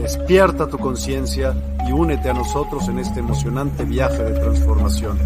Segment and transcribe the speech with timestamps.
[0.00, 1.56] Despierta tu conciencia
[1.88, 5.18] y únete a nosotros en este emocionante viaje de transformación.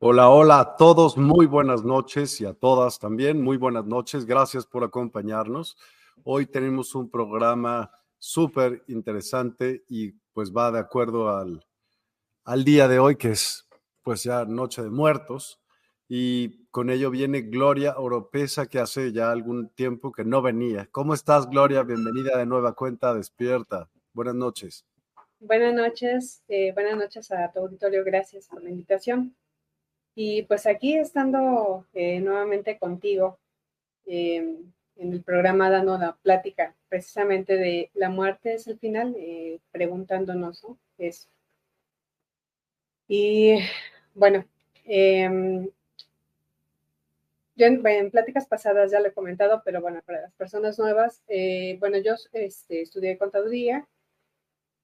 [0.00, 4.66] Hola, hola a todos, muy buenas noches y a todas también, muy buenas noches, gracias
[4.66, 5.76] por acompañarnos.
[6.24, 11.66] Hoy tenemos un programa súper interesante y pues va de acuerdo al,
[12.44, 13.66] al día de hoy, que es
[14.02, 15.60] pues ya Noche de Muertos,
[16.06, 20.86] y con ello viene Gloria Oropesa, que hace ya algún tiempo que no venía.
[20.92, 21.82] ¿Cómo estás, Gloria?
[21.82, 23.88] Bienvenida de nueva cuenta, despierta.
[24.12, 24.84] Buenas noches.
[25.38, 29.34] Buenas noches, eh, buenas noches a tu auditorio, gracias por la invitación.
[30.14, 33.38] Y pues aquí estando eh, nuevamente contigo
[34.04, 34.70] em,
[35.00, 40.62] en el programa dando la plática precisamente de la muerte es el final, eh, preguntándonos
[40.62, 40.78] ¿no?
[40.98, 41.28] eso.
[43.08, 43.58] Y
[44.14, 44.44] bueno,
[44.84, 45.68] em,
[47.56, 51.76] yo en, pláticas pasadas ya lo he comentado, pero bueno, para las personas nuevas, eh,
[51.80, 53.86] bueno, yo este, estudié contaduría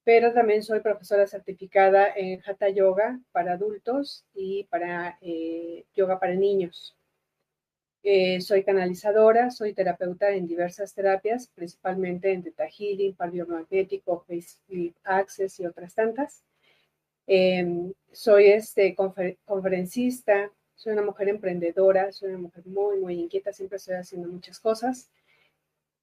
[0.06, 6.36] pero también soy profesora certificada en Hatha Yoga para adultos y para eh, yoga para
[6.36, 6.95] niños.
[8.08, 14.94] Eh, soy canalizadora, soy terapeuta en diversas terapias, principalmente en Theta Healing, par biomagnético, Face
[15.02, 16.44] Access y otras tantas.
[17.26, 18.94] Em, soy este,
[19.44, 24.60] conferencista, soy una mujer emprendedora, soy una mujer muy, muy inquieta, siempre estoy haciendo muchas
[24.60, 25.10] cosas.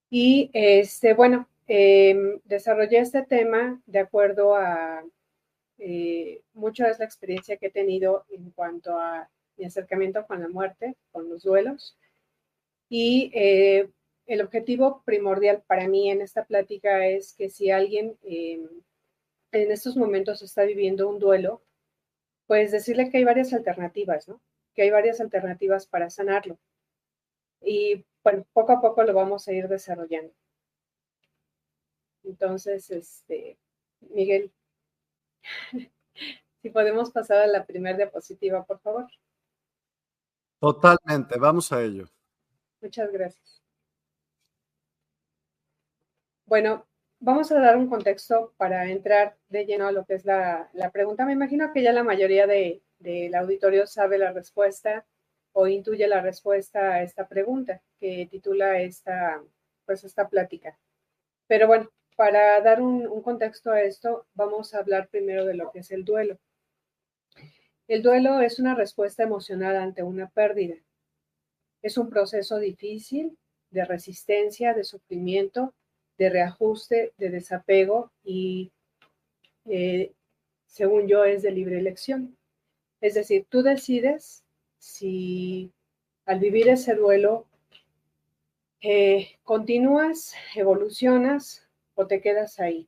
[0.10, 5.02] Y este, bueno, Em, desarrollé este tema de acuerdo a
[5.78, 10.48] eh, mucho de la experiencia que he tenido en cuanto a mi acercamiento con la
[10.48, 11.98] muerte, con los duelos.
[12.90, 13.90] Y eh,
[14.26, 18.68] el objetivo primordial para mí en esta plática es que si alguien em,
[19.52, 21.62] en estos momentos está viviendo un duelo,
[22.48, 24.42] pues decirle que hay varias alternativas, ¿no?
[24.76, 26.58] Que hay varias alternativas para sanarlo.
[27.62, 30.34] Y bueno, poco a poco lo vamos a ir desarrollando.
[32.24, 33.58] Entonces, este,
[34.02, 34.52] Miguel,
[36.62, 39.08] si podemos pasar a la primera diapositiva, por favor.
[40.64, 42.06] Totalmente, vamos a ello.
[42.80, 43.62] Muchas gracias.
[46.46, 46.88] Bueno,
[47.20, 51.26] vamos a dar un contexto para entrar de lleno a lo que es la, pregunta.
[51.26, 55.06] Me imagino que ya la mayoría del auditorio sabe la respuesta
[55.52, 59.44] o intuye la respuesta a esta pregunta que titula esta,
[59.86, 60.80] pues esta plática.
[61.46, 65.80] Pero bueno, para dar un, contexto a esto, vamos a hablar primero de lo que
[65.80, 66.40] es el duelo.
[67.88, 70.76] El duelo es una respuesta emocional ante una pérdida.
[71.82, 73.38] Es un proceso difícil
[73.72, 75.74] de resistencia, de sufrimiento,
[76.18, 78.72] de reajuste, de desapego y,
[79.66, 80.14] eh,
[80.66, 82.38] según yo, es de libre elección.
[83.02, 84.44] Es decir, tú decides
[84.78, 85.72] si
[86.26, 87.48] al vivir ese duelo
[88.80, 92.88] eh, continúas, evolucionas o te quedas ahí.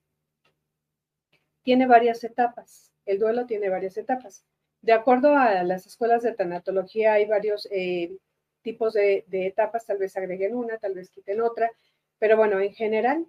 [1.63, 2.93] Tiene varias etapas.
[3.05, 4.45] El duelo tiene varias etapas.
[4.85, 8.15] De acuerdo a las escuelas de tanatología, hay varios eh,
[8.61, 11.71] tipos de, etapas, tal vez agreguen una, tal vez quiten otra,
[12.19, 13.25] pero bueno, en general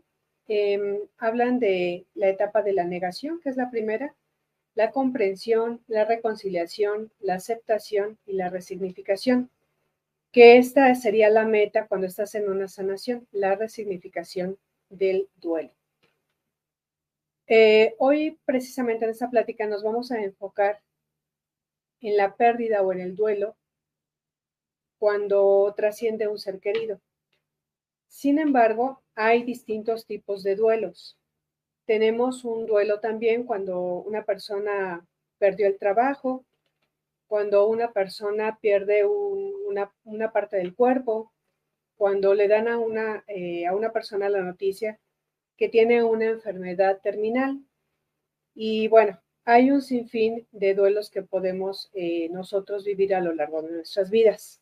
[0.48, 4.14] em, hablan de la etapa de la negación, que es la primera,
[4.74, 9.48] la comprensión, la reconciliación, la aceptación y la resignificación,
[10.32, 14.58] que esta sería la meta cuando estás en una sanación, la resignificación
[14.90, 15.70] del duelo.
[17.46, 20.80] Eh, hoy, precisamente en esta plática, nos vamos a enfocar
[22.06, 23.56] en la pérdida o en el duelo
[24.98, 27.00] cuando trasciende un ser querido.
[28.06, 31.18] Sin embargo, hay distintos tipos de duelos.
[31.84, 35.04] Tenemos un duelo también cuando una persona
[35.38, 36.44] perdió el trabajo,
[37.26, 41.32] cuando una persona pierde una, parte del cuerpo,
[41.96, 45.00] cuando le dan a una, eh, a una persona la noticia
[45.56, 47.60] que tiene una enfermedad terminal.
[48.54, 53.62] Y bueno, hay un sinfín de duelos que podemos eh, nosotros vivir a lo largo
[53.62, 54.60] de nuestras vidas.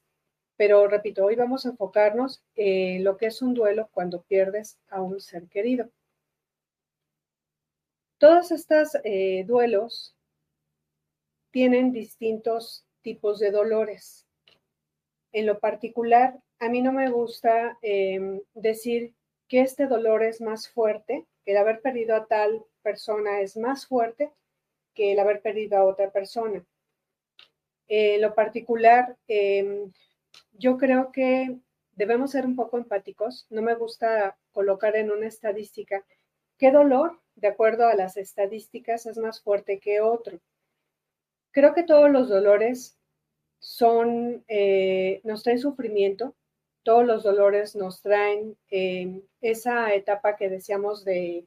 [0.56, 5.00] Pero repito, hoy vamos a enfocarnos en lo que es un duelo cuando pierdes a
[5.00, 5.88] un ser querido.
[8.18, 10.14] Todos estos eh, duelos
[11.50, 14.26] tienen distintos tipos de dolores.
[15.32, 19.14] En lo particular, a mí no me gusta em, decir
[19.48, 23.86] que este dolor es más fuerte, que el haber perdido a tal persona es más
[23.86, 24.30] fuerte
[24.94, 26.64] que el haber perdido a otra persona.
[27.88, 29.92] En lo particular, em,
[30.52, 31.58] yo creo que
[31.92, 33.46] debemos ser un poco empáticos.
[33.50, 36.04] No me gusta colocar en una estadística
[36.58, 40.40] qué dolor, de acuerdo a las estadísticas, es más fuerte que otro.
[41.50, 42.98] Creo que todos los dolores
[43.58, 46.34] son, eh, nos traen sufrimiento,
[46.82, 51.46] todos los dolores nos traen em, esa etapa que decíamos de,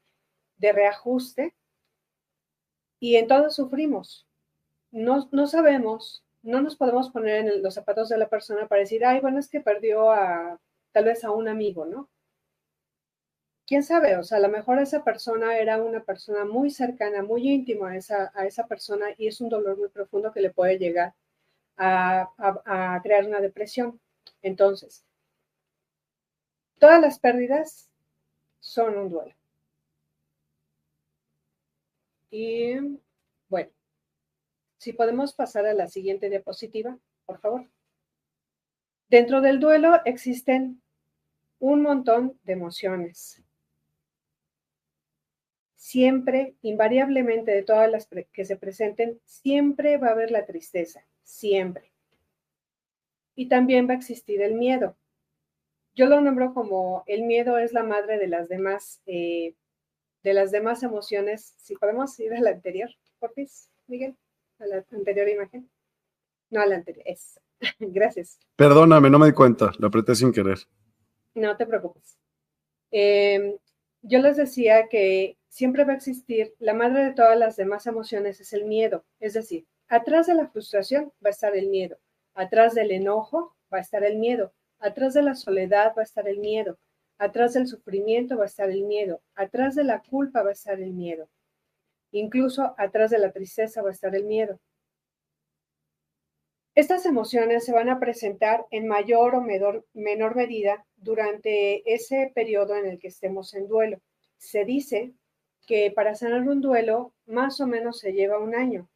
[0.58, 1.57] de reajuste
[3.00, 4.28] y en todos sufrimos.
[4.92, 9.06] No, no sabemos no nos podemos poner en los zapatos de la persona para decir,
[9.06, 10.60] ay, bueno, es que perdió a
[10.94, 12.10] tal vez a un amigo, ¿no?
[13.68, 14.16] ¿Quién sabe?
[14.18, 17.98] O sea, a lo mejor esa persona era una persona muy cercana, muy íntima a
[17.98, 21.14] esa, a esa persona y es un dolor muy profundo que le puede llegar
[21.78, 24.00] a, a crear una depresión.
[24.42, 25.04] Entonces,
[26.80, 27.90] todas las pérdidas
[28.62, 29.36] son un duelo.
[32.30, 32.76] Y
[33.50, 33.72] bueno,
[34.78, 37.68] si podemos pasar a la siguiente diapositiva, por favor.
[39.10, 40.82] Dentro del duelo existen
[41.60, 43.42] un montón de emociones.
[45.76, 51.94] Siempre, invariablemente de todas las que se presenten, siempre va a haber la tristeza, siempre.
[53.36, 54.98] Y también va a existir el miedo.
[55.96, 59.56] Yo lo nombro como el miedo es la madre de las demás, eh,
[60.28, 61.56] de las demás emociones.
[61.58, 62.90] Si podemos ir a la anterior,
[63.20, 63.34] por
[63.88, 64.16] Miguel
[64.60, 65.70] a la anterior imagen.
[66.50, 67.04] No, a la anterior.
[67.08, 67.40] Es.
[67.80, 68.38] Gracias.
[68.58, 69.72] Perdóname, no me di cuenta.
[69.80, 70.58] Lo apreté sin querer.
[71.34, 72.18] No te preocupes.
[72.92, 73.56] Em,
[74.02, 78.42] yo les decía que siempre va a existir, la madre de todas las demás emociones
[78.42, 79.06] es el miedo.
[79.20, 81.98] Es decir, atrás de la frustración va a estar el miedo.
[82.34, 84.52] Atrás del enojo va a estar el miedo.
[84.80, 86.78] Atrás de la soledad va a estar el miedo.
[87.18, 89.22] Atrás del sufrimiento va a estar el miedo.
[89.36, 91.30] Atrás de la culpa va a estar el miedo.
[92.12, 94.60] Incluso atrás de la tristeza va a estar el miedo.
[96.78, 99.84] Estas emociones se van a presentar en mayor o menor,
[100.36, 104.00] medida durante ese periodo en el que estemos en duelo.
[104.38, 105.14] Se dice
[105.66, 108.88] que para sanar un duelo más o menos se lleva un año,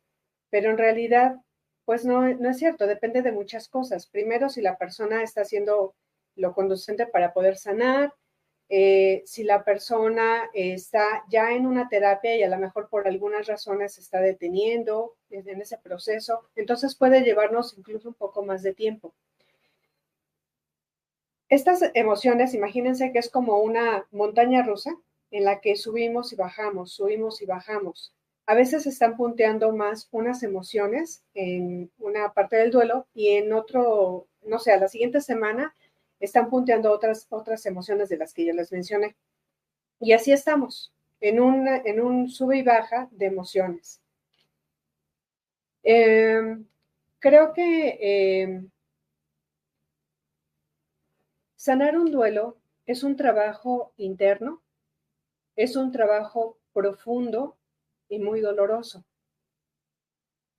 [0.51, 1.37] pero en realidad,
[1.83, 4.05] pues no, no es cierto, depende de muchas cosas.
[4.05, 5.95] Primero, si la persona está haciendo
[6.35, 8.13] lo conducente para poder sanar,
[8.73, 13.45] eh, si la persona está ya en una terapia y a lo mejor por algunas
[13.45, 18.73] razones se está deteniendo en ese proceso, entonces puede llevarnos incluso un poco más de
[18.73, 19.13] tiempo.
[21.49, 24.95] Estas emociones, imagínense que es como una montaña rusa
[25.31, 28.13] en la que subimos y bajamos, subimos y bajamos.
[28.45, 34.27] A veces están punteando más unas emociones en una parte del duelo y en otro,
[34.43, 35.75] no sé, a la siguiente semana
[36.21, 39.15] están punteando otras, otras emociones de las que yo les mencioné.
[39.99, 41.37] Y así estamos, en,
[41.67, 44.01] en un sube y baja de emociones.
[45.83, 46.65] Em,
[47.19, 47.97] creo que
[48.43, 48.69] em,
[51.55, 54.61] sanar un duelo es un trabajo interno,
[55.55, 57.57] es un trabajo profundo
[58.09, 59.03] y muy doloroso.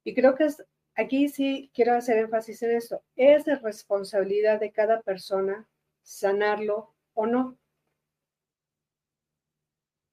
[0.05, 3.03] Y creo que es aquí sí quiero hacer énfasis en esto.
[3.17, 5.69] Es de responsabilidad de cada persona
[6.03, 7.59] sanarlo o no.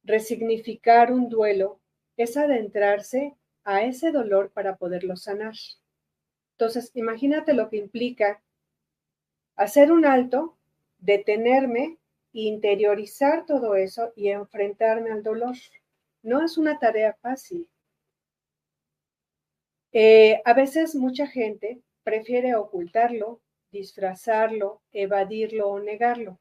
[0.03, 1.79] Resignificar un duelo
[2.17, 5.53] es adentrarse a ese dolor para poderlo sanar.
[6.53, 8.41] Entonces, imagínate lo que implica
[9.55, 10.57] hacer un alto,
[10.99, 11.97] detenerme,
[12.33, 15.55] interiorizar todo eso y enfrentarme al dolor.
[16.21, 17.67] No es una tarea fácil.
[19.91, 23.41] Eh, a veces mucha gente prefiere ocultarlo,
[23.71, 26.39] disfrazarlo, evadirlo o negarlo.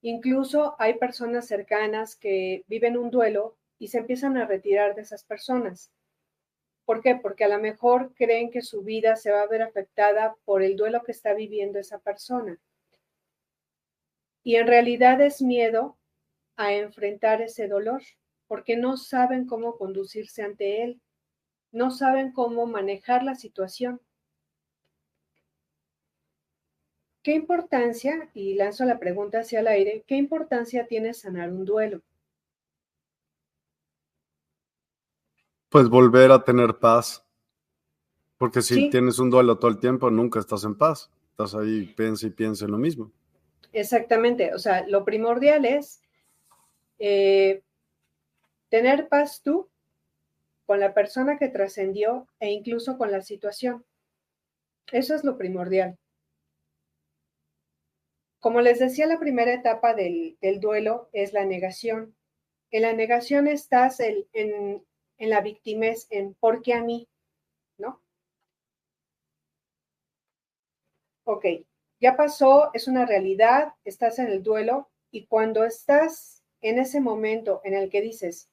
[0.00, 5.24] Incluso hay personas cercanas que viven un duelo y se empiezan a retirar de esas
[5.24, 5.92] personas.
[6.84, 7.14] ¿Por qué?
[7.14, 10.76] Porque a lo mejor creen que su vida se va a ver afectada por el
[10.76, 12.58] duelo que está viviendo esa persona.
[14.42, 15.98] Y en realidad es miedo
[16.56, 18.02] a enfrentar ese dolor,
[18.48, 21.00] porque no saben cómo conducirse ante él,
[21.72, 24.00] no saben cómo manejar la situación.
[27.22, 32.02] ¿Qué importancia, y lanzo la pregunta hacia el aire, qué importancia tiene sanar un duelo?
[35.68, 37.24] Pues volver a tener paz.
[38.36, 41.10] Porque si tienes un duelo todo el tiempo, nunca estás en paz.
[41.30, 43.12] Estás ahí, piensa y piensa en lo mismo.
[43.72, 44.52] Exactamente.
[44.52, 46.02] O sea, lo primordial es
[46.98, 47.62] eh,
[48.68, 49.68] tener paz tú
[50.66, 53.84] con la persona que trascendió e incluso con la situación.
[54.90, 55.98] Eso es lo primordial.
[58.40, 62.16] Como les decía, la primera etapa del, duelo es la negación.
[62.70, 64.84] En la negación estás en, en,
[65.30, 67.08] la victimez, en ¿por qué a mí?
[67.78, 68.02] ¿No?
[71.24, 71.46] Ok,
[72.00, 77.60] ya pasó, es una realidad, estás en el duelo y cuando estás en ese momento
[77.64, 78.50] en el que dices,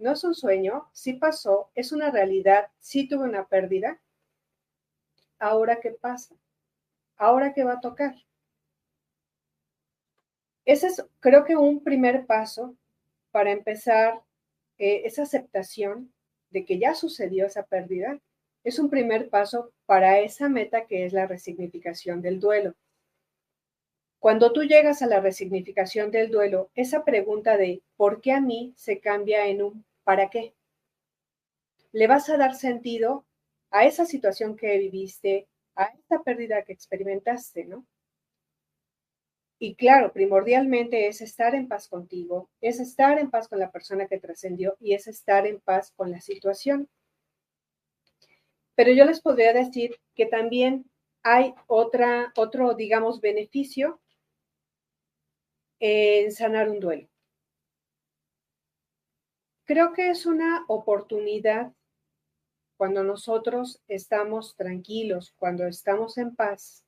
[0.00, 4.00] no es un sueño, sí pasó, es una realidad, sí tuve una pérdida,
[5.38, 6.34] ahora qué pasa,
[7.16, 8.14] ahora qué va a tocar.
[10.64, 12.74] Ese es, creo que, un primer paso
[13.30, 14.22] para empezar
[14.78, 16.12] eh, esa aceptación
[16.50, 18.18] de que ya sucedió esa pérdida.
[18.64, 22.74] Es un primer paso para esa meta que es la resignificación del duelo.
[24.18, 28.74] Cuando tú llegas a la resignificación del duelo, esa pregunta de ¿por qué a mí?
[28.76, 30.54] se cambia en un ¿para qué?
[31.92, 33.26] Le vas a dar sentido
[33.70, 37.86] a esa situación que viviste, a esta pérdida que experimentaste, ¿no?
[39.62, 44.06] Y claro, primordialmente es estar en paz contigo, es estar en paz con la persona
[44.06, 46.88] que trascendió y es estar en paz con la situación.
[48.74, 50.90] Pero yo les podría decir que también
[51.22, 54.00] hay otra, otro, digamos, beneficio
[55.78, 57.09] en sanar un duelo.
[59.70, 61.72] Creo que es una oportunidad
[62.76, 66.84] cuando nosotros estamos tranquilos, cuando estamos en paz,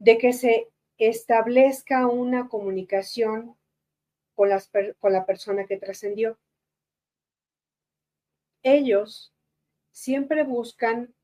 [0.00, 3.56] de que se establezca una comunicación
[4.34, 4.50] con,
[4.98, 6.36] con la persona que trascendió.
[8.64, 9.32] Ellos
[9.92, 11.14] siempre buscan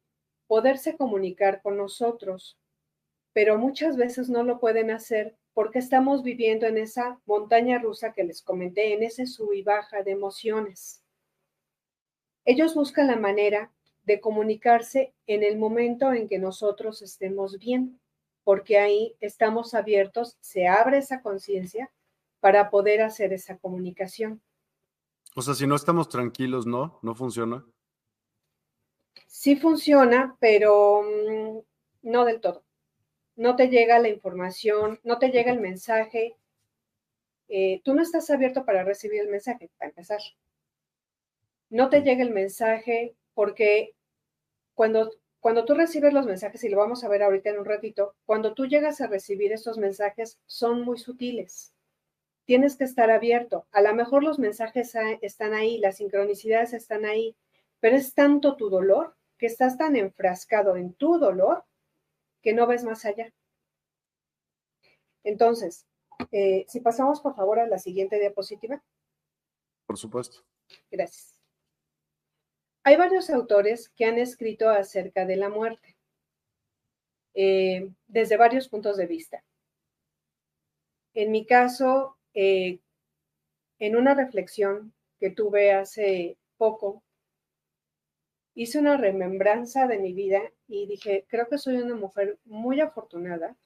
[0.46, 2.56] poderse comunicar con nosotros,
[3.32, 8.24] pero muchas veces no lo pueden hacer porque estamos viviendo en esa montaña rusa que
[8.24, 11.02] les comenté, en ese sub y baja de emociones.
[12.44, 13.72] Ellos buscan la manera
[14.04, 18.00] de comunicarse en el momento en que nosotros estemos bien
[18.44, 21.90] porque ahí estamos abiertos, se abre esa conciencia
[22.40, 24.40] para poder hacer esa comunicación.
[25.36, 26.98] O sea, si no estamos tranquilos, ¿no?
[27.02, 27.64] ¿No funciona?
[29.26, 31.58] Sí funciona, pero mm,
[32.10, 32.64] no del todo.
[33.40, 36.36] No te llega la información, no te llega el mensaje.
[37.48, 40.20] Eh, tú no estás abierto para recibir el mensaje, para empezar.
[41.70, 43.94] No te llega el mensaje porque
[44.74, 48.14] cuando cuando tú recibes los mensajes, y lo vamos a ver ahorita en un ratito,
[48.26, 51.72] cuando tú llegas a recibir esos mensajes, son muy sutiles.
[52.44, 53.66] Tienes que estar abierto.
[53.72, 57.34] A lo mejor los mensajes están ahí, las sincronicidades están ahí,
[57.80, 61.64] pero es tanto tu dolor que estás tan enfrascado en tu dolor
[62.42, 63.32] que no ves más allá.
[65.24, 65.86] Entonces,
[66.32, 68.82] eh, si pasamos por favor a la siguiente diapositiva.
[69.86, 70.44] Por supuesto.
[70.90, 71.36] Gracias.
[72.82, 75.96] Hay varios autores que han escrito acerca de la muerte
[77.34, 79.44] eh, desde varios puntos de vista.
[81.14, 82.78] En mi caso, eh,
[83.78, 87.02] en una reflexión que tuve hace poco,
[88.54, 93.56] hice una remembranza de mi vida y dije, creo que soy una mujer muy afortunada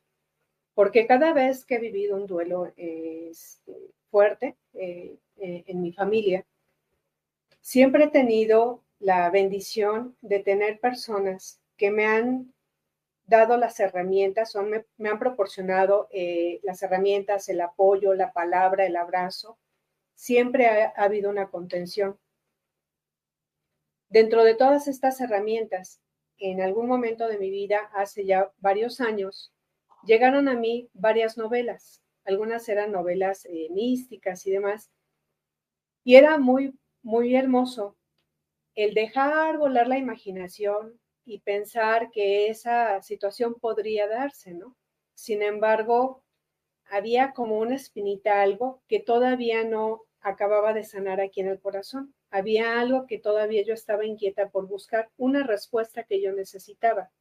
[0.74, 3.76] porque cada vez que he vivido un duelo este,
[4.10, 6.44] fuerte eh, en mi familia,
[7.60, 12.52] siempre he tenido la bendición de tener personas que me han
[13.26, 19.58] dado las herramientas, me, han proporcionado eh, las herramientas, el apoyo, la palabra, el abrazo.
[20.14, 22.18] Siempre ha, habido una contención.
[24.08, 26.00] Dentro de todas estas herramientas,
[26.38, 29.52] en algún momento de mi vida, hace ya varios años,
[30.04, 32.02] llegaron a mí varias novelas.
[32.24, 34.90] Algunas eran novelas eh, místicas y demás.
[36.04, 37.96] Y era muy, muy hermoso
[38.74, 44.76] el dejar volar la imaginación, y pensar que esa situación podría darse, ¿no?
[45.14, 46.22] Sin embargo,
[46.86, 52.13] había como una espinita, algo que todavía no acababa de sanar aquí en el corazón.
[52.34, 57.12] Había algo que todavía yo estaba inquieta por buscar, una respuesta que yo necesitaba.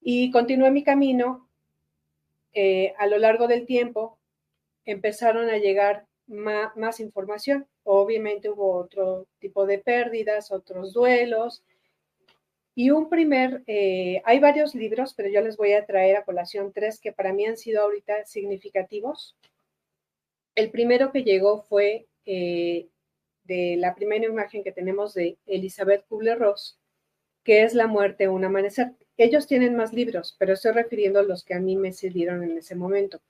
[0.00, 1.48] Y continué mi camino.
[2.52, 4.16] Eh, a lo largo del tiempo
[4.84, 7.66] empezaron a llegar más información.
[7.82, 11.64] Obviamente hubo otro tipo de pérdidas, otros duelos,
[12.76, 16.72] y un primer, eh, hay varios libros, pero yo les voy a traer a colación
[16.72, 19.34] tres que para mí han sido ahorita significativos.
[20.54, 22.88] El primero que llegó fue eh,
[23.46, 26.78] de la primera imagen que tenemos de Elizabeth Kubler-Ross,
[27.44, 28.92] que es La muerte, un amanecer.
[29.16, 32.58] Ellos tienen más libros, pero estoy refiriendo a los que a mí me sirvieron en
[32.58, 33.20] ese momento.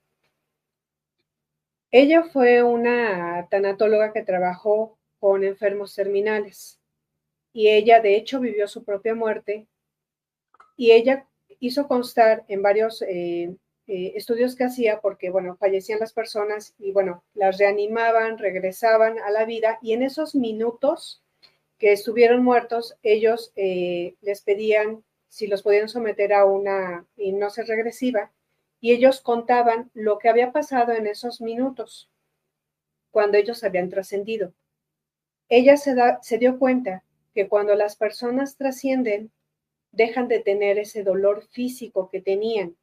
[1.90, 6.80] Ella fue una tanatóloga que trabajó con enfermos terminales
[7.52, 9.66] y ella de hecho vivió su propia muerte
[10.76, 11.26] y ella
[11.60, 13.56] hizo constar en varios eh,
[13.86, 19.30] eh, estudios que hacía porque, bueno, fallecían las personas y, bueno, las reanimaban, regresaban a
[19.30, 21.22] la vida y en esos minutos
[21.78, 28.32] que estuvieron muertos, ellos eh, les pedían si los podían someter a una hipnosis regresiva
[28.80, 32.10] y ellos contaban lo que había pasado en esos minutos
[33.10, 34.52] cuando ellos habían trascendido.
[35.48, 39.30] Ella se, da, se dio cuenta que cuando las personas trascienden,
[39.92, 42.76] dejan de tener ese dolor físico que tenían.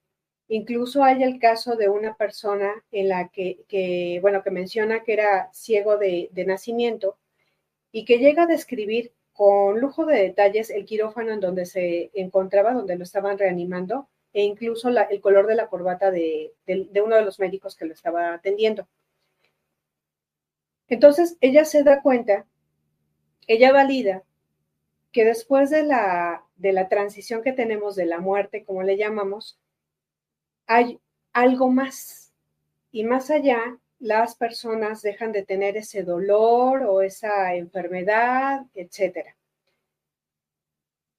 [0.48, 5.50] Incluso hay el caso de una persona en la que, bueno, que menciona que era
[5.54, 7.18] ciego de, nacimiento
[7.92, 12.74] y que llega a describir con lujo de detalles el quirófano en donde se encontraba,
[12.74, 17.26] donde lo estaban reanimando, e incluso el color de la corbata de, de, uno de
[17.26, 18.88] los médicos que lo estaba atendiendo.
[20.88, 22.46] Entonces, ella se da cuenta,
[23.48, 24.24] ella valida
[25.12, 29.60] que después de la, de la transición que tenemos de la muerte, como le llamamos,
[30.68, 31.00] hay
[31.34, 32.34] algo más.
[32.92, 39.36] Y más allá, las personas dejan de tener ese dolor o esa enfermedad, etc.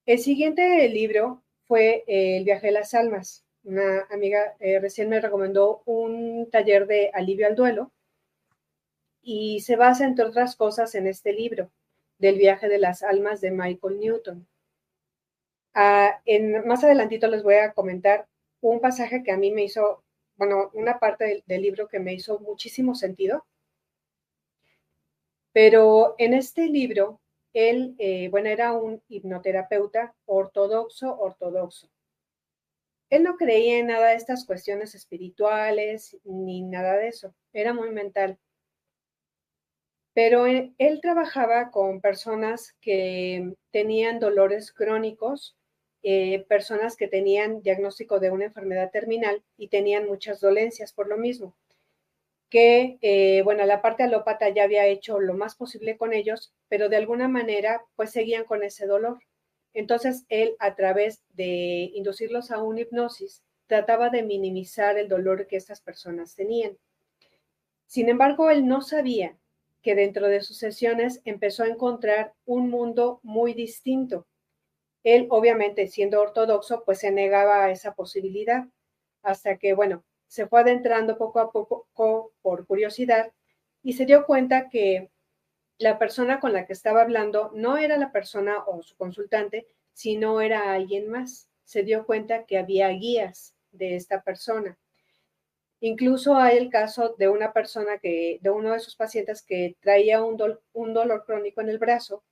[0.06, 3.44] El siguiente libro fue El viaje de las almas.
[3.64, 7.90] Una amiga eh, recién me recomendó un taller de alivio al duelo
[9.22, 11.70] y se basa, entre otras cosas, en este libro
[12.18, 14.46] del viaje de las almas de Michael Newton.
[15.72, 18.26] Ah, en, más adelantito les voy a comentar
[18.70, 20.04] un pasaje que a mí me hizo,
[20.36, 23.46] bueno, una parte del, libro que me hizo muchísimo sentido.
[25.52, 27.20] Pero en este libro,
[27.52, 31.88] él, eh, bueno, era un hipnoterapeuta ortodoxo, ortodoxo.
[33.10, 37.34] Él no creía en nada de estas cuestiones espirituales ni nada de eso.
[37.52, 38.38] Era muy mental
[40.14, 45.56] pero él, trabajaba con personas que tenían dolores crónicos,
[46.06, 51.16] eh, personas que tenían diagnóstico de una enfermedad terminal y tenían muchas dolencias por lo
[51.16, 51.56] mismo.
[52.50, 56.90] Que, eh, bueno, la parte alópata ya había hecho lo más posible con ellos, pero
[56.90, 59.18] de alguna manera, pues seguían con ese dolor.
[59.72, 65.56] Entonces, él, a través de inducirlos a una hipnosis, trataba de minimizar el dolor que
[65.56, 66.76] estas personas tenían.
[67.86, 69.38] Sin embargo, él no sabía
[69.82, 74.26] que dentro de sus sesiones empezó a encontrar un mundo muy distinto.
[75.04, 78.66] Él, obviamente, siendo ortodoxo, pues se negaba a esa posibilidad,
[79.22, 83.32] hasta que, bueno, se fue adentrando poco a poco por curiosidad
[83.82, 85.10] y se dio cuenta que
[85.78, 90.40] la persona con la que estaba hablando no era la persona o su consultante, sino
[90.40, 91.48] era alguien más.
[91.64, 94.78] Se dio cuenta que había guías de esta persona.
[95.80, 100.22] Incluso hay el caso de una persona que, de uno de sus pacientes que traía
[100.22, 102.24] un, dolor crónico en el brazo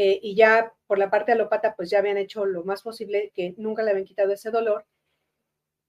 [0.00, 3.54] eh, y ya por la parte alópata pues ya habían hecho lo más posible que
[3.56, 4.86] nunca le habían quitado ese dolor.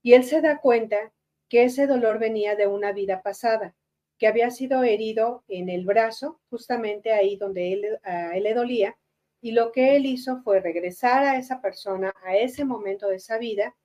[0.02, 1.12] Y él se da cuenta
[1.48, 3.76] que ese dolor venía de una vida pasada,
[4.18, 8.98] que había sido herido en el brazo, justamente ahí donde él, a él le dolía,
[9.40, 13.38] y lo que él hizo fue regresar a esa persona, a ese momento de esa
[13.38, 13.76] vida,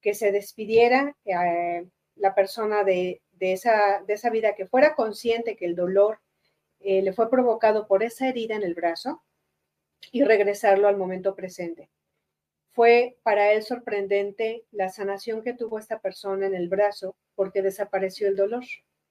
[0.00, 1.84] que se despidiera eh,
[2.14, 6.20] la persona de, esa, de esa vida, que fuera consciente que el dolor
[6.78, 9.24] eh, le fue provocado por esa herida en el brazo
[10.12, 11.90] y regresarlo al momento presente.
[12.72, 18.28] Fue para él sorprendente la sanación que tuvo esta persona en el brazo porque desapareció
[18.28, 18.64] el dolor.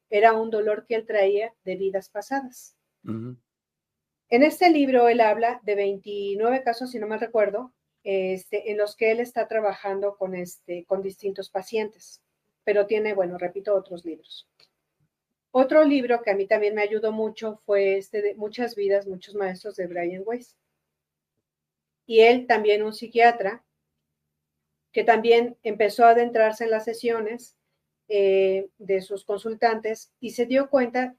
[0.10, 2.75] Era un dolor que él traía de vidas pasadas.
[3.03, 8.95] En este libro él habla de 29 casos, si no me recuerdo, este, en los
[8.95, 12.21] que él está trabajando con, este, con distintos pacientes,
[12.63, 14.49] pero tiene, bueno, repito, otros libros.
[15.51, 19.36] Otro libro que a mí también me ayudó mucho fue este de Muchas vidas, muchos
[19.36, 20.58] maestros de Brian Weiss.
[22.06, 23.63] Y él también un psiquiatra
[24.92, 27.58] que también empezó a adentrarse en las sesiones
[28.08, 31.16] eh, de sus consultantes y se dio cuenta,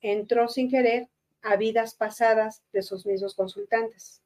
[0.00, 1.08] entró sin querer
[1.42, 4.22] a vidas pasadas de sus mismos consultantes.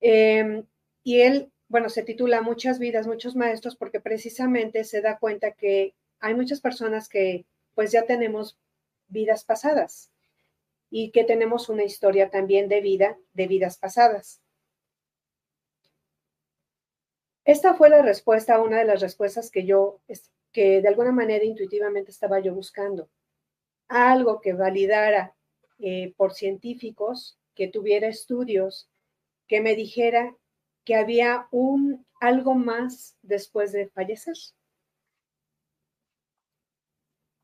[0.00, 0.64] Em,
[1.02, 5.94] y él, bueno, se titula Muchas vidas, muchos maestros, porque precisamente se da cuenta que
[6.20, 8.58] hay muchas personas que pues ya tenemos
[9.08, 10.10] vidas pasadas
[10.90, 14.40] y que tenemos una historia también de vida, de vidas pasadas.
[17.48, 20.02] Esta fue la respuesta, una de las respuestas que yo,
[20.52, 23.08] que de alguna manera intuitivamente estaba yo buscando.
[23.88, 25.34] Algo que validara
[25.78, 28.90] eh, por científicos, que tuviera estudios,
[29.46, 30.36] que me dijera
[30.84, 34.36] que había un algo más después de fallecer.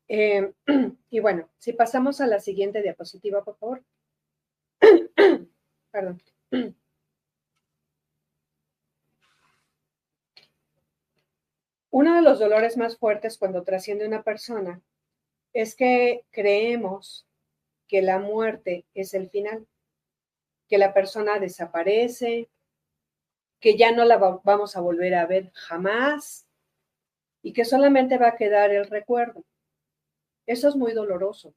[0.07, 0.53] Eh,
[1.09, 3.83] y bueno, si pasamos a la siguiente diapositiva, por favor.
[5.91, 6.21] Perdón.
[11.97, 14.81] Uno de los dolores más fuertes cuando trasciende una persona
[15.53, 17.25] es que creemos
[17.87, 19.65] que la muerte es el final
[20.67, 22.49] que la persona desaparece,
[23.61, 26.45] que ya no la vamos a volver a ver jamás
[27.41, 29.45] y que solamente va a quedar el recuerdo.
[30.45, 31.55] Eso es muy doloroso,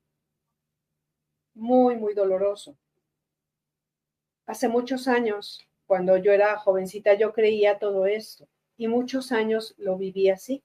[1.53, 2.79] muy, muy doloroso.
[4.47, 8.47] Hace muchos años, cuando yo era jovencita, yo creía todo esto
[8.79, 10.63] y muchos años lo viví así.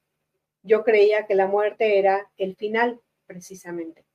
[0.61, 4.05] Yo creía que la muerte era el final, precisamente.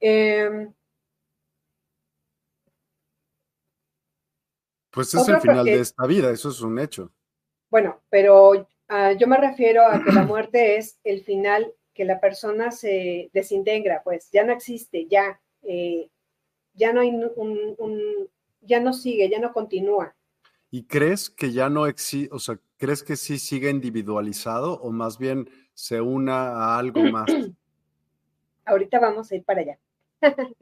[0.00, 0.68] Eh,
[4.98, 7.12] Pues es el final de esta vida, eso es un hecho.
[7.70, 12.18] Bueno, pero ah, yo me refiero a que la muerte es el final que la
[12.20, 16.10] persona se desintegra, pues ya no existe, ya, eh,
[16.74, 18.28] ya no hay un,
[18.62, 20.16] ya no sigue, ya no continúa.
[20.70, 25.18] ¿Y crees que ya no existe, o sea, crees que sí sigue individualizado o más
[25.18, 27.26] bien se una a algo más?
[28.66, 29.78] Ahorita vamos a ir para allá.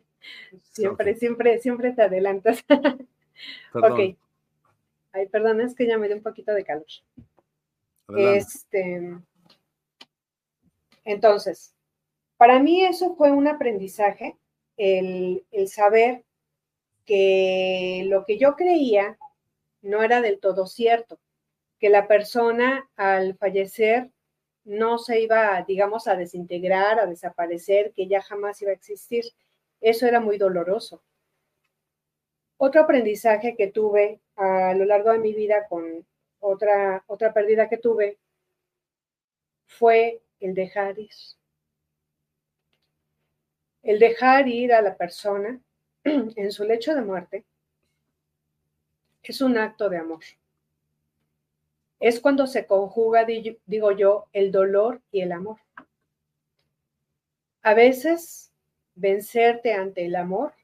[0.63, 2.65] siempre, siempre, siempre te adelantas.
[3.75, 4.17] Ok.
[5.13, 6.87] Ay, perdón, es que ya me dio un poquito de calor.
[8.17, 9.15] Este,
[11.05, 11.75] entonces,
[12.39, 14.39] para mí eso fue un aprendizaje,
[14.79, 16.25] el, el saber
[17.05, 19.19] que lo que yo creía
[19.87, 21.19] no era del todo cierto,
[21.79, 24.11] que la persona al fallecer
[24.65, 29.25] no se iba, digamos, a desintegrar, a desaparecer, que ya jamás iba a existir.
[29.81, 31.03] Eso era muy doloroso.
[32.57, 36.05] Otro aprendizaje que tuve a lo largo de mi vida con
[36.41, 38.19] otra, otra pérdida que tuve
[39.67, 41.11] fue el dejar ir.
[43.83, 45.61] El dejar ir a la persona
[46.05, 47.45] en su lecho de muerte
[49.33, 50.23] es un acto de amor.
[51.99, 55.59] Es cuando se conjuga, digo yo, el dolor y el amor.
[57.63, 58.53] A veces,
[58.95, 60.55] vencerte ante el amor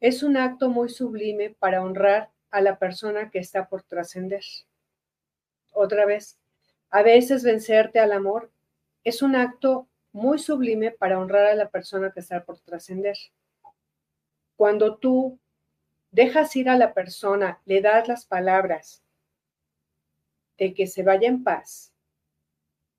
[0.00, 4.42] es un acto muy sublime para honrar a la persona que está por trascender.
[5.70, 6.38] Otra vez,
[6.90, 8.50] a veces vencerte al amor
[9.04, 13.16] es un acto muy sublime para honrar a la persona que está por trascender.
[14.56, 15.38] Cuando tú
[16.12, 19.02] dejas ir a la persona, le das las palabras
[20.58, 21.92] de que se vaya en paz,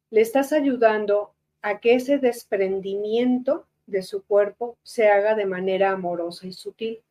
[0.10, 6.47] le estás ayudando a que ese desprendimiento de su cuerpo se haga de manera amorosa
[6.47, 7.02] y sutil.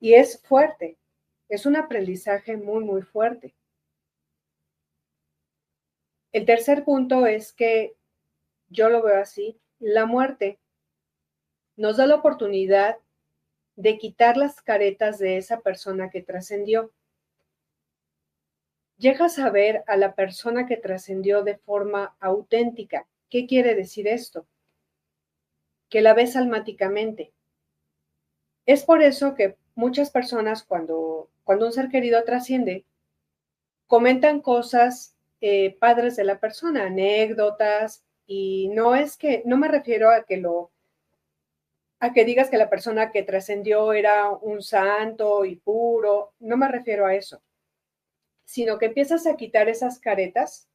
[0.00, 0.96] Y es fuerte,
[1.48, 3.54] es un aprendizaje muy, muy fuerte.
[6.32, 7.96] El tercer punto es que
[8.68, 10.58] yo lo veo así, la muerte
[11.76, 12.98] nos da la oportunidad
[13.78, 16.90] de quitar las caretas de esa persona que trascendió.
[18.96, 24.46] Llegas a ver a la persona que trascendió de forma auténtica, ¿Qué quiere decir esto?
[25.90, 27.32] Que la ves almáticamente.
[28.64, 32.86] Es por eso que muchas personas cuando, cuando un ser querido trasciende,
[33.86, 40.10] comentan cosas eh, padres de la persona, anécdotas, y no es que, no me refiero
[40.10, 40.70] a que lo,
[42.00, 46.68] a que digas que la persona que trascendió era un santo y puro, no me
[46.68, 47.42] refiero a eso,
[48.44, 50.68] sino que empiezas a quitar esas caretas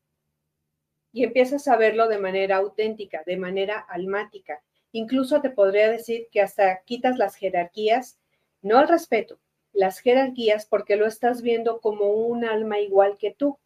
[1.14, 4.62] y empiezas a verlo de manera auténtica, de manera almática.
[4.92, 8.20] Incluso te podría decir que hasta quitas las jerarquías,
[8.62, 9.40] no el respeto,
[9.72, 13.58] las jerarquías porque lo estás viendo como un alma igual que tú.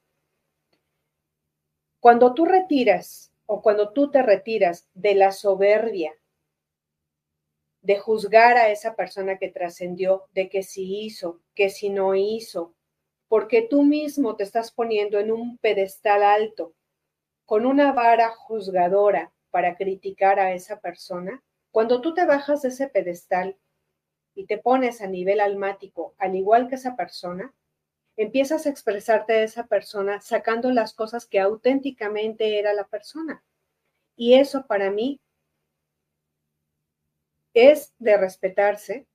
[1.99, 6.13] Cuando tú retiras o cuando tú te retiras de la soberbia,
[7.87, 12.75] de juzgar a esa persona que trascendió, de que si hizo, que si no hizo,
[13.29, 16.73] porque tú mismo te estás poniendo en un pedestal alto,
[17.45, 22.89] con una vara juzgadora para criticar a esa persona, cuando tú te bajas de ese
[22.89, 23.55] pedestal
[24.35, 27.53] y te pones a nivel almático, al igual que esa persona,
[28.17, 33.45] empiezas a expresarte de esa persona sacando las cosas que auténticamente era la persona.
[34.17, 35.21] Y eso para mí
[37.57, 39.07] es de respetarse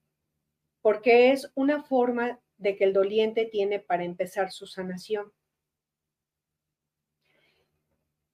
[0.81, 5.33] porque es una forma de que el doliente tiene para empezar su sanación.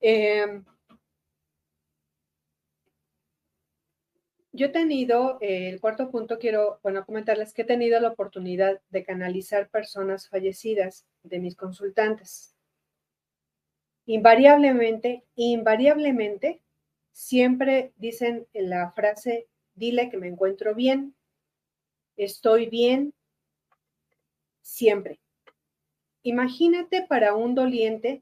[0.01, 0.63] Em,
[4.51, 8.81] yo he tenido, eh, el cuarto punto quiero, bueno, comentarles que he tenido la oportunidad
[8.89, 12.55] de canalizar personas fallecidas de mis consultantes.
[14.05, 16.61] Invariablemente, invariablemente,
[17.11, 19.47] siempre dicen la frase,
[19.79, 21.15] dile que me encuentro bien,
[22.17, 23.13] estoy bien,
[24.61, 25.19] siempre.
[26.21, 28.21] Imagínate para un doliente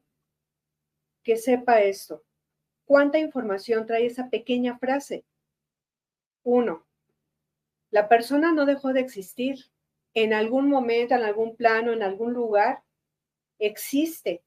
[1.24, 2.24] que sepa esto.
[2.86, 5.26] ¿Cuánta información trae esa pequeña frase?
[6.44, 6.86] Uno,
[7.90, 9.66] la persona no dejó de existir.
[10.14, 12.84] En algún momento, en algún plano, en algún lugar,
[13.58, 14.44] existe.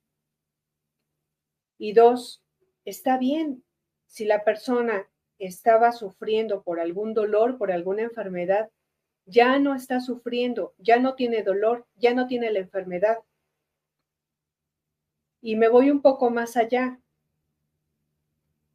[1.76, 2.42] Y dos,
[2.84, 3.64] está bien.
[4.06, 5.09] Si la persona
[5.40, 8.70] estaba sufriendo por algún dolor, por alguna enfermedad,
[9.26, 13.18] ya no está sufriendo, ya no tiene dolor, ya no tiene la enfermedad.
[15.40, 17.00] Y me voy un poco más allá.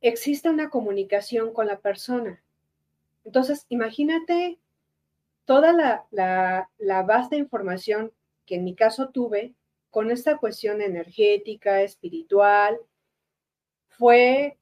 [0.02, 2.42] Existe una comunicación con la persona.
[3.24, 4.60] Entonces, imagínate
[5.46, 8.12] toda la, la, vasta información
[8.46, 9.54] que en mi caso tuve
[9.90, 12.78] con esta cuestión energética, espiritual,
[13.90, 14.58] fue,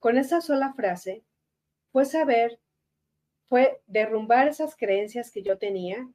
[0.00, 1.22] con esa sola frase,
[1.92, 2.58] fue saber,
[3.46, 6.08] fue derrumbar esas creencias que yo tenía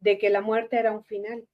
[0.00, 1.48] de que la muerte era un final.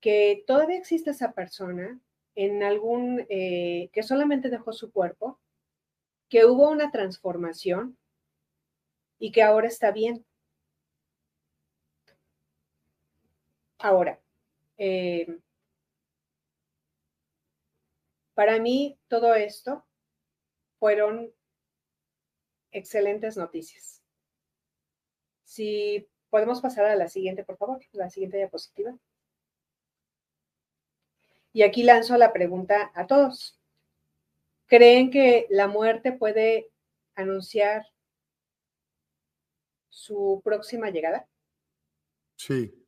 [0.00, 1.98] Que todavía existe esa persona
[2.34, 5.40] en algún, eh, que solamente dejó su cuerpo
[6.28, 7.98] que hubo una transformación
[9.18, 10.24] y que ahora está bien.
[13.78, 14.20] Ahora,
[14.78, 15.38] eh,
[18.40, 19.86] para mí todo esto
[20.78, 21.30] fueron
[22.70, 24.02] excelentes noticias.
[25.44, 28.96] Si podemos pasar a la siguiente, por favor, la siguiente diapositiva.
[31.52, 33.60] Y aquí lanzo la pregunta a todos.
[34.64, 36.70] ¿Creen que la muerte puede
[37.16, 37.84] anunciar
[39.90, 41.28] su próxima llegada?
[42.36, 42.79] Sí.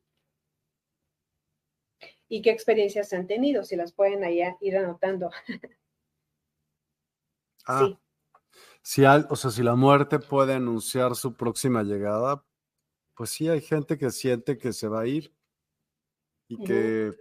[2.29, 3.63] ¿Y qué experiencias han tenido?
[3.63, 5.29] Si las pueden allá ir anotando.
[7.65, 7.97] Ah, sí.
[8.81, 12.43] Si o sea, si la muerte puede anunciar su próxima llegada,
[13.15, 15.33] pues sí hay gente que siente que se va a ir
[16.49, 17.13] y que,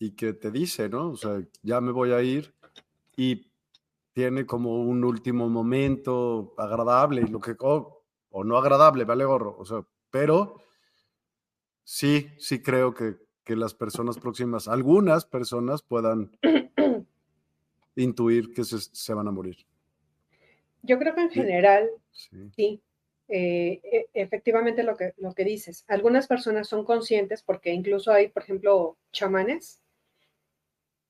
[0.00, 1.10] y que te dice, ¿no?
[1.10, 2.54] O sea, ya me voy a ir
[3.16, 3.52] y
[4.12, 9.64] tiene como un último momento agradable, y lo que, o no agradable, vale gorro, o
[9.64, 10.56] sea, pero
[11.84, 16.36] sí, sí creo que, que las personas próximas, algunas personas puedan
[17.96, 19.56] intuir que se, se, van a morir.
[20.82, 21.90] Yo creo que en general,
[22.56, 22.80] sí,
[23.28, 28.28] eh, e, efectivamente lo que, lo que dices, algunas personas son conscientes porque incluso hay,
[28.28, 29.80] por ejemplo, chamanes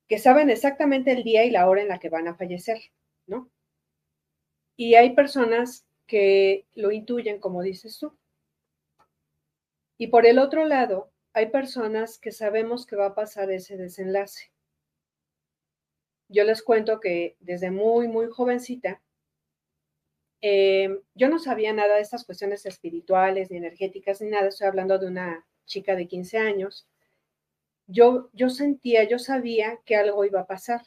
[0.09, 2.79] que saben exactamente el día y la hora en la que van a fallecer,
[3.27, 3.51] ¿no?
[4.77, 8.15] Y hay personas que lo intuyen, como dices tú.
[9.97, 14.53] Y por el otro lado, hay personas que sabemos que va a pasar ese desenlace.
[16.29, 19.03] Yo les cuento que desde muy, muy jovencita,
[20.41, 24.99] eh, yo no sabía nada de estas cuestiones espirituales ni energéticas ni nada, estoy hablando
[24.99, 26.89] de una chica de 15 años
[27.87, 30.83] yo, yo sentía, yo sabía que algo iba a pasar.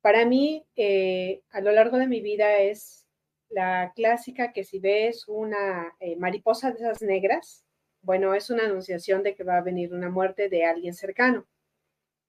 [0.00, 3.06] Para mí, eh, a lo largo de mi vida es
[3.48, 7.64] la clásica que si ves una eh, mariposa de esas negras,
[8.02, 11.46] bueno, es una anunciación de que va a venir una muerte de alguien cercano.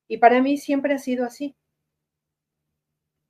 [0.07, 1.55] Y para mí siempre ha sido así.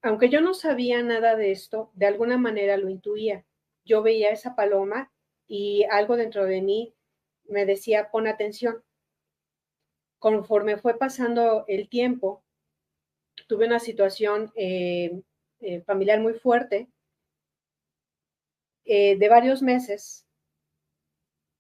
[0.02, 3.46] aunque yo no sabía nada de esto, de alguna manera lo intuía.
[3.86, 5.12] Yo veía esa paloma
[5.48, 6.96] y algo dentro de mí
[7.46, 8.84] me decía, pon atención.
[10.20, 12.44] Conforme fue pasando el tiempo,
[13.48, 15.22] tuve una situación eh,
[15.60, 16.90] eh, familiar muy fuerte
[18.86, 20.26] eh, de varios meses.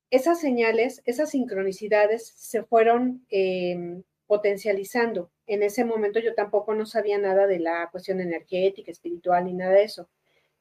[0.09, 5.31] Esas señales, esas sincronicidades se fueron em, potencializando.
[5.47, 9.73] En ese momento yo tampoco no sabía nada de la cuestión energética, espiritual, ni nada
[9.73, 10.09] de eso.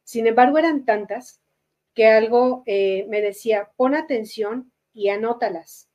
[0.05, 1.41] Sin embargo, eran tantas
[1.95, 5.89] que algo me decía, pon atención y anótalas.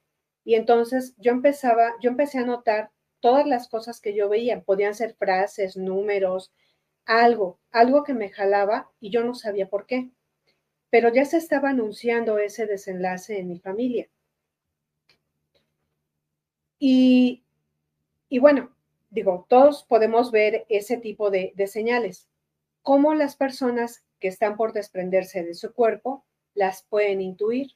[0.44, 4.96] Y entonces yo empezaba, yo empecé a notar todas las cosas que yo veía, podían
[4.96, 6.52] ser frases, números,
[7.06, 10.10] algo, algo que me jalaba y yo no sabía por qué.
[10.94, 14.08] Pero ya se estaba anunciando ese desenlace en mi familia.
[16.78, 17.42] Y,
[18.30, 18.76] y bueno,
[19.10, 22.28] digo, todos podemos ver ese tipo de, de señales.
[22.84, 27.72] Cómo las personas que están por desprenderse de su cuerpo las pueden intuir.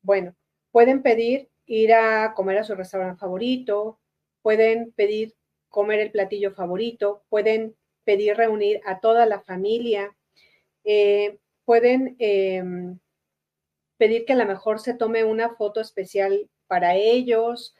[0.00, 0.36] Bueno,
[0.70, 3.98] pueden pedir ir a comer a su restaurante favorito,
[4.42, 5.34] pueden pedir
[5.68, 10.16] comer el platillo favorito, pueden pedir reunir a toda la familia,
[10.84, 12.98] eh, pueden em,
[13.98, 17.74] pedir que a lo mejor se tome una foto especial para ellos,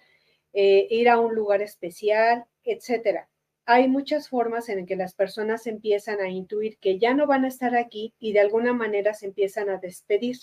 [0.52, 3.28] eh, ir a un lugar especial, etcétera.
[3.66, 7.48] Hay muchas formas en que las personas empiezan a intuir que ya no van a
[7.48, 10.36] estar aquí y de alguna manera se empiezan a despedir.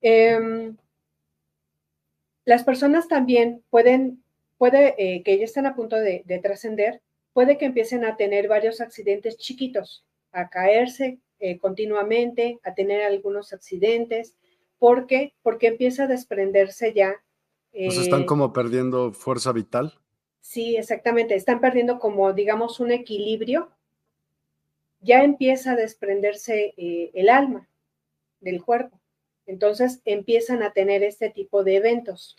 [0.00, 0.76] Em,
[2.46, 4.22] las personas también pueden,
[4.56, 7.02] puede eh, que ya estén a punto de, trascender,
[7.32, 10.05] puede que empiecen a tener varios accidentes chiquitos,
[10.36, 14.36] a caerse eh, continuamente, a tener algunos accidentes.
[14.78, 15.34] ¿Por qué?
[15.42, 17.22] Porque empieza a desprenderse ya.
[17.72, 19.98] pues están eh, como perdiendo fuerza vital.
[20.40, 21.34] Sí, exactamente.
[21.34, 23.70] Están perdiendo como, digamos, un equilibrio.
[25.00, 27.68] Ya empieza a desprenderse el alma
[28.40, 29.00] del cuerpo.
[29.46, 32.36] Entonces empiezan a tener este tipo de eventos.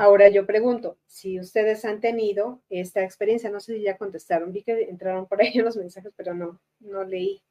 [0.00, 4.62] Ahora yo pregunto, si ustedes han tenido esta experiencia, no sé si ya contestaron, vi
[4.62, 7.42] que entraron por ahí los mensajes, pero no, no leí.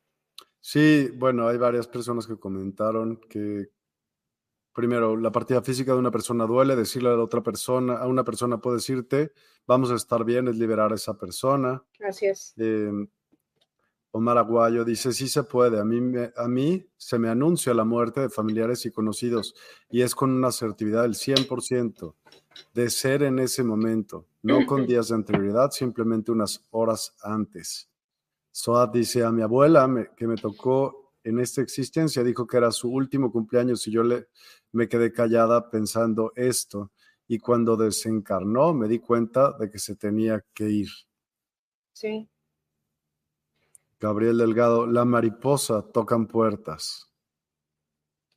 [0.60, 3.70] Sí, bueno, hay varias personas que comentaron que
[4.74, 8.24] primero, la partida física de una persona duele, decirle a la otra persona, a una
[8.24, 9.32] persona puede decirte,
[9.68, 11.84] vamos a estar bien, es liberar a esa persona.
[12.00, 12.54] Así es.
[12.58, 13.08] Em,
[14.12, 16.00] Omar Aguayo dice, sí se puede, a mí,
[16.36, 19.54] a mí se me anuncia la muerte de familiares y conocidos
[19.90, 22.16] y es con una asertividad del 100%
[22.74, 27.90] de ser en ese momento, no con días de anterioridad, simplemente unas horas antes.
[28.52, 32.90] Soad dice, a mi abuela que me tocó en esta existencia, dijo que era su
[32.92, 34.28] último cumpleaños y yo le,
[34.72, 36.92] me quedé callada pensando esto
[37.28, 40.90] y cuando desencarnó me di cuenta de que se tenía que ir.
[41.94, 42.28] Sí.
[44.00, 47.10] Gabriel Delgado, la mariposa tocan puertas.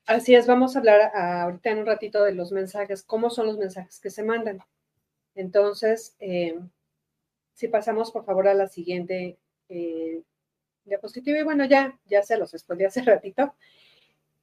[0.06, 3.58] Así es, vamos a hablar ahorita en un ratito de los mensajes, cómo son los
[3.58, 4.58] mensajes que se mandan.
[5.36, 6.58] Entonces, eh,
[7.54, 10.22] si pasamos por favor a la siguiente eh,
[10.84, 13.54] diapositiva, y bueno, ya, ya se los de hace ratito.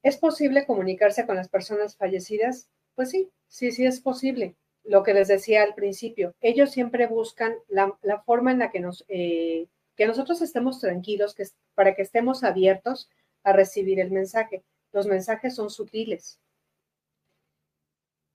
[0.01, 2.69] ¿Es posible comunicarse con las personas fallecidas?
[2.95, 4.55] Pues sí, sí, sí es posible.
[4.85, 9.03] Lo que les decía al principio, ellos siempre buscan la, forma en la que nos
[9.09, 9.67] eh,
[9.99, 11.43] que nosotros estemos tranquilos, que,
[11.75, 13.09] para que estemos abiertos
[13.43, 14.63] a recibir el mensaje.
[14.93, 16.39] Los mensajes son sutiles.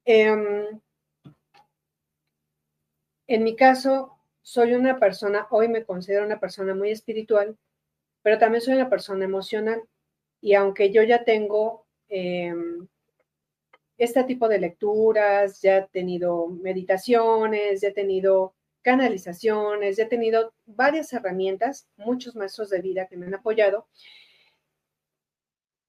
[0.05, 0.79] Em,
[3.27, 7.57] en mi caso, soy una persona, hoy me considero una persona muy espiritual,
[8.21, 9.83] pero también soy una persona emocional.
[10.43, 12.87] Y aunque yo ya tengo em,
[13.97, 18.53] este tipo de lecturas, ya he tenido meditaciones, ya he tenido
[18.85, 23.89] canalizaciones, ya he tenido varias herramientas, muchos maestros de vida que me han apoyado.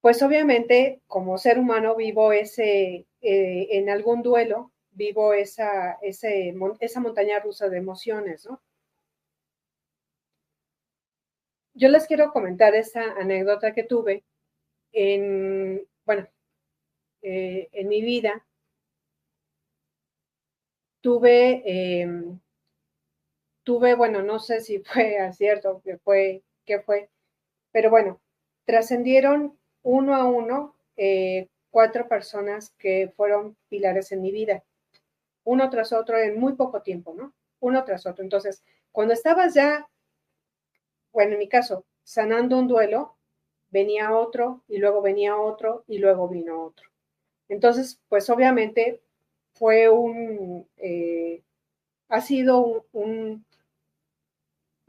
[0.02, 7.40] Pues obviamente, como ser humano, vivo ese, eh, en algún duelo, vivo esa, esa montaña
[7.40, 8.62] rusa de emociones, ¿no?
[11.74, 14.24] Yo les quiero comentar esa anécdota que tuve
[14.94, 16.28] en, bueno,
[17.22, 18.46] eh, en mi vida.
[21.02, 22.40] Tuve em,
[23.66, 27.10] tuve, bueno, no sé si fue acierto, que fue, qué fue,
[27.74, 28.22] pero bueno,
[28.64, 34.64] trascendieron uno a uno eh, cuatro personas que fueron pilares en mi vida,
[35.44, 37.34] uno tras otro en muy poco tiempo, ¿no?
[37.60, 38.24] Uno tras otro.
[38.24, 39.88] Entonces, cuando estabas ya,
[41.12, 43.18] bueno, en mi caso, sanando un duelo,
[43.70, 46.90] venía otro y luego venía otro y luego vino otro.
[47.50, 49.02] Entonces, pues obviamente
[49.54, 51.44] fue un, eh,
[52.10, 53.45] ha sido un,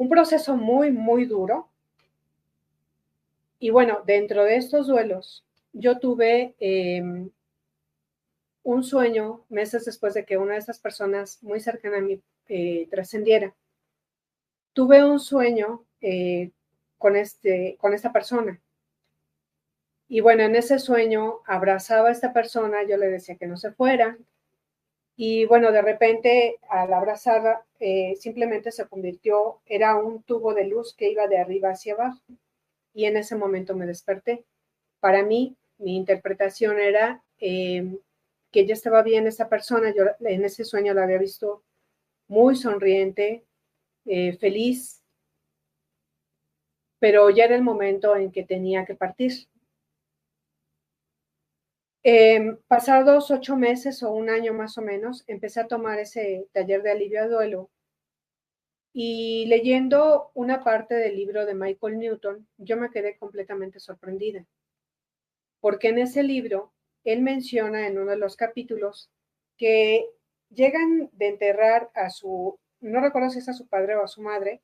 [0.08, 1.68] proceso muy, muy duro.
[3.58, 7.30] Y bueno, dentro de estos duelos, yo tuve em,
[8.62, 12.86] un sueño meses después de que una de esas personas muy cercana a mí eh,
[12.90, 13.54] trascendiera.
[14.72, 16.50] Tuve un sueño eh,
[16.98, 18.60] con, este, con esta persona.
[20.08, 23.72] Y bueno, en ese sueño abrazaba a esta persona, yo le decía que no se
[23.72, 24.16] fuera.
[25.16, 30.94] Y bueno, de repente al abrazarla, eh, simplemente se convirtió, era un tubo de luz
[30.94, 32.20] que iba de arriba hacia abajo.
[32.94, 34.44] Y en ese momento me desperté.
[35.00, 37.98] Para mí, mi interpretación era eh,
[38.50, 39.92] que ya estaba bien esa persona.
[39.94, 41.62] Yo en ese sueño la había visto
[42.28, 43.44] muy sonriente,
[44.04, 45.02] eh, feliz,
[46.98, 49.32] pero ya era el momento en que tenía que partir.
[52.08, 56.80] Em, pasados ocho meses o un año más o menos, empecé a tomar ese taller
[56.84, 57.68] de alivio a duelo.
[58.92, 64.46] Y leyendo una parte del libro de Michael Newton, yo me quedé completamente sorprendida,
[65.58, 69.10] porque en ese libro él menciona en uno de los capítulos
[69.56, 70.06] que
[70.50, 74.22] llegan de enterrar a su, no recuerdo si es a su padre o a su
[74.22, 74.62] madre,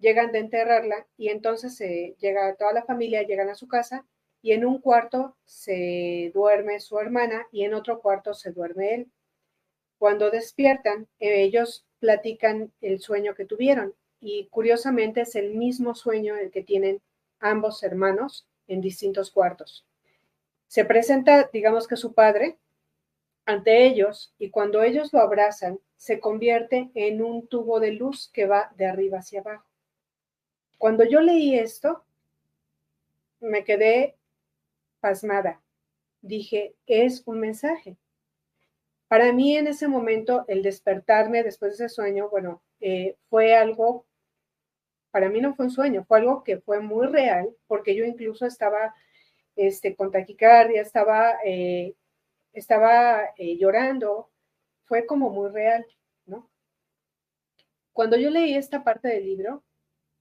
[0.00, 4.04] llegan de enterrarla y entonces se llega toda la familia, llegan a su casa
[4.42, 9.10] y en un cuarto se duerme su hermana y en otro cuarto se duerme él.
[9.98, 16.50] Cuando despiertan, ellos platican el sueño que tuvieron y curiosamente es el mismo sueño el
[16.50, 17.00] que tienen
[17.38, 19.86] ambos hermanos en distintos cuartos.
[20.68, 22.58] Se presenta, digamos que su padre,
[23.44, 28.46] ante ellos y cuando ellos lo abrazan, se convierte en un tubo de luz que
[28.46, 29.66] va de arriba hacia abajo.
[30.78, 32.04] Cuando yo leí esto,
[33.40, 34.16] me quedé
[35.00, 35.62] pasmada.
[36.22, 37.96] Dije, es un mensaje.
[39.08, 44.06] Para mí en ese momento, el despertarme después de ese sueño, bueno, eh, fue algo,
[45.10, 48.46] para mí no fue un sueño, fue algo que fue muy real, porque yo incluso
[48.46, 48.94] estaba
[49.56, 51.94] este, con taquicardia, estaba, eh,
[52.52, 54.30] estaba eh, llorando,
[54.84, 55.84] fue como muy real,
[56.26, 56.48] ¿no?
[57.92, 59.64] Cuando yo leí esta parte del libro,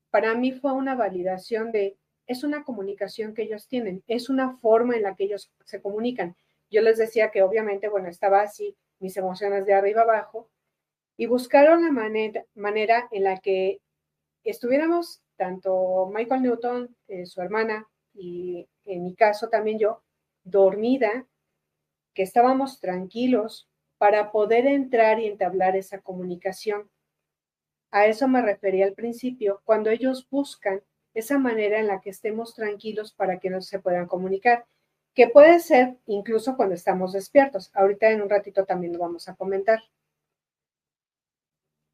[0.09, 1.97] para mí fue una validación de,
[2.29, 6.35] es una comunicación que ellos tienen, es una forma en la que ellos se comunican.
[6.69, 10.47] Yo les decía que obviamente, bueno, estaba así, mis emociones de arriba abajo,
[11.17, 13.81] y buscaron la manera, manera en la que
[14.43, 20.03] estuviéramos, tanto Michael Newton, eh, su hermana, y en mi caso también yo,
[20.43, 21.25] dormida,
[22.13, 23.67] que estábamos tranquilos
[23.97, 26.91] para poder entrar y entablar esa comunicación.
[27.89, 30.83] A eso me refería al principio, cuando ellos buscan
[31.19, 34.65] esa manera en la que estemos tranquilos para que no se puedan comunicar,
[35.13, 37.71] que puede ser incluso cuando estamos despiertos.
[37.73, 39.81] Ahorita en un ratito también lo vamos a comentar.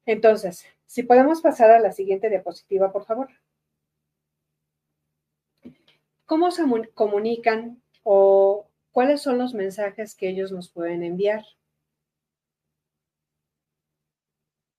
[0.06, 3.28] Entonces, si podemos pasar a la siguiente diapositiva, por favor.
[6.26, 6.62] ¿Cómo se
[6.94, 11.44] comunican o cuáles son los mensajes que ellos nos pueden enviar?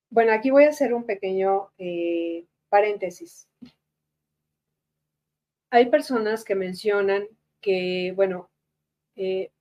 [0.10, 3.48] Bueno, aquí voy a hacer un pequeño eh, paréntesis.
[5.78, 7.28] Hay personas que mencionan
[7.61, 8.49] que, bueno,
[9.15, 9.51] eh,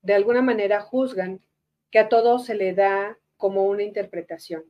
[0.00, 1.42] de alguna manera juzgan
[1.90, 4.64] que a todo se le da como una interpretación.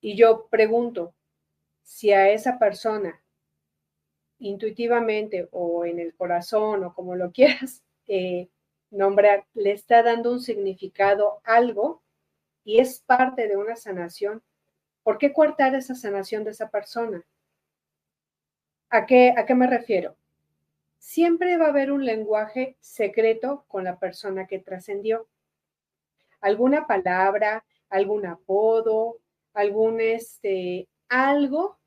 [0.00, 1.14] Y yo pregunto
[1.82, 3.22] si a esa persona
[4.38, 8.48] intuitivamente o en el corazón o como lo quieras, eh,
[8.90, 12.02] nombrar, le está dando un significado algo
[12.64, 14.42] y es parte de una sanación,
[15.06, 17.24] ¿por qué cortar esa sanación de esa persona?
[18.90, 20.16] ¿A qué, ¿A qué me refiero?
[20.98, 25.28] Siempre va a haber un lenguaje secreto con la persona que trascendió.
[26.40, 29.20] Alguna palabra, algún apodo,
[29.54, 31.78] algún este, algo,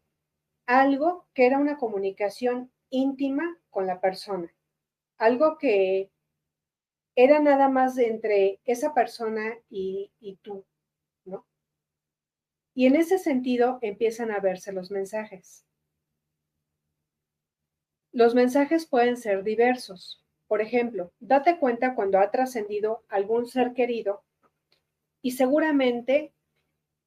[0.65, 4.49] algo que era una comunicación íntima con la persona.
[5.17, 6.09] Algo que
[7.15, 10.09] era nada más entre esa persona y,
[10.41, 10.63] tú.
[12.79, 15.65] Y en ese sentido empiezan a verse los mensajes.
[18.13, 20.23] Los mensajes pueden ser diversos.
[20.47, 24.23] Por ejemplo, date cuenta cuando ha trascendido algún ser querido
[25.21, 26.31] y seguramente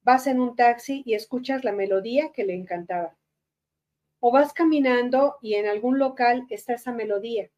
[0.02, 3.16] vas en un taxi y escuchas la melodía que le encantaba.
[4.20, 7.50] O vas caminando y en algún local está esa melodía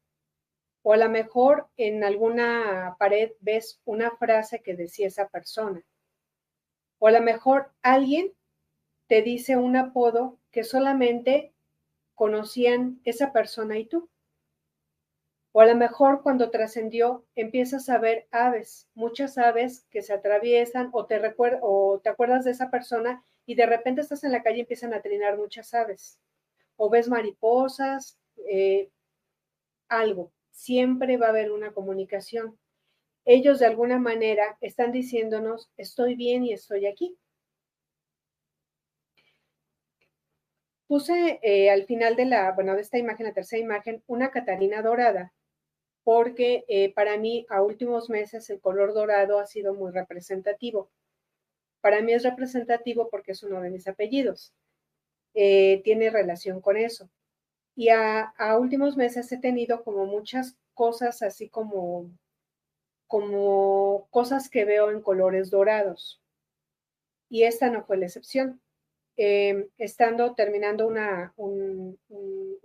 [0.83, 5.83] o a lo mejor en alguna pared ves una frase que decía esa persona.
[7.05, 8.33] O a lo mejor alguien
[9.05, 11.53] te dice un apodo que solamente
[12.15, 14.09] conocían esa persona y tú.
[15.51, 20.89] O a lo mejor cuando trascendió empiezas a ver aves, muchas aves que se atraviesan
[20.93, 21.21] o te,
[21.61, 24.95] o te acuerdas de esa persona y de repente estás en la calle y empiezan
[24.95, 26.19] a trinar muchas aves.
[26.75, 28.17] O ves mariposas,
[28.49, 28.89] eh,
[29.89, 30.31] algo.
[30.49, 32.57] Siempre va a haber una comunicación.
[33.25, 37.17] Ellos de alguna manera están diciéndonos, estoy bien y estoy aquí.
[40.87, 45.33] Puse eh, al final de la, bueno, esta imagen, la tercera imagen, una Catarina dorada,
[46.03, 50.91] porque eh, para mí a últimos meses el color dorado ha sido muy representativo.
[51.81, 54.53] Para mí es representativo porque es uno de mis apellidos.
[55.33, 57.09] Eh, tiene relación con eso.
[57.75, 62.09] Y a, últimos meses he tenido como muchas cosas así como,
[63.15, 66.21] como cosas que veo en colores dorados.
[67.29, 68.59] Y esta no fue la excepción.
[69.15, 71.97] Em, estando terminando una, un,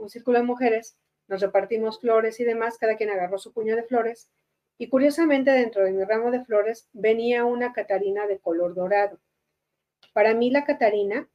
[0.08, 0.96] círculo de mujeres,
[1.28, 4.28] nos repartimos flores y demás, cada quien agarró su puño de flores,
[4.76, 9.20] y curiosamente dentro de mi ramo de flores venía una Catarina de color dorado.
[10.12, 11.28] Para mí la Catarina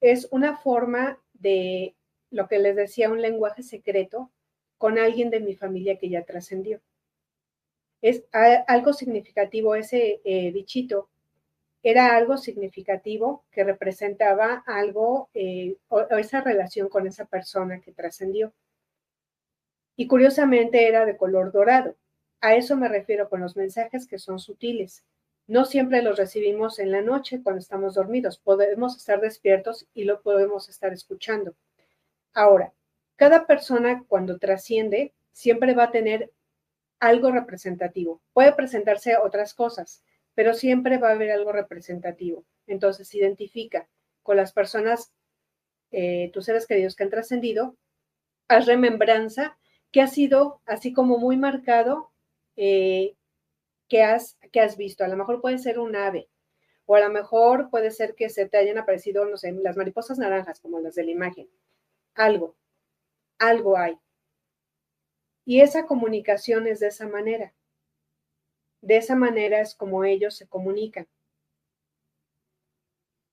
[0.00, 1.94] es una forma de
[2.30, 4.30] lo que les decía, un lenguaje secreto
[4.78, 6.80] con alguien de mi familia que ya trascendió.
[8.04, 8.24] Es
[8.66, 11.08] algo significativo ese eh, bichito
[11.84, 18.54] era algo significativo que representaba algo, eh, o, esa relación con esa persona que trascendió.
[19.94, 21.94] Y curiosamente era de color dorado.
[22.40, 25.04] A eso me refiero con los mensajes que son sutiles.
[25.46, 28.38] No siempre los recibimos en la noche cuando estamos dormidos.
[28.38, 31.54] Podemos estar despiertos y lo podemos estar escuchando.
[32.32, 32.72] Ahora,
[33.16, 36.32] cada persona cuando trasciende siempre va a tener
[37.04, 38.22] algo representativo.
[38.32, 40.02] Puede presentarse otras cosas,
[40.34, 42.46] pero siempre va a haber algo representativo.
[42.66, 43.86] Entonces, identifica
[44.22, 45.12] con las personas,
[45.90, 47.76] eh, tus seres queridos que han trascendido,
[48.48, 49.58] haz remembranza
[49.92, 52.10] que ha sido así como muy marcado
[52.56, 53.14] eh,
[53.88, 55.04] que, has, que has visto.
[55.04, 56.30] A lo mejor puede ser un ave,
[56.86, 60.18] o a lo mejor puede ser que se te hayan aparecido, no sé, las mariposas
[60.18, 61.50] naranjas, como las de la imagen.
[62.14, 62.56] Algo,
[63.38, 63.98] algo hay.
[65.44, 67.52] Y esa comunicación es de esa manera.
[68.80, 71.06] De esa manera es como ellos se comunican.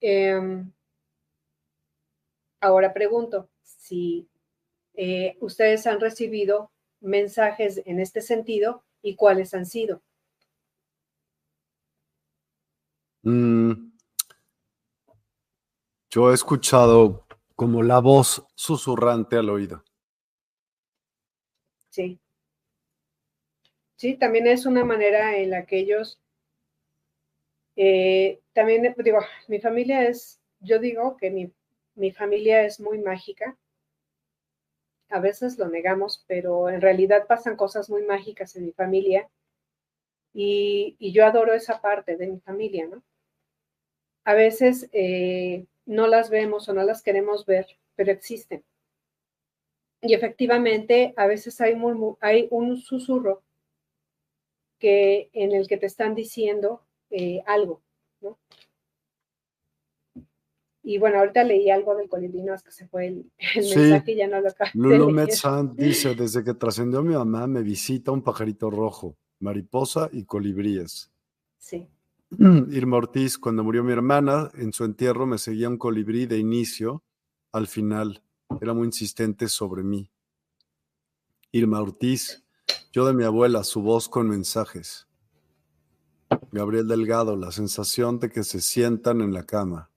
[0.02, 0.72] Em,
[2.60, 4.28] ahora pregunto si
[4.94, 10.02] eh, ustedes han recibido mensajes en este sentido y cuáles han sido.
[13.24, 13.92] Mm,
[16.10, 19.84] yo he escuchado como la voz susurrante al oído.
[21.92, 22.20] Sí.
[23.96, 26.20] Sí, también es una manera en la que ellos,
[27.76, 31.52] eh, también digo, mi familia es, yo digo que mi,
[31.96, 33.58] mi familia es muy mágica.
[35.10, 39.30] A veces lo negamos, pero en realidad pasan cosas muy mágicas en mi familia
[40.34, 43.04] y, yo adoro esa parte de mi familia, ¿no?
[44.24, 48.64] A veces eh, no las vemos o no las queremos ver, pero existen.
[50.02, 51.76] Y efectivamente, a veces hay,
[52.22, 53.44] hay un susurro
[54.80, 56.82] que, en el que te están diciendo
[57.12, 57.82] eh, algo,
[58.22, 58.40] ¿no?
[60.84, 64.28] Y bueno, ahorita leí algo del colibrí, es que se fue el, mensaje y ya
[64.28, 64.72] no lo acabé.
[64.74, 70.26] Lulu Metzan dice, desde que trascendió mi mamá me visita un pajarito rojo, mariposa y
[70.26, 71.12] colibríes.
[71.60, 71.88] Sí.
[72.72, 77.04] Irma Ortiz, cuando murió mi hermana, en su entierro me seguía un colibrí de inicio
[77.52, 78.24] al final.
[78.60, 80.10] Era muy insistente sobre mí.
[81.52, 82.44] Irma Ortiz,
[82.92, 85.08] yo de mi abuela, su voz con mensajes.
[86.52, 89.90] Gabriel Delgado, la sensación de que se sientan en la cama.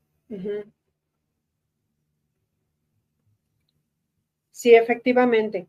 [4.50, 5.68] Sí, efectivamente.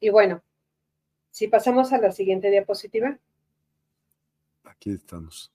[0.00, 0.42] Y bueno,
[1.30, 3.18] si pasamos a la siguiente diapositiva.
[4.64, 5.52] Aquí estamos.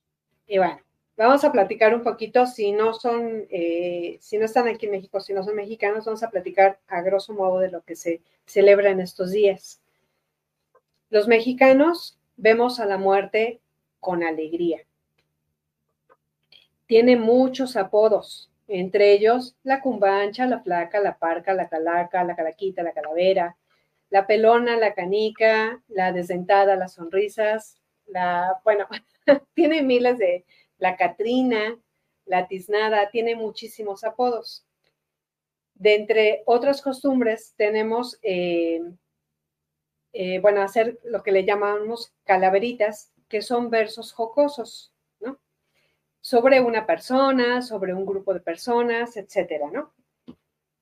[0.47, 0.79] Y bueno,
[1.27, 5.19] vamos a platicar un poquito, si no son, eh, si no están aquí en México,
[5.19, 8.89] si no son mexicanos, vamos a platicar a grosso modo de lo que se celebra
[8.89, 9.81] en estos días.
[11.09, 13.61] Los mexicanos vemos a la muerte
[13.99, 14.79] con alegría.
[16.87, 22.81] Tiene muchos apodos, entre ellos la cumbancha, la flaca, la parca, la calaca, la calaquita,
[22.81, 23.57] la calavera,
[24.09, 28.87] la pelona, la canica, la desdentada, las sonrisas, la, bueno,
[29.53, 30.45] tiene miles de,
[30.81, 31.79] la catrina,
[32.25, 34.65] la tiznada, tiene muchísimos apodos.
[35.75, 38.81] De entre otras costumbres tenemos eh,
[40.13, 45.39] eh, bueno, hacer lo que le llamamos calaveritas, que son versos jocosos, ¿no?
[46.19, 49.93] Sobre una persona, sobre un grupo de personas, etcétera, ¿no?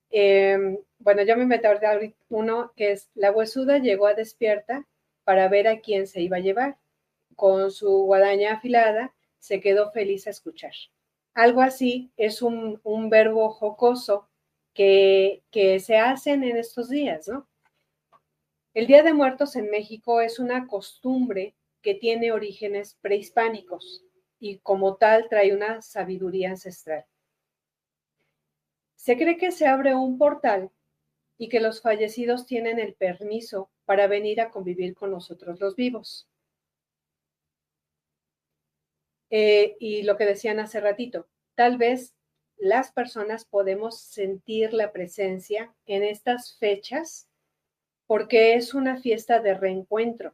[0.10, 4.88] Em, bueno, yo me meto ahorita uno que es, la huesuda llegó a despierta
[5.26, 6.78] para ver a quién se iba a llevar.
[7.36, 10.74] Con su guadaña afilada, se quedó feliz a escuchar.
[11.34, 14.30] Algo así es un, un verbo jocoso
[14.74, 17.48] que, que se hacen en estos días, ¿no?
[18.74, 24.04] El Día de Muertos en México es una costumbre que tiene orígenes prehispánicos
[24.40, 27.06] y como tal trae una sabiduría ancestral.
[28.96, 30.72] Se cree que se abre un portal
[31.38, 36.29] y que los fallecidos tienen el permiso para venir a convivir con nosotros los vivos.
[39.30, 42.16] Eh, y lo que decían hace ratito, tal vez
[42.58, 47.30] las personas podemos sentir la presencia en estas fechas
[48.08, 50.34] porque es una fiesta de reencuentro.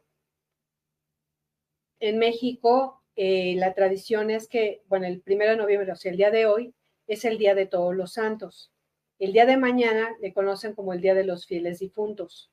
[2.00, 6.16] En México, eh, la tradición es que, bueno, el primero de noviembre, o sea, el
[6.16, 6.74] día de hoy,
[7.06, 8.72] es el Día de Todos los Santos.
[9.18, 12.50] El día de mañana le conocen como el Día de los Fieles Difuntos.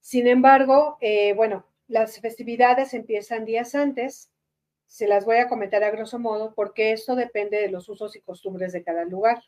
[0.00, 4.30] Sin embargo, eh, bueno, las festividades empiezan días antes.
[4.94, 8.20] Se las voy a comentar a grosso modo porque esto depende de los usos y
[8.20, 9.42] costumbres de cada lugar.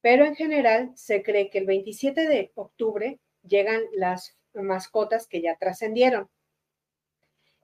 [0.00, 5.56] Pero en general se cree que el 27 de octubre llegan las mascotas que ya
[5.56, 6.30] trascendieron.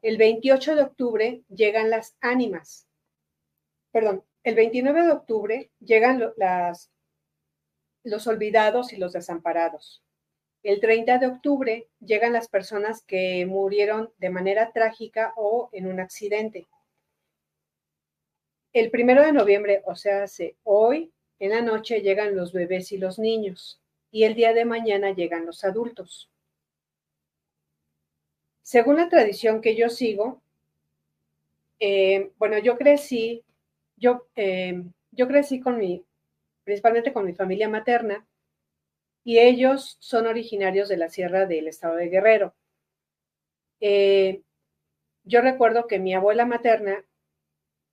[0.02, 2.86] El 28 de octubre llegan las ánimas.
[3.90, 6.90] Perdón, el 29 de octubre llegan las,
[8.02, 10.04] los olvidados y los desamparados.
[10.62, 16.00] El 30 de octubre llegan las personas que murieron de manera trágica o en un
[16.00, 16.66] accidente.
[18.74, 20.24] El 1 de noviembre, o sea,
[20.64, 25.12] hoy en la noche llegan los bebés y los niños y el día de mañana
[25.12, 26.28] llegan los adultos.
[28.62, 30.42] Según la tradición que yo sigo,
[31.78, 33.44] eh, bueno, yo crecí,
[33.96, 36.04] yo, eh, yo crecí con mi,
[36.64, 38.26] principalmente con mi familia materna,
[39.22, 42.54] y ellos son originarios de la sierra del estado de Guerrero.
[43.80, 44.42] Eh,
[45.22, 47.04] yo recuerdo que mi abuela materna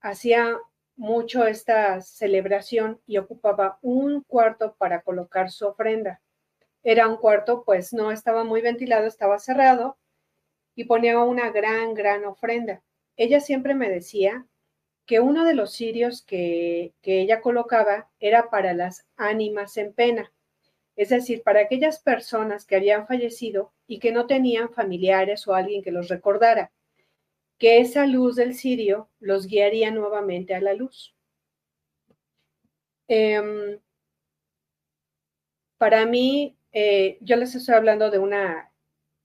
[0.02, 0.58] hacía
[1.02, 6.22] mucho esta celebración y ocupaba un cuarto para colocar su ofrenda.
[6.84, 9.98] Era un cuarto, pues no estaba muy ventilado, estaba cerrado
[10.76, 12.84] y ponía una gran, gran ofrenda.
[13.18, 14.46] Ella siempre me decía
[15.08, 20.32] que uno de los cirios que, que ella colocaba era para las ánimas en pena,
[20.96, 25.82] es decir, para aquellas personas que habían fallecido y que no tenían familiares o alguien
[25.82, 26.72] que los recordara
[27.62, 31.14] que esa luz del cirio los guiaría nuevamente a la luz.
[33.08, 33.80] Em,
[35.78, 38.72] para mí, eh, yo les estoy hablando de una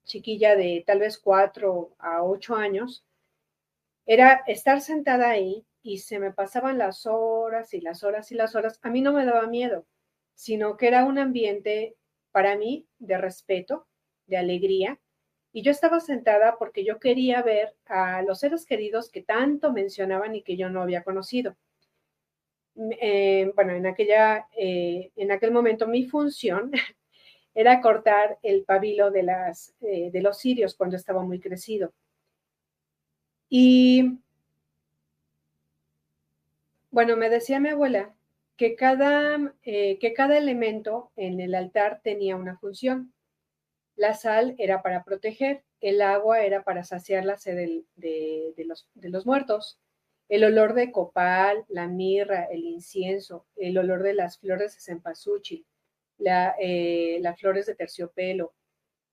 [0.05, 3.03] chiquilla de tal vez cuatro a ocho años,
[4.05, 8.53] era estar sentada ahí y se me pasaban las horas y las horas y las
[8.53, 8.79] horas.
[8.83, 9.87] A mí no me daba miedo,
[10.35, 11.95] sino que era un ambiente
[12.31, 13.87] para mí de respeto,
[14.27, 14.99] de alegría,
[15.51, 20.35] y yo estaba sentada porque yo quería ver a los seres queridos que tanto mencionaban
[20.35, 21.55] y que yo no había conocido.
[23.01, 26.71] Eh, bueno, en, aquella, eh, en aquel momento mi función
[27.55, 31.91] era cortar el pabilo de, las, eh, de los cirios cuando estaba muy crecido.
[33.49, 34.19] Y
[36.91, 38.13] bueno, me decía mi abuela
[38.57, 43.13] que cada, que cada elemento en el altar tenía una función.
[43.97, 48.53] La sal era para proteger, el agua era para saciar la sed de,
[49.03, 49.79] los, muertos,
[50.29, 55.65] el olor de copal, la mirra, el incienso, el olor de las flores de cempasúchil,
[56.59, 58.53] eh, las flores de terciopelo,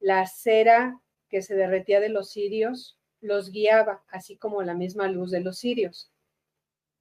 [0.01, 5.31] la cera que se derretía de los cirios, los guiaba, así como la misma luz
[5.31, 6.13] de los cirios.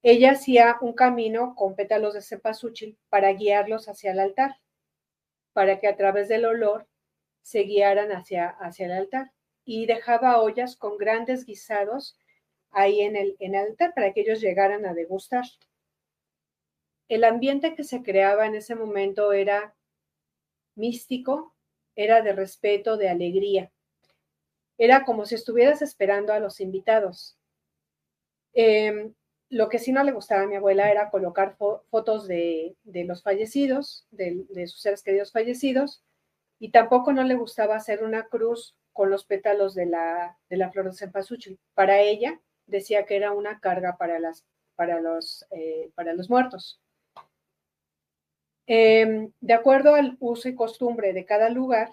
[0.02, 4.56] Ella hacía un camino con pétalos de cempasúchil para guiarlos hacia el altar,
[5.52, 6.88] para que a través del olor
[7.44, 9.30] se guiaran hacia, hacia el altar
[9.64, 12.18] y dejaba ollas con grandes guisados
[12.70, 15.44] ahí en el, en altar para que ellos llegaran a degustar.
[17.06, 19.76] El ambiente que se creaba en ese momento era
[20.74, 21.54] místico,
[21.94, 23.70] era de respeto, de alegría.
[24.78, 27.36] Era como si estuvieras esperando a los invitados.
[28.54, 29.12] Em,
[29.50, 34.06] lo que sí no le gustaba a mi abuela era colocar fotos de, los fallecidos,
[34.10, 36.02] de, de, sus seres queridos fallecidos,
[36.58, 40.70] y tampoco no le gustaba hacer una cruz con los pétalos de la, de la
[40.70, 41.58] flor de cempasúchil.
[41.74, 44.44] Para ella decía que era una carga para, las,
[44.76, 46.80] para, los, eh, para los muertos.
[48.66, 51.90] Em, de acuerdo al uso y costumbre de cada lugar,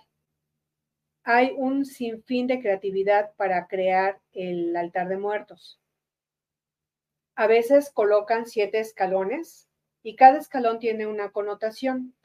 [1.23, 5.79] hay un sinfín de creatividad para crear el altar de muertos.
[7.35, 9.67] A veces colocan siete escalones
[10.03, 12.15] y cada escalón tiene una connotación.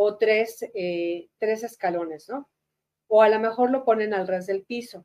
[0.00, 2.48] O tres, eh, tres escalones, ¿no?
[3.08, 5.04] O a lo mejor lo ponen al ras del piso.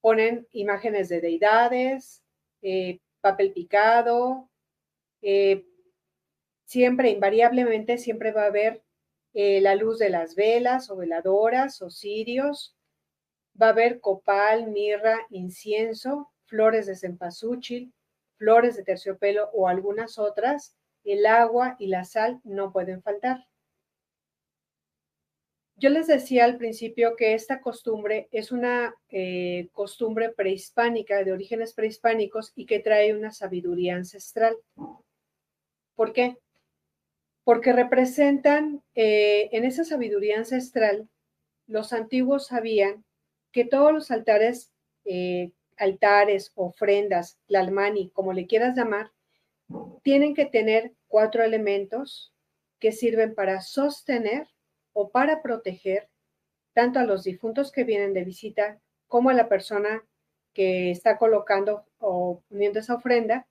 [0.00, 2.22] Ponen imágenes de deidades,
[2.62, 4.50] eh, papel picado,
[5.20, 5.66] eh,
[6.64, 8.84] siempre, invariablemente, siempre va a haber
[9.34, 12.76] la luz de las velas o veladoras o cirios,
[13.60, 17.92] va a haber copal, mirra, incienso, flores de cempasúchil,
[18.36, 23.47] flores de terciopelo o algunas otras, el agua y la sal no pueden faltar.
[25.80, 31.72] Yo les decía al principio que esta costumbre es una eh, costumbre prehispánica, de orígenes
[31.72, 34.56] prehispánicos y que trae una sabiduría ancestral.
[35.94, 36.36] ¿Por qué?
[37.44, 41.08] Porque representan eh, en esa sabiduría ancestral,
[41.68, 43.04] los antiguos sabían
[43.52, 44.72] que todos los altares,
[45.04, 49.12] eh, altares, ofrendas, la almani, como le quieras llamar,
[50.02, 52.32] tienen que tener cuatro elementos
[52.80, 54.48] que sirven para sostener
[54.98, 56.08] o para proteger
[56.72, 60.04] tanto a los difuntos que vienen de visita como a la persona
[60.52, 63.46] que está colocando o poniendo esa ofrenda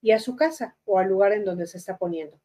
[0.00, 2.40] y a su casa o al lugar en donde se está poniendo.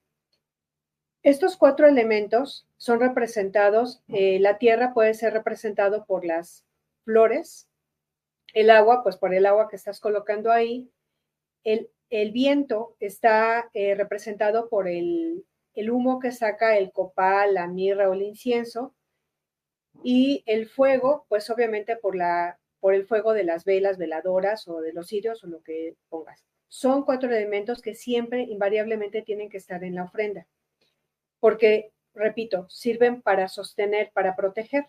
[1.22, 6.66] Estos cuatro elementos son representados, eh, la tierra puede ser representado por las
[7.06, 7.70] flores,
[8.54, 10.91] el agua, pues por el agua que estás colocando ahí,
[11.64, 11.89] el,
[12.34, 18.13] viento está eh, representado por el, el humo que saca el copal, la mirra o
[18.13, 18.93] el incienso,
[20.03, 24.82] y el fuego, pues obviamente por, la, por el fuego de las velas, veladoras o
[24.82, 26.43] de los cirios o lo que pongas.
[26.67, 30.47] Son cuatro elementos que siempre, invariablemente, tienen que estar en la ofrenda,
[31.39, 34.86] porque, repito, sirven para sostener, para proteger.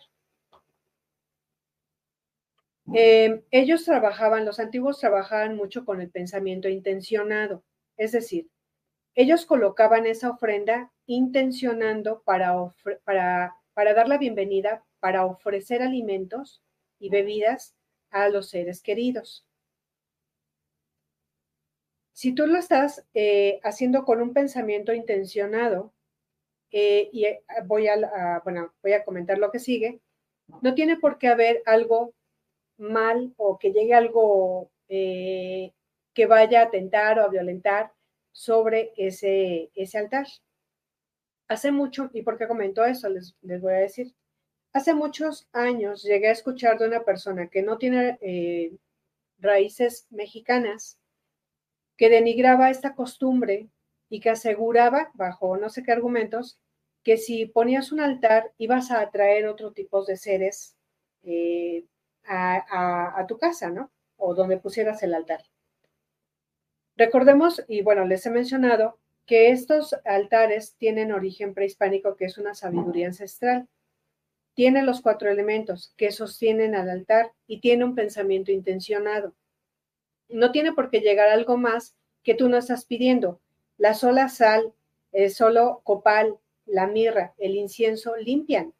[2.93, 7.63] Eh, ellos trabajaban, los antiguos trabajaban mucho con el pensamiento intencionado,
[7.97, 8.47] es decir,
[9.15, 12.53] ellos colocaban esa ofrenda intencionando para,
[13.05, 16.61] para, para dar la bienvenida, para ofrecer alimentos
[16.99, 17.75] y bebidas
[18.11, 19.45] a los seres queridos.
[22.11, 25.93] Si tú lo estás eh, haciendo con un pensamiento intencionado,
[26.71, 30.01] eh, y eh, voy a, bueno, voy a comentar lo que sigue,
[30.61, 32.13] no tiene por qué haber algo
[32.77, 37.94] mal o que llegue algo que vaya a atentar o a violentar
[38.35, 40.27] sobre ese, ese altar.
[41.47, 43.07] Hace mucho, ¿y por qué comento eso?
[43.07, 44.13] Les, les, voy a decir.
[44.73, 48.75] Hace muchos años llegué a escuchar de una persona que no tiene eh,
[49.39, 50.99] raíces mexicanas,
[51.95, 53.69] que denigraba esta costumbre
[54.09, 56.59] y que aseguraba, bajo no sé qué argumentos,
[57.03, 60.75] que si ponías un altar ibas a atraer otro tipo de seres
[61.23, 61.85] eh,
[62.25, 63.91] a, a tu casa, ¿no?
[64.17, 65.41] O donde pusieras el altar.
[66.97, 72.53] Recordemos, y bueno, les he mencionado, que estos altares tienen origen prehispánico, que es una
[72.53, 73.67] sabiduría ancestral.
[74.53, 79.33] Tiene los cuatro elementos que sostienen al altar y tiene un pensamiento intencionado.
[80.29, 83.41] No tiene por qué llegar algo más que tú no estás pidiendo.
[83.77, 84.73] La sola sal,
[85.11, 88.73] el solo copal, la mirra, el incienso limpian.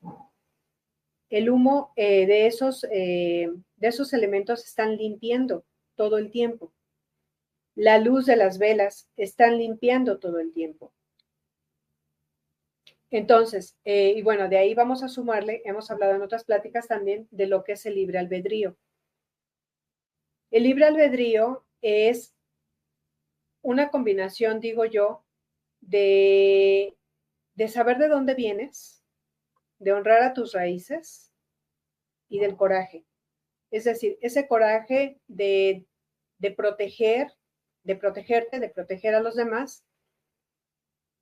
[1.30, 6.72] El humo eh, de, esos, eh, de esos elementos están limpiando todo el tiempo.
[7.76, 10.93] La luz de las velas están limpiando todo el tiempo.
[13.11, 17.28] Entonces, eh, y bueno, de ahí vamos a sumarle, hemos hablado en otras pláticas también
[17.32, 18.78] de lo que es el libre albedrío.
[20.51, 22.34] El libre albedrío es
[23.61, 25.23] una combinación, digo yo,
[25.82, 26.95] de,
[27.55, 29.03] de saber de dónde vienes,
[29.80, 31.32] de honrar a tus raíces
[32.30, 33.05] y del coraje.
[33.71, 35.86] Es decir, ese coraje de,
[36.39, 37.34] de proteger
[37.86, 39.86] de protegerte, de proteger a los demás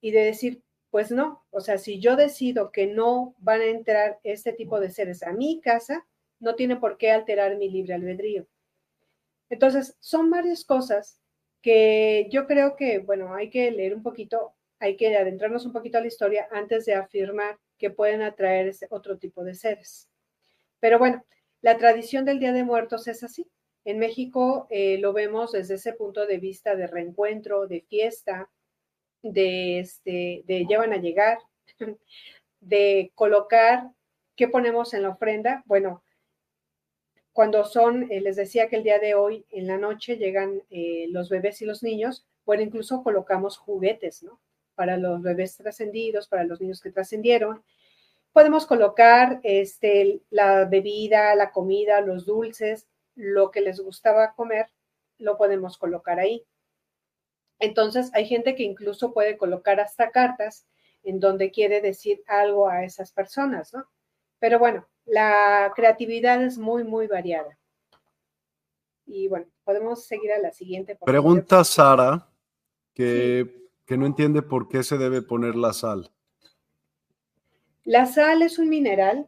[0.02, 4.20] y de decir, pues no, o sea, si yo decido que no van a entrar
[4.24, 6.06] este tipo de seres a mi casa,
[6.40, 8.48] no tiene por qué alterar mi libre albedrío.
[9.50, 11.20] Entonces, son varias cosas
[11.62, 15.98] que yo creo que, bueno, hay que leer un poquito, hay que adentrarnos un poquito
[15.98, 20.10] a la historia antes de afirmar que pueden atraer ese otro tipo de seres.
[20.80, 21.26] Pero bueno,
[21.62, 23.48] la tradición del Día de Muertos es así.
[23.86, 28.50] En México eh, lo vemos desde ese punto de vista de reencuentro, de fiesta,
[29.22, 31.38] de, este, de ya van a llegar,
[32.62, 33.90] de colocar,
[34.36, 35.64] ¿qué ponemos en la ofrenda?
[35.66, 36.04] Bueno,
[37.34, 41.08] cuando son, eh, les decía que el día de hoy, en la noche, llegan eh,
[41.10, 44.40] los bebés y los niños, bueno, incluso colocamos juguetes, ¿no?
[44.76, 47.64] Para los bebés trascendidos, para los niños que trascendieron.
[48.32, 54.68] Podemos colocar este, la bebida, la comida, los dulces, lo que les gustaba comer,
[55.18, 56.46] lo podemos colocar ahí.
[57.60, 60.66] Entonces, hay gente que incluso puede colocar hasta cartas
[61.04, 63.86] en donde quiere decir algo a esas personas, ¿no?
[64.40, 67.58] Pero bueno, la creatividad es muy, muy variada.
[69.06, 70.98] Y bueno, podemos seguir a la siguiente.
[71.06, 72.28] Pregunta Sara,
[72.94, 76.12] que, que no entiende por qué se debe poner la sal.
[77.84, 79.28] La sal es un mineral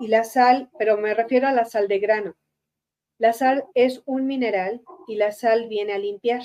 [0.00, 2.34] y la sal, pero me refiero a la sal de grano.
[3.22, 6.42] La sal es un mineral y la sal viene a limpiar.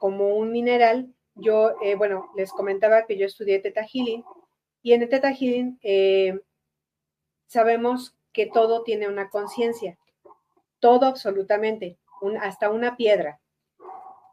[0.00, 4.24] Como un mineral, yo, eh, bueno, les comentaba que yo estudié Teta Healing
[4.80, 6.40] y en el Teta eh,
[7.46, 9.98] sabemos que todo tiene una conciencia,
[10.80, 11.98] todo absolutamente,
[12.40, 13.38] hasta una piedra.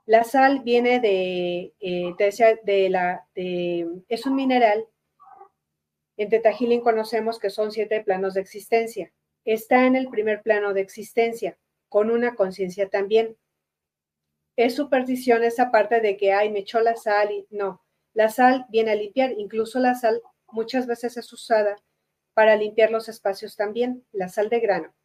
[0.05, 2.15] La sal viene de, eh,
[2.63, 4.87] de la, es un mineral.
[6.15, 9.11] En Teta Healing conocemos que son siete planos de existencia.
[9.43, 11.57] Está en el primer plano de existencia,
[11.93, 13.37] con una conciencia también.
[14.55, 17.83] Es superstición esa parte de que, ay, me echó la sal y no.
[18.15, 20.19] La sal viene a limpiar, incluso la sal
[20.51, 21.75] muchas veces es usada
[22.33, 24.95] para limpiar los espacios también, la sal de grano.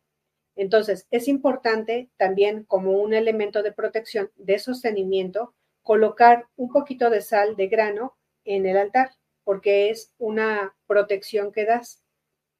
[0.56, 7.20] Entonces, es importante también como un elemento de protección, de sostenimiento, colocar un poquito de
[7.20, 8.16] sal de grano
[8.46, 9.10] en el altar,
[9.44, 12.02] porque es una protección que das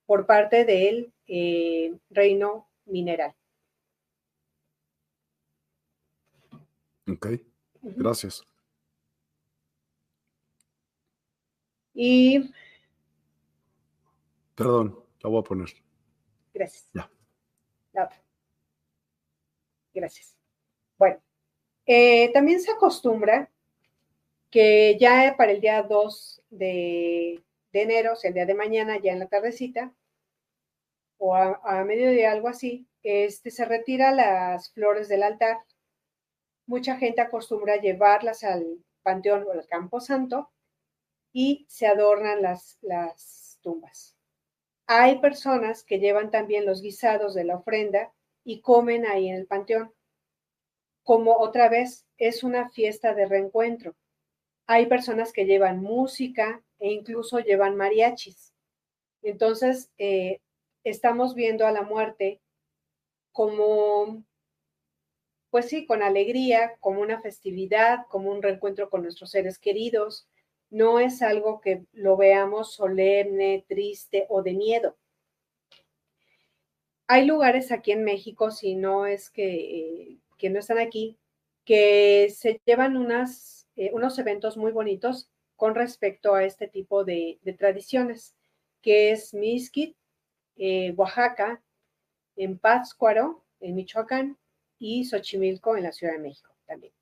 [0.05, 3.35] por parte del eh, reino mineral.
[7.11, 7.26] Ok,
[7.80, 8.42] gracias.
[11.94, 12.52] Y...
[14.54, 15.68] Perdón, la voy a poner.
[16.52, 16.90] Gracias.
[16.92, 17.11] Ya.
[19.94, 20.36] Gracias.
[20.98, 21.20] Bueno,
[21.86, 23.50] eh, también se acostumbra
[24.50, 27.42] que ya para el día 2 de,
[27.72, 29.92] enero, o sea, el día de mañana, ya en la tardecita,
[31.16, 35.59] o a, a mediodía, algo así, este, se retira las flores del altar
[36.69, 40.51] mucha gente acostumbra llevarlas al panteón o al campo santo
[41.33, 44.16] y se adornan las, las tumbas.
[44.87, 48.12] Hay personas que llevan también los guisados de la ofrenda
[48.45, 49.93] y comen ahí en el panteón.
[51.03, 53.97] Como otra vez es una fiesta de reencuentro.
[54.66, 58.53] Hay personas que llevan música e incluso llevan mariachis.
[59.23, 60.41] Entonces, eh,
[60.85, 62.43] estamos viendo a la muerte
[63.33, 64.23] como
[65.51, 70.28] pues sí, con alegría, como una festividad, como un reencuentro con nuestros seres queridos.
[70.70, 74.96] No es algo que lo veamos solemne, triste o de miedo.
[77.07, 81.18] Hay lugares aquí en México, si no es que, que no están aquí,
[81.64, 87.40] que se llevan unas, eh, unos eventos muy bonitos con respecto a este tipo de,
[87.59, 88.36] tradiciones,
[88.80, 89.96] que es Mizquit,
[90.57, 91.62] eh, Oaxaca,
[92.36, 94.38] en Pátzcuaro, en Michoacán,
[94.79, 96.93] y Xochimilco en la Ciudad de México también.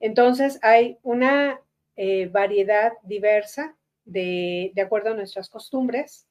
[0.00, 1.60] Entonces hay una
[1.96, 6.26] eh, variedad diversa de, de, acuerdo a nuestras costumbres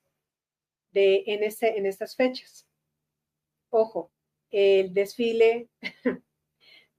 [0.91, 2.65] de, en, este, en estas fechas.
[3.69, 4.11] Ojo,
[4.49, 5.67] el desfile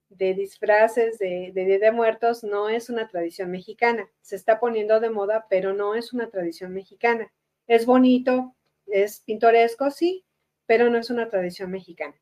[0.09, 4.09] de disfraces de, de Muertos no es una tradición mexicana.
[4.21, 7.31] Se está poniendo de moda, pero no es una tradición mexicana.
[7.67, 8.55] Es bonito,
[8.87, 10.25] es pintoresco, sí,
[10.65, 12.15] pero no es una tradición mexicana.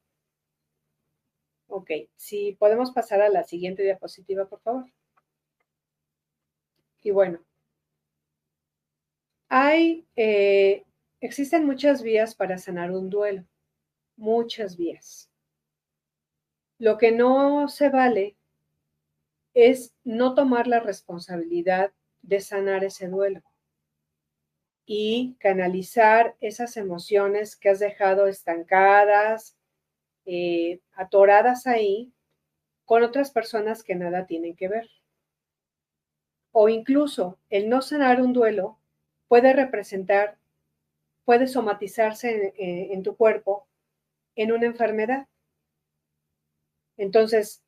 [1.77, 4.91] Ok, si podemos pasar a la siguiente diapositiva, por favor.
[7.03, 7.39] Y bueno,
[9.47, 10.85] hay, eh,
[11.21, 13.45] existen muchas vías para sanar un duelo,
[14.15, 15.29] muchas vías.
[16.79, 18.35] Lo que no se vale
[19.53, 23.43] es no tomar la responsabilidad de sanar ese duelo
[24.87, 29.56] y canalizar esas emociones que has dejado estancadas,
[30.29, 32.11] eh, atoradas ahí
[32.83, 34.89] con otras personas que nada tienen que ver.
[36.51, 38.77] O incluso el no sanar un duelo
[39.29, 40.37] puede representar,
[41.23, 43.67] puede somatizarse en, tu cuerpo
[44.35, 45.27] en una enfermedad.
[46.97, 47.63] Entonces,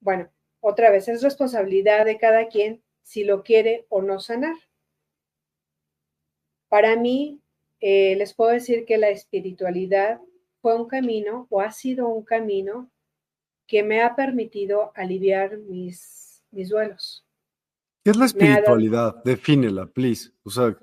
[0.00, 4.56] bueno, otra vez es responsabilidad de cada quien si lo quiere o no sanar.
[6.68, 7.40] Para mí,
[7.78, 10.20] eh, les puedo decir que la espiritualidad
[10.60, 12.90] fue un camino o ha sido un camino
[13.66, 17.24] que me ha permitido aliviar mis, mis duelos.
[18.02, 19.22] ¿Qué es la espiritualidad?
[19.24, 20.32] Defínela, please.
[20.42, 20.76] O sea,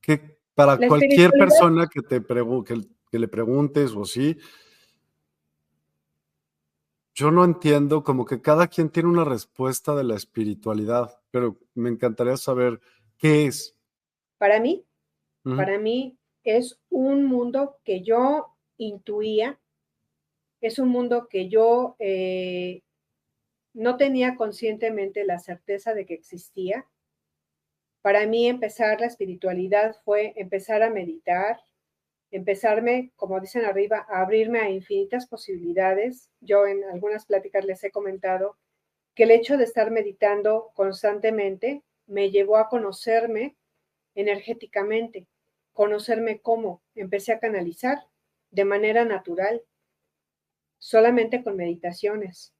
[0.00, 4.36] que para cualquier persona que te que, que le preguntes o sí,
[7.14, 11.90] yo no entiendo, como que cada quien tiene una respuesta de la espiritualidad, pero me
[11.90, 12.80] encantaría saber
[13.18, 13.76] qué es.
[14.38, 14.84] Para mí,
[15.42, 19.58] para mí es un mundo que yo intuía.
[20.60, 22.82] Es un mundo que yo eh,
[23.74, 26.86] no tenía conscientemente la certeza de que existía,
[28.02, 31.60] Para mí empezar la espiritualidad fue empezar a meditar,
[32.32, 36.28] empezarme, como dicen arriba, a abrirme a infinitas posibilidades.
[36.40, 38.56] Yo en algunas pláticas les he comentado
[39.14, 43.56] que el hecho de estar meditando constantemente me llevó a conocerme
[44.14, 45.28] energéticamente,
[45.72, 47.98] conocerme cómo empecé a canalizar
[48.52, 49.62] de manera natural,
[50.78, 52.54] solamente con meditaciones.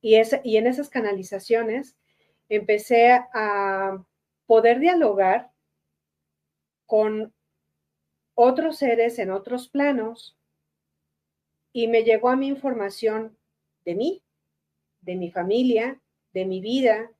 [0.00, 1.96] Y, y en esas canalizaciones
[2.48, 4.04] empecé a
[4.46, 5.50] poder dialogar
[6.86, 7.32] con
[8.34, 10.36] otros seres en otros planos
[11.72, 13.36] y me llegó a mi información
[13.84, 14.22] de mí,
[15.00, 16.00] de mi familia,
[16.32, 17.10] de mi vida,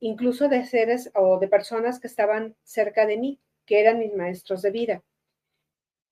[0.00, 4.62] incluso de seres o de personas que estaban cerca de mí, que eran mis maestros
[4.62, 5.02] de vida.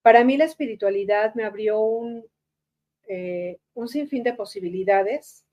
[0.04, 2.26] Para mí la espiritualidad me abrió un,
[3.08, 5.46] eh, un sinfín de posibilidades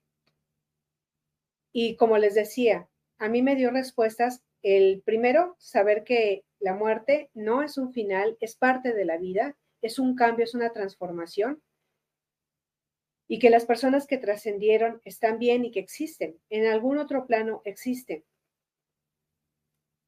[1.71, 7.29] y como les decía, a mí me dio respuestas el primero, saber que la muerte
[7.33, 11.63] no es un final, es parte de la vida, es un cambio, es una transformación
[13.29, 17.61] y que las personas que trascendieron están bien y que existen, en algún otro plano
[17.63, 18.25] existen.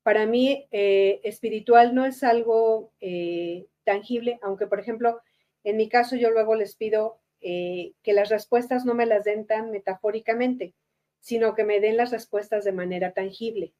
[0.03, 5.21] Para mí, eh, espiritual no es algo eh, tangible, aunque, por ejemplo,
[5.63, 9.45] en mi caso yo luego les pido eh, que las respuestas no me las den
[9.45, 10.75] tan metafóricamente,
[11.19, 13.73] sino que me den las respuestas de manera tangible.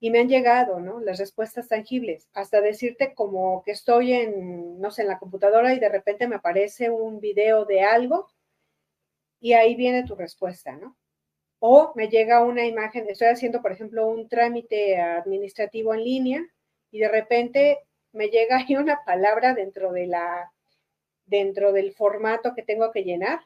[0.00, 1.00] Y me han llegado, ¿no?
[1.00, 5.80] Las respuestas tangibles, hasta decirte como que estoy en, no sé, en la computadora y
[5.80, 8.28] de repente me aparece un video de algo
[9.40, 10.96] y ahí viene tu respuesta, ¿no?
[11.58, 16.46] O me llega una imagen, estoy haciendo, por ejemplo, un trámite administrativo en línea
[16.90, 17.78] y de repente
[18.16, 20.50] me llega ahí una palabra dentro de la
[21.26, 23.40] dentro del formato que tengo que llenar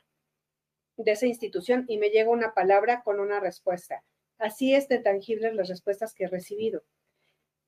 [0.96, 4.04] de esa institución y me llega una palabra con una respuesta.
[4.38, 6.82] Así es de tangibles las respuestas que he recibido.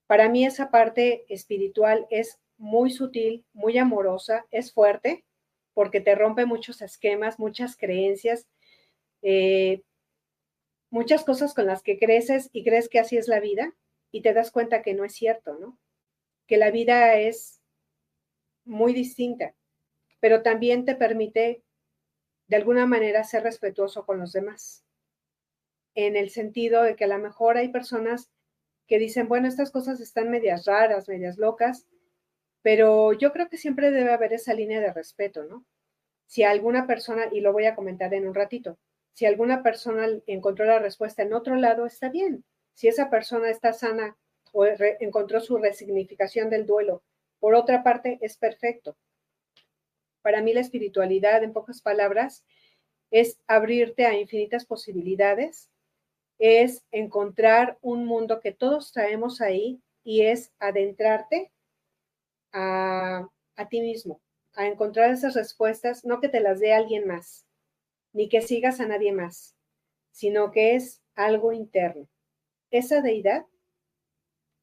[0.07, 5.25] Para mí esa parte espiritual es muy sutil, muy amorosa, es fuerte,
[5.75, 8.47] porque te rompe muchos esquemas, muchas creencias,
[9.23, 9.83] eh,
[10.91, 13.75] muchas cosas con las que creces y crees que así es la vida
[14.11, 15.79] y te das cuenta que no es cierto, ¿no?
[16.53, 17.63] Que la vida es
[18.67, 19.55] muy distinta,
[20.21, 21.63] pero también te permite
[22.47, 24.85] de alguna manera ser respetuoso con los demás
[25.95, 28.31] en el sentido de que a lo mejor hay personas
[28.87, 31.87] que dicen, bueno, estas cosas están medias raras, medias locas,
[32.61, 35.65] pero yo creo que siempre debe haber esa línea de respeto, ¿no?
[36.27, 38.77] Si alguna persona, y lo voy a comentar en un ratito,
[39.15, 42.45] si alguna persona encontró la respuesta en otro lado, está bien.
[42.75, 44.19] Si esa persona está sana
[45.01, 47.03] encontró su resignificación del duelo,
[47.41, 48.97] por otra parte, es perfecto.
[50.23, 52.45] Para mí la espiritualidad, en pocas palabras,
[53.11, 55.73] es abrirte a infinitas posibilidades
[56.43, 61.53] es encontrar un mundo que todos traemos ahí y es adentrarte
[62.53, 63.29] a,
[63.71, 64.21] ti mismo,
[64.55, 67.47] a encontrar esas respuestas, no que te las dé alguien más,
[68.13, 69.55] ni que sigas a nadie más,
[70.11, 72.09] sino que es algo interno.
[72.73, 73.47] Esa deidad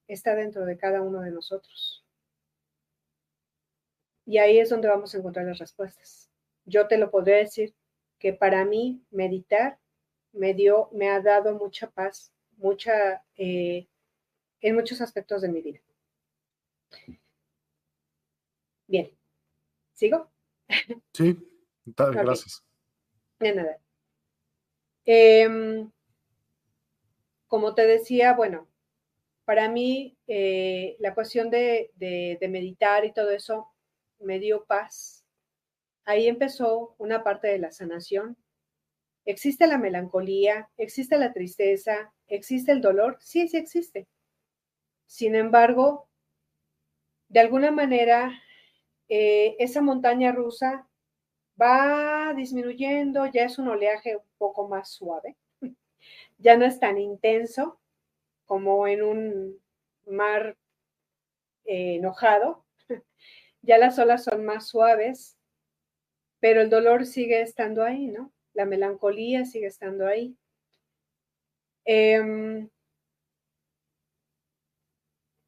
[0.10, 2.03] está dentro de cada uno de nosotros.
[4.26, 6.30] Y ahí es donde vamos a encontrar las respuestas.
[6.66, 7.74] Yo te lo podría decir
[8.18, 9.80] que para mí meditar
[10.34, 13.88] me dio, me ha dado mucha paz, mucha, eh,
[14.62, 15.80] en muchos aspectos de mi vida.
[18.88, 19.12] Bien,
[19.93, 20.32] ¿sigo?
[21.14, 21.38] Sí,
[21.86, 22.64] gracias.
[23.39, 23.80] De nada.
[25.05, 25.91] Em,
[27.47, 28.68] como te decía, bueno,
[29.50, 31.89] para mí eh, la cuestión de,
[32.39, 33.74] meditar y todo eso
[34.20, 35.26] me dio paz.
[36.06, 38.38] Ahí empezó una parte de la sanación,
[39.26, 40.70] ¿Existe la melancolía?
[40.78, 42.14] ¿Existe la tristeza?
[42.28, 43.18] ¿Existe el dolor?
[43.22, 44.08] Sí, sí existe.
[45.08, 46.08] Sin embargo,
[47.28, 48.32] de alguna manera,
[49.08, 50.88] eh, esa montaña rusa
[51.60, 55.38] va disminuyendo, ya es un oleaje un poco más suave,
[56.38, 57.80] ya no es tan intenso
[58.50, 59.62] como en un
[60.08, 60.58] mar
[61.66, 62.66] eh, enojado,
[63.62, 65.38] ya las olas son más suaves,
[66.41, 68.34] pero el dolor sigue estando ahí, ¿no?
[68.54, 70.36] la melancolía sigue estando ahí.
[71.86, 72.70] Em,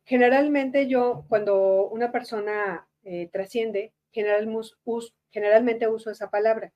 [0.06, 6.74] generalmente yo, cuando una persona eh, trasciende, generalmente uso esa palabra.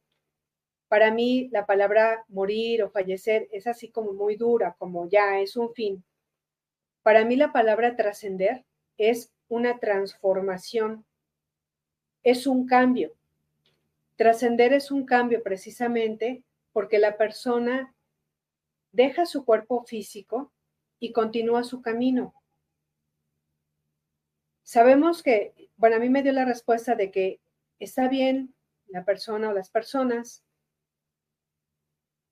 [0.88, 5.56] Para mí, la palabra morir o fallecer es así como muy dura, como ya es
[5.56, 6.04] un fin.
[7.06, 8.66] Para mí, la palabra trascender
[8.98, 11.06] es una transformación,
[12.24, 13.14] es un cambio.
[14.16, 16.44] Trascender es un cambio precisamente
[16.74, 17.94] porque la persona
[18.92, 20.52] deja su cuerpo físico
[21.00, 22.34] y continúa su camino.
[24.64, 27.40] Sabemos que, bueno, a mí me dio la respuesta de que
[27.78, 28.56] está bien
[28.88, 30.44] la persona o las personas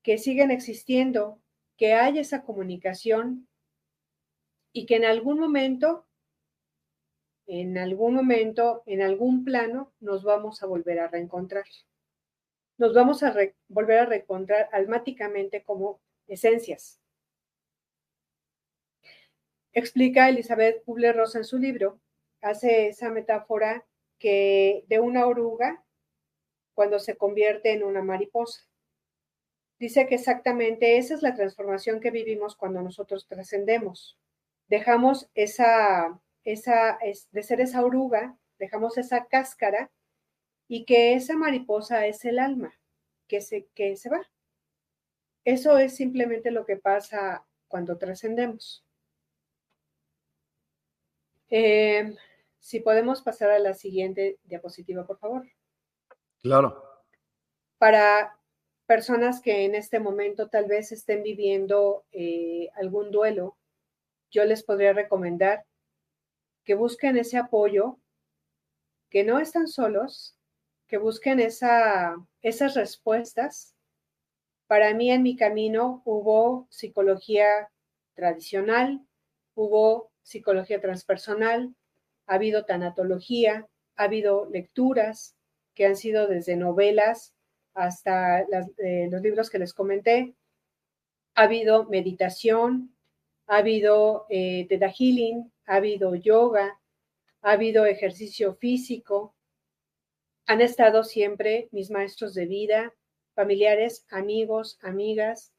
[0.01, 1.39] que siguen existiendo,
[1.77, 3.47] que hay esa comunicación
[4.73, 6.05] y que en algún momento,
[7.45, 11.65] en algún momento, en algún plano, nos vamos a volver a reencontrar.
[12.77, 13.33] Nos vamos a
[13.67, 16.99] volver a reencontrar almáticamente como esencias.
[19.73, 21.99] Explica Elizabeth Kubler-Ross en su libro,
[22.41, 23.85] hace esa metáfora
[24.17, 25.83] que de una oruga
[26.73, 28.67] cuando se convierte en una mariposa.
[29.79, 34.17] Dice que exactamente esa es la transformación que vivimos cuando nosotros trascendemos.
[34.67, 36.97] Dejamos esa, esa,
[37.31, 39.91] de ser esa oruga, dejamos esa cáscara
[40.67, 42.73] y que esa mariposa es el alma
[43.27, 44.29] que se, que se va.
[45.45, 48.85] Eso es simplemente lo que pasa cuando trascendemos.
[51.49, 52.15] Eh,
[52.59, 55.45] si podemos pasar a la siguiente diapositiva, por favor.
[56.41, 56.81] Claro.
[57.77, 58.39] Para
[58.85, 63.57] personas que en este momento tal vez estén viviendo eh, algún duelo,
[64.33, 65.63] yo les podría recomendar
[66.65, 67.99] que busquen ese apoyo,
[69.09, 70.35] que no están solos,
[70.87, 73.75] que busquen esa, esas respuestas.
[74.67, 77.69] Para mí en mi camino hubo psicología
[78.15, 79.05] tradicional,
[79.53, 81.75] hubo psicología transpersonal,
[82.25, 85.35] ha habido tanatología, ha habido lecturas
[85.75, 87.35] que han sido desde novelas
[87.75, 90.33] hasta eh, los libros que les comenté,
[91.35, 92.95] ha habido meditación,
[93.47, 96.79] ha habido eh, Healing, ha habido yoga,
[97.41, 99.35] ha habido ejercicio físico,
[100.45, 102.93] han estado siempre mis maestros de vida,
[103.33, 105.53] familiares, amigos, amigas,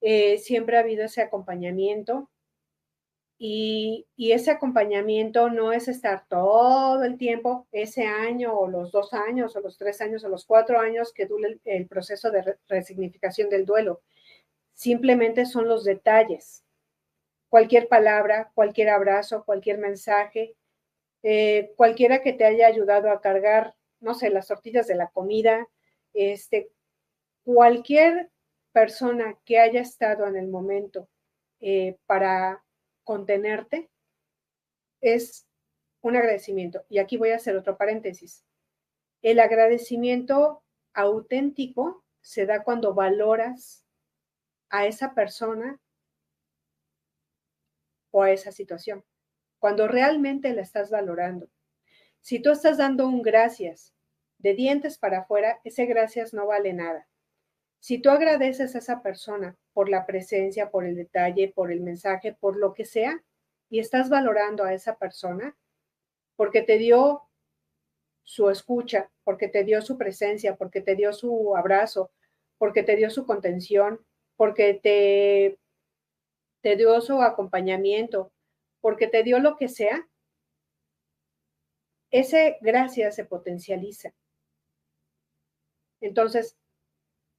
[0.00, 2.30] eh, siempre ha habido ese acompañamiento
[3.38, 9.54] y, ese acompañamiento no es estar todo el tiempo, ese año o los dos años
[9.54, 13.64] o los tres años o los cuatro años que dure el, proceso de resignificación del
[13.64, 14.00] duelo.
[14.74, 16.64] Simplemente son los detalles.
[17.48, 20.54] Cualquier palabra, cualquier abrazo, cualquier mensaje,
[21.22, 25.68] eh, cualquiera que te haya ayudado a cargar, no sé, las tortillas de la comida,
[26.12, 26.70] este,
[27.44, 28.30] cualquier
[28.72, 31.08] persona que haya estado en el momento
[31.60, 32.64] eh, para
[33.02, 33.90] contenerte
[35.00, 35.46] es
[36.00, 36.84] un agradecimiento.
[36.88, 38.44] Y aquí voy a hacer otro paréntesis.
[39.22, 43.84] El agradecimiento auténtico se da cuando valoras
[44.70, 45.80] a esa persona
[48.10, 49.04] o a esa situación,
[49.58, 51.48] cuando realmente la estás valorando.
[52.20, 53.94] Si tú estás dando un gracias
[54.38, 57.08] de dientes para afuera, ese gracias no vale nada.
[57.80, 62.32] Si tú agradeces a esa persona por la presencia, por el detalle, por el mensaje,
[62.32, 63.22] por lo que sea,
[63.70, 65.56] y estás valorando a esa persona
[66.36, 67.22] porque te dio
[68.22, 72.10] su escucha, porque te dio su presencia, porque te dio su abrazo,
[72.58, 74.04] porque te dio su contención,
[74.36, 75.58] porque te,
[76.60, 78.32] te dio su acompañamiento,
[78.80, 80.08] porque te dio lo que sea,
[82.10, 84.12] ese gracias se potencializa.
[86.00, 86.56] Entonces,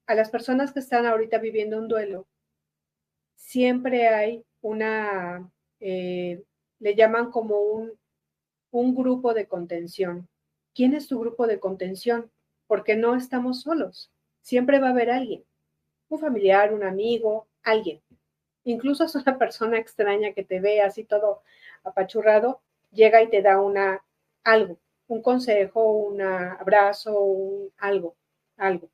[0.05, 2.27] a las personas que están ahorita viviendo un duelo,
[3.35, 5.49] siempre hay una,
[5.79, 6.43] eh,
[6.79, 7.93] le llaman como un,
[8.71, 10.27] un grupo de contención.
[10.75, 12.31] ¿Quién es tu grupo de contención?
[12.67, 14.11] Porque no estamos solos.
[14.41, 15.43] Siempre va a haber alguien,
[16.09, 18.01] un familiar, un amigo, alguien.
[18.69, 21.41] Incluso es una persona extraña que te ve así todo
[21.83, 24.03] apachurrado, llega y te da una
[24.43, 24.77] algo,
[25.07, 28.15] un consejo, un abrazo, algo,
[28.57, 28.91] algo.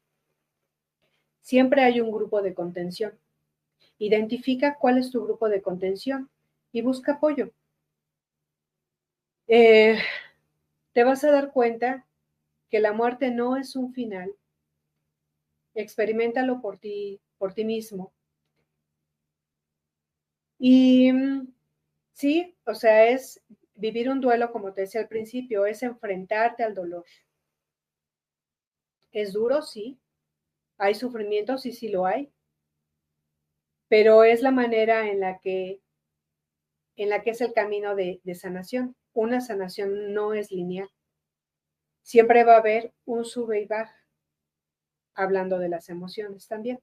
[1.41, 3.19] Siempre hay un grupo de contención.
[3.97, 6.29] Identifica cuál es tu grupo de contención
[6.71, 7.51] y busca apoyo.
[9.49, 9.97] Eh,
[10.93, 12.05] te vas a dar cuenta
[12.69, 14.33] que la muerte no es un final.
[15.73, 18.13] Experimentalo por ti, por ti mismo.
[20.67, 21.53] Y mm,
[22.13, 23.39] sí, o sea, es
[23.75, 27.05] vivir un duelo, como te decía al principio, es enfrentarte al dolor.
[29.11, 29.63] ¿Es duro?
[29.63, 29.99] Sí,
[30.77, 32.31] hay sufrimiento, sí, sí lo hay,
[33.87, 35.81] pero es la manera en la que,
[36.97, 38.97] en la que es el camino de, de sanación.
[39.13, 40.89] Una sanación no es lineal.
[42.03, 43.93] Siempre va a haber un sube y baja,
[45.15, 46.79] hablando de las emociones también.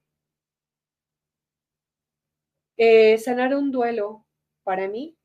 [2.85, 4.27] Eh, sanar un duelo,
[4.65, 5.17] para mí,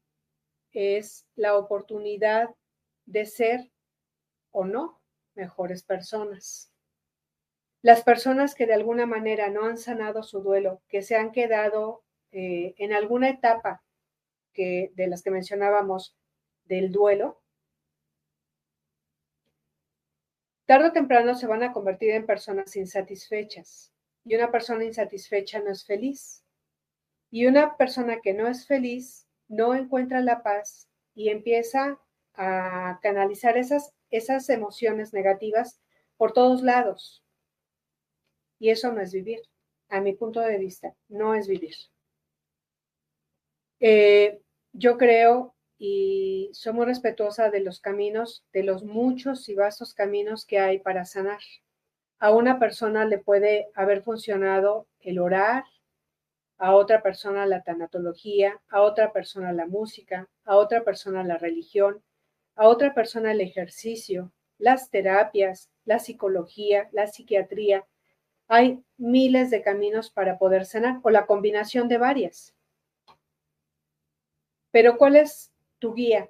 [0.74, 2.52] es la oportunidad
[3.08, 3.72] de ser
[4.52, 5.02] o no
[5.34, 6.72] mejores personas.
[7.82, 12.04] Las personas que de alguna manera no han sanado su duelo, que se han quedado
[12.32, 13.84] eh, en alguna etapa
[14.54, 16.16] que, de las que mencionábamos
[16.66, 17.42] del duelo,
[20.68, 23.92] tarde o temprano se van a convertir en personas insatisfechas.
[24.24, 26.44] Y una persona insatisfecha no es feliz.
[27.30, 32.00] Y una persona que no es feliz no encuentra la paz y empieza
[32.34, 35.82] a canalizar esas, esas emociones negativas
[36.18, 37.24] por todos lados.
[38.60, 39.42] Y eso no es vivir.
[39.90, 41.76] A mi punto de vista, no es vivir.
[43.80, 44.42] Eh,
[44.74, 50.46] yo creo y soy muy respetuosa de los caminos, de los muchos y vastos caminos
[50.46, 51.40] que hay para sanar.
[52.20, 55.64] A una persona le puede haber funcionado el orar,
[56.58, 62.04] a otra persona la tanatología, a otra persona la música, a otra persona la religión,
[62.56, 67.86] a otra persona el ejercicio, las terapias, la psicología, la psiquiatría.
[68.48, 72.56] Hay miles de caminos para poder sanar o la combinación de varias.
[74.72, 76.30] Pero ¿cuál es tu guía?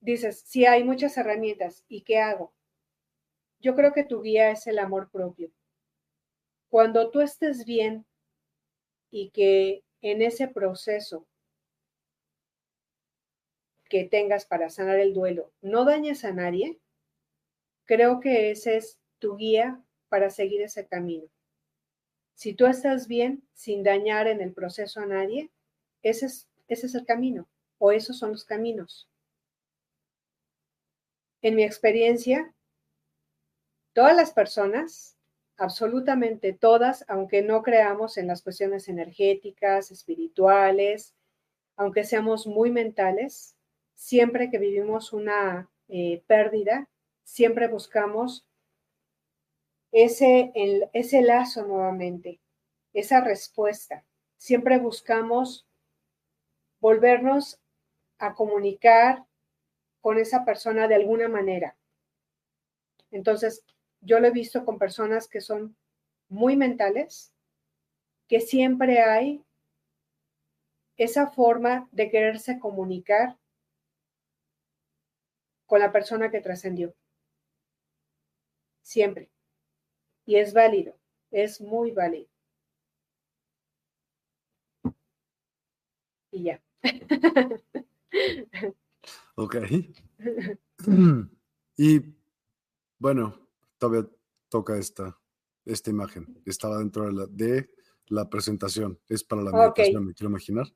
[0.00, 1.84] Dices, sí, hay muchas herramientas.
[1.88, 2.52] ¿Y qué hago?
[3.60, 5.50] Yo creo que tu guía es el amor propio.
[6.68, 8.06] Cuando tú estés bien
[9.10, 11.26] y que en ese proceso
[13.88, 16.78] que tengas para sanar el duelo no dañes a nadie,
[17.84, 21.28] creo que ese es tu guía para seguir ese camino.
[22.34, 25.50] Si tú estás bien sin dañar en el proceso a nadie,
[26.02, 29.08] ese es, ese es el camino o esos son los caminos.
[31.42, 32.54] En mi experiencia,
[33.92, 35.16] todas las personas,
[35.60, 41.14] absolutamente todas, aunque no creamos en las cuestiones energéticas, espirituales,
[41.76, 43.54] aunque seamos muy mentales,
[43.94, 46.88] siempre que vivimos una eh, pérdida,
[47.24, 48.46] siempre buscamos
[49.92, 50.50] ese,
[50.94, 52.40] ese lazo nuevamente,
[52.94, 54.02] esa respuesta.
[54.38, 55.66] Siempre buscamos
[56.80, 57.60] volvernos
[58.18, 59.26] a comunicar
[60.00, 61.76] con esa persona de alguna manera.
[63.10, 63.62] Entonces,
[64.00, 65.76] yo lo he visto con personas que son
[66.28, 67.32] muy mentales,
[68.28, 69.44] que siempre hay
[70.96, 73.38] esa forma de quererse comunicar
[75.66, 76.94] con la persona que trascendió.
[78.82, 79.30] Siempre.
[80.26, 80.98] Y es válido,
[81.30, 82.28] es muy válido.
[86.32, 86.62] Y ya.
[89.36, 89.56] Ok.
[91.82, 92.14] Y
[92.98, 93.48] bueno,
[93.80, 94.08] todavía
[94.48, 95.18] toca esta,
[95.64, 96.40] esta imagen.
[96.46, 97.70] Estaba dentro de la, de
[98.06, 99.00] la presentación.
[99.08, 100.66] Es para la meditación, me quiero imaginar.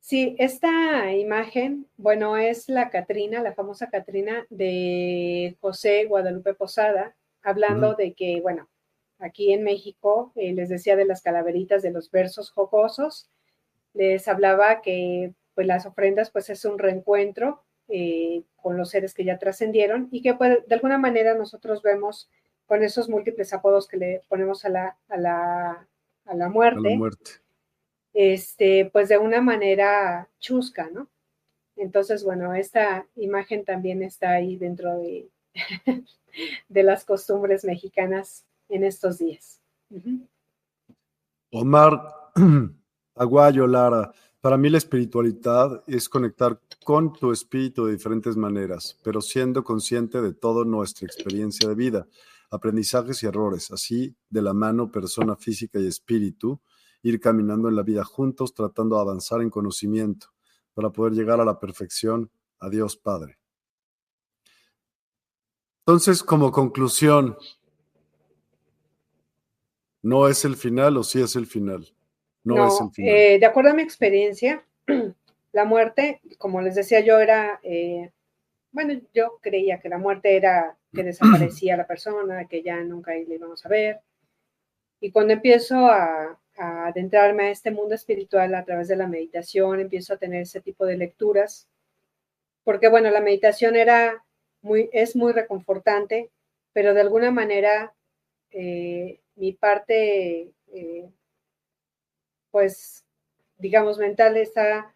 [0.00, 7.94] Sí, esta imagen, bueno, es la Catrina, la famosa Catrina de José Guadalupe Posada, hablando
[7.94, 8.68] de que, bueno,
[9.18, 13.28] aquí en México, eh, les decía de las calaveritas, de los versos jocosos,
[13.92, 19.24] les hablaba que pues las ofrendas pues es un reencuentro eh, con los seres que
[19.24, 22.30] ya trascendieron y que pues, de alguna manera nosotros vemos
[22.68, 25.88] con esos múltiples apodos que le ponemos a la, a la,
[26.26, 27.30] a la muerte, muerte,
[28.12, 31.08] este, pues de una manera chusca, ¿no?
[31.76, 35.28] Entonces, bueno, esta imagen también está ahí dentro de,
[36.68, 39.60] de las costumbres mexicanas en estos días.
[41.50, 42.32] Omar
[43.14, 44.12] Aguayo Lara,
[44.42, 50.20] para mí la espiritualidad es conectar con tu espíritu de diferentes maneras, pero siendo consciente
[50.20, 52.06] de toda nuestra experiencia de vida,
[52.50, 56.60] aprendizajes y errores, así de la mano persona física y espíritu,
[57.02, 60.28] ir caminando en la vida juntos, tratando de avanzar en conocimiento
[60.74, 62.30] para poder llegar a la perfección,
[62.60, 63.38] a Dios Padre.
[65.80, 67.36] Entonces, como conclusión,
[70.02, 71.94] ¿no es el final o sí es el final?
[72.44, 74.64] No, eh, de acuerdo a mi experiencia,
[75.52, 78.10] la muerte, como les decía yo, era, eh,
[78.72, 83.34] bueno, yo creía que la muerte era que desaparecía la persona, que ya nunca le
[83.34, 84.00] íbamos a ver.
[85.00, 90.14] Y cuando empiezo a, adentrarme a este mundo espiritual a través de la meditación, empiezo
[90.14, 91.68] a tener ese tipo de lecturas,
[92.64, 94.24] porque bueno, la meditación era
[94.62, 96.30] muy, es muy reconfortante,
[96.72, 97.94] pero de alguna manera
[98.50, 100.52] eh, mi parte
[102.50, 103.04] pues,
[103.58, 104.92] digamos, mental está,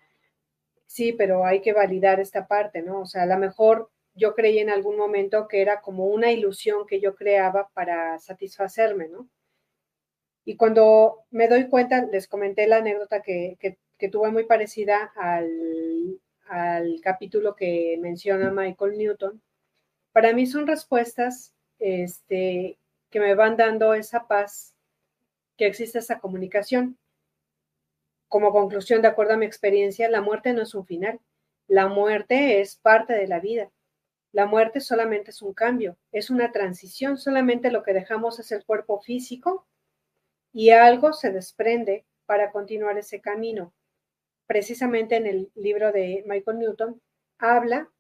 [0.87, 3.01] sí, pero hay que validar esta parte, ¿no?
[3.03, 6.87] O sea, a lo mejor yo creí en algún momento que era como una ilusión
[6.87, 9.29] que yo creaba para satisfacerme, ¿no?
[10.45, 13.57] Y cuando me doy cuenta, les comenté la anécdota que,
[14.11, 19.41] tuve muy parecida al, al, capítulo que menciona Michael Newton.
[20.13, 22.79] Para mí son respuestas este,
[23.11, 24.75] que me van dando esa paz,
[25.57, 26.99] que existe esa comunicación
[28.33, 31.21] como conclusión, de acuerdo a mi experiencia, la muerte no es un final.
[31.69, 33.71] La muerte es parte de la vida.
[34.33, 38.65] La muerte solamente es un cambio, es una transición, solamente lo que dejamos es el
[38.65, 39.67] cuerpo físico
[40.53, 43.75] y algo se desprende para continuar ese camino.
[44.47, 47.03] Precisamente en el libro de Michael Newton
[47.39, 47.91] habla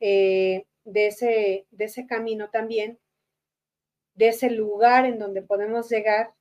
[0.00, 2.98] eh, de, ese, de ese camino también,
[4.14, 6.32] de ese lugar en donde podemos llegar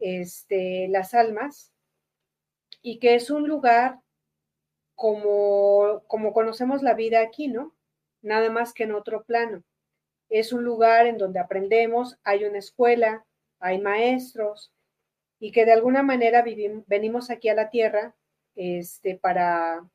[0.00, 1.72] este, las almas
[2.82, 4.00] y que es un lugar
[4.96, 7.75] como, como conocemos la vida aquí, ¿no?
[8.22, 9.62] Nada más que en otro plano.
[10.28, 13.24] Es un lugar en donde aprendemos, hay una escuela,
[13.60, 14.72] hay maestros,
[15.38, 16.44] y que de alguna manera
[16.86, 18.14] venimos aquí a la Tierra
[18.54, 19.88] este, para,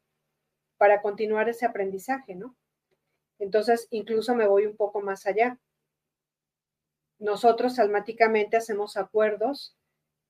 [0.77, 2.56] para continuar ese aprendizaje, ¿no?
[3.39, 5.60] Entonces, incluso me voy un poco más allá.
[7.18, 9.76] Nosotros almáticamente hacemos acuerdos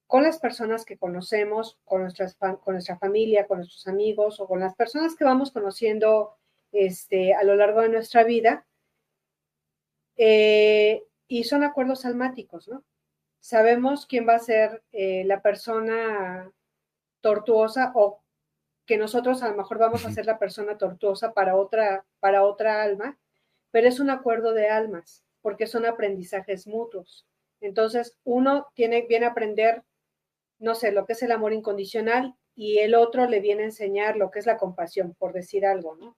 [0.07, 4.59] con las personas que conocemos, con, nuestras, con nuestra familia, con nuestros amigos o con
[4.59, 6.37] las personas que vamos conociendo
[6.71, 8.65] este, a lo largo de nuestra vida.
[10.17, 12.83] Eh, y son acuerdos almáticos, ¿no?
[13.41, 16.49] sabemos quién va a ser eh, la persona
[17.19, 18.21] tortuosa o
[18.85, 22.81] que nosotros a lo mejor vamos a ser la persona tortuosa para otra, para otra
[22.83, 23.19] alma,
[23.71, 27.27] pero es un acuerdo de almas, porque son aprendizajes mutuos.
[27.61, 29.83] Entonces, uno tiene, viene a aprender,
[30.59, 34.17] no sé, lo que es el amor incondicional y el otro le viene a enseñar
[34.17, 36.17] lo que es la compasión, por decir algo, ¿no?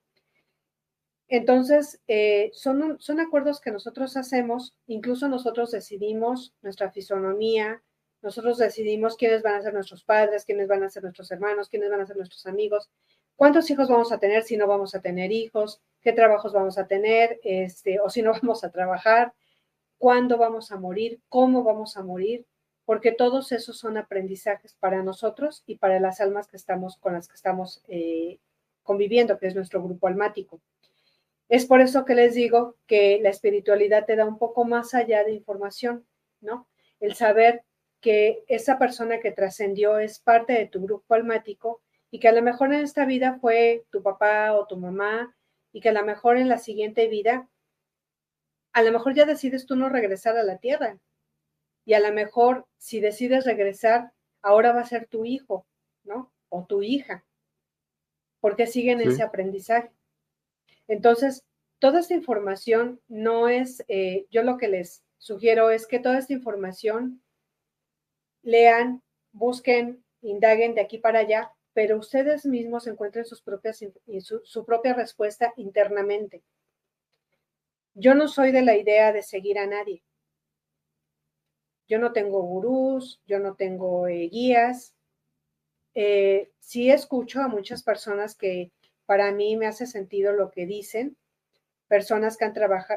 [1.28, 7.82] Entonces, eh, son, son acuerdos que nosotros hacemos, incluso nosotros decidimos nuestra fisonomía,
[8.20, 11.90] nosotros decidimos quiénes van a ser nuestros padres, quiénes van a ser nuestros hermanos, quiénes
[11.90, 12.90] van a ser nuestros amigos,
[13.36, 16.86] cuántos hijos vamos a tener si no vamos a tener hijos, qué trabajos vamos a
[16.86, 19.34] tener, este, o si no vamos a trabajar,
[19.98, 22.46] cuándo vamos a morir, cómo vamos a morir,
[22.84, 27.28] porque todos esos son aprendizajes para nosotros y para las almas que estamos con las
[27.28, 28.38] que estamos eh,
[28.82, 30.60] conviviendo, que es nuestro grupo almático.
[31.48, 35.24] Es por eso que les digo que la espiritualidad te da un poco más allá
[35.24, 36.06] de información,
[36.40, 36.68] ¿no?
[37.00, 37.64] El saber
[38.00, 42.42] que esa persona que trascendió es parte de tu grupo almático y que a lo
[42.42, 45.34] mejor en esta vida fue tu papá o tu mamá
[45.72, 47.48] y que a lo mejor en la siguiente vida,
[48.72, 50.98] a lo mejor ya decides tú no regresar a la tierra
[51.84, 54.12] y a lo mejor si decides regresar,
[54.42, 55.66] ahora va a ser tu hijo,
[56.04, 56.32] ¿no?
[56.48, 57.24] O tu hija,
[58.40, 59.90] porque siguen ese aprendizaje.
[60.88, 61.44] Entonces,
[61.78, 66.32] toda esta información no es, eh, yo lo que les sugiero es que toda esta
[66.32, 67.22] información
[68.42, 69.02] lean,
[69.32, 73.84] busquen, indaguen de aquí para allá, pero ustedes mismos encuentren sus propias,
[74.44, 76.42] su, propia respuesta internamente.
[77.94, 80.02] Yo no soy de la idea de seguir a nadie.
[81.86, 84.94] Yo no tengo gurús, yo no tengo eh, guías.
[85.94, 88.72] Eh, sí escucho a muchas personas que
[89.06, 91.16] para mí me hace sentido lo que dicen
[91.88, 92.54] personas que, han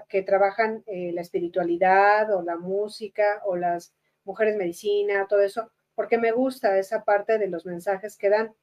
[0.09, 3.93] que trabajan eh, la espiritualidad o la música o las
[4.23, 8.53] mujeres medicina, todo eso, porque me gusta esa parte de los mensajes que dan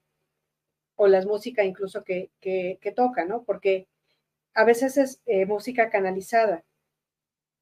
[0.97, 3.43] o la música incluso que, que, toca, ¿no?
[3.45, 3.89] Porque
[4.55, 6.65] a veces es eh, música canalizada.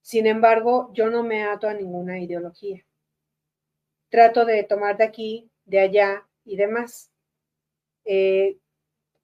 [0.03, 2.85] Sin embargo, yo no me ato a ninguna ideología.
[4.11, 7.11] Trato de tomar de aquí, de allá y demás.
[8.05, 8.59] Eh,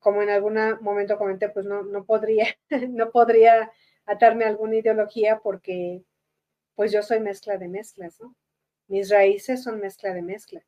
[0.08, 2.46] como en algún momento comenté, pues no, no podría,
[2.88, 3.70] no podría
[4.06, 6.02] atarme a alguna ideología porque
[6.74, 8.34] pues yo soy mezcla de mezclas, ¿no?
[8.86, 10.64] Mis raíces son mezcla de mezcla.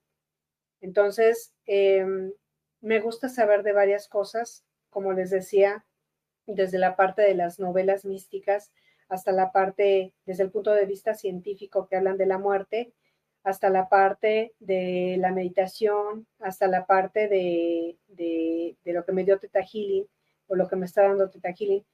[0.83, 2.35] Entonces, em,
[2.83, 5.87] me gusta saber de varias cosas, como les decía,
[6.45, 8.73] desde la parte de las novelas místicas
[9.09, 12.93] hasta la parte, desde el punto de vista científico que hablan de la muerte,
[13.43, 19.63] hasta la parte de la meditación, hasta la parte de, lo que me dio Teta
[19.63, 20.07] Healing
[20.49, 21.85] o lo que me está dando Teta Healing,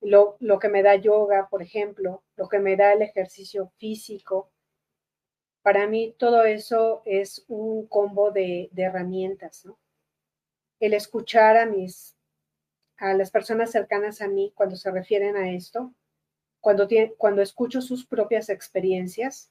[0.00, 4.52] lo, lo, que me da yoga, por ejemplo, lo que me da el ejercicio físico.
[5.62, 9.78] Para mí todo eso es un combo de, herramientas, ¿no?
[10.78, 12.16] El escuchar a mis,
[12.98, 15.92] a las personas cercanas a mí cuando se refieren a esto,
[16.60, 19.50] cuando, cuando escucho sus propias experiencias,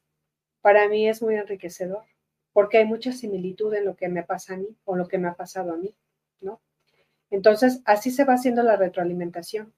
[0.68, 2.03] para mí es muy enriquecedor,
[2.52, 5.30] porque hay mucha similitud en lo que me pasa a mí o lo que me
[5.30, 5.95] ha pasado a mí,
[6.41, 6.60] ¿no?
[7.30, 9.73] Entonces, así se va haciendo la retroalimentación.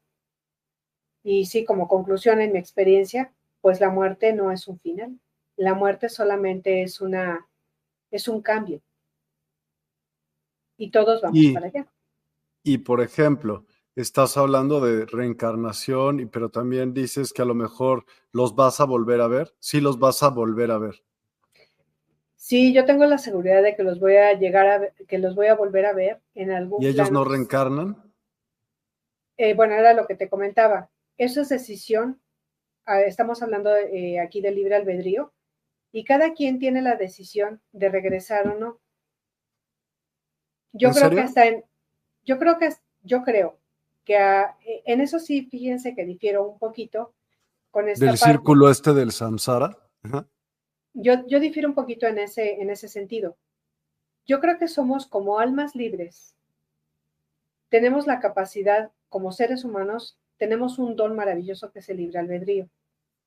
[1.22, 5.20] Y sí, como conclusión en mi experiencia, pues la muerte no es un final.
[5.58, 7.48] La muerte solamente es una,
[8.10, 8.82] es un cambio.
[10.76, 11.88] Y todos vamos para allá.
[12.64, 13.64] Y por ejemplo,
[14.02, 19.22] estás hablando de reencarnación, pero también dices que a lo mejor los vas a volver
[19.22, 19.54] a ver.
[19.60, 21.04] Sí, los vas a volver a ver.
[22.36, 25.48] Sí, yo tengo la seguridad de que los voy a llegar a que los voy
[25.48, 28.02] a volver a ver en algún ¿Y ellos no reencarnan?
[29.38, 30.90] Eh, bueno, era lo que te comentaba.
[31.18, 32.22] Eso es decisión.
[32.86, 35.34] Ah, estamos hablando eh, aquí del libre albedrío.
[35.92, 38.80] Y cada quien tiene la decisión de regresar o no.
[40.72, 41.66] Yo creo que está en.
[42.24, 42.70] Yo creo que
[43.04, 43.60] yo creo
[44.06, 47.14] que e, en eso sí, fíjense que difiero un poquito
[47.72, 49.78] con esta Del círculo este del samsara.
[50.04, 50.28] Ajá.
[50.94, 53.38] Yo, yo difiero un poquito en ese, en ese sentido.
[54.26, 56.36] Yo creo que somos como almas libres.
[57.70, 62.70] Tenemos la capacidad, como seres humanos, tenemos un don maravilloso que es el libre albedrío.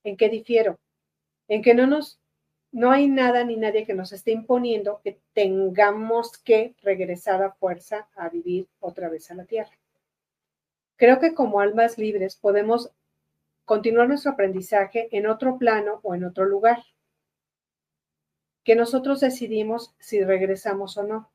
[0.05, 0.79] ¿En qué difiero?
[1.49, 2.21] En que no nos,
[2.73, 8.09] no hay nada ni nadie que nos esté imponiendo que tengamos que regresar a fuerza
[8.17, 9.73] a vivir otra vez a la tierra.
[11.03, 12.93] Creo que como almas libres podemos
[13.65, 16.79] continuar nuestro aprendizaje en otro plano o en otro lugar
[18.63, 21.33] que nosotros decidimos si regresamos o no.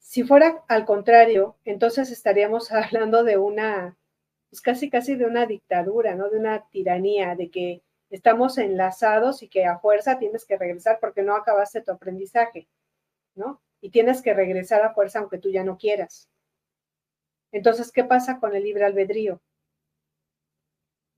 [0.00, 3.96] Si fuera al contrario, entonces estaríamos hablando de una,
[4.50, 6.30] pues casi casi de una dictadura, ¿no?
[6.30, 11.22] De una tiranía, de que estamos enlazados y que a fuerza tienes que regresar porque
[11.22, 12.66] no acabaste tu aprendizaje,
[13.36, 13.62] ¿no?
[13.80, 16.28] Y tienes que regresar a fuerza aunque tú ya no quieras.
[17.54, 19.40] Entonces, ¿qué pasa con el libre albedrío?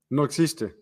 [0.07, 0.75] No existe.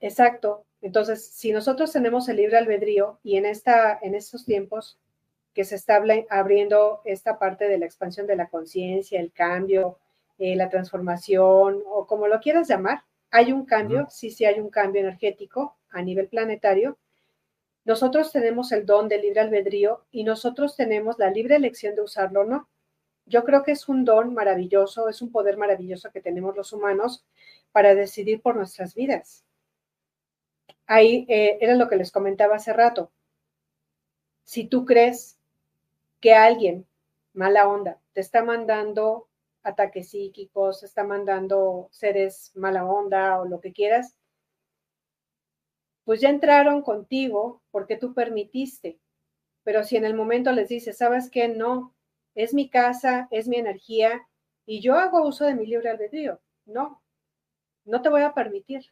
[0.00, 0.64] Exacto.
[0.80, 4.98] Entonces, si nosotros tenemos el libre albedrío y en, esta, en estos tiempos
[5.52, 9.98] que se está abriendo esta parte de la expansión de la conciencia, el cambio,
[10.38, 14.70] eh, la transformación o como lo quieras llamar, hay un cambio, sí, sí hay un
[14.70, 16.96] cambio energético a nivel planetario.
[17.84, 22.40] Nosotros tenemos el don del libre albedrío y nosotros tenemos la libre elección de usarlo
[22.40, 22.68] o no.
[23.26, 27.24] Yo creo que es un don maravilloso, es un poder maravilloso que tenemos los humanos
[27.72, 29.46] para decidir por nuestras vidas
[30.86, 33.10] ahí eh, era lo que les comentaba hace rato.
[34.44, 35.38] Si tú crees
[36.20, 36.86] que alguien,
[37.32, 39.28] mala onda, te está mandando
[39.62, 44.16] ataques psíquicos, está mandando seres mala onda o lo que quieras,
[46.04, 49.00] pues ya entraron contigo porque tú permitiste.
[49.64, 51.48] Pero si en el momento les dices, ¿sabes qué?
[51.48, 51.92] No,
[52.36, 54.28] es mi casa, es mi energía
[54.64, 56.40] y yo hago uso de mi libre albedrío.
[56.66, 57.02] No,
[57.84, 58.84] no te voy a permitir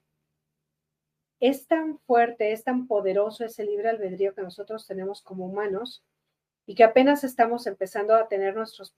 [1.40, 6.02] es tan fuerte, es tan poderoso ese libre albedrío que nosotros tenemos como humanos
[6.64, 8.94] y que apenas estamos empezando a tener nuestros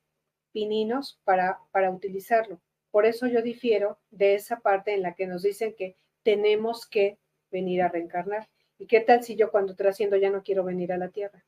[0.52, 2.60] pininos para, para utilizarlo.
[2.92, 7.18] Por eso yo difiero de esa parte en la que nos dicen que tenemos que
[7.50, 8.48] venir a reencarnar.
[8.78, 11.44] ¿Y qué tal si yo cuando trasciendo ya no quiero venir a la Tierra?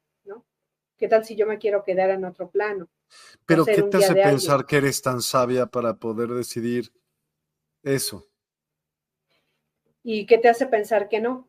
[0.99, 2.89] ¿Qué tal si yo me quiero quedar en otro plano?
[3.47, 6.93] Pero ¿qué te hace pensar que eres tan sabia para poder decidir
[7.83, 8.27] eso?
[10.03, 11.49] ¿Y qué te hace pensar que no?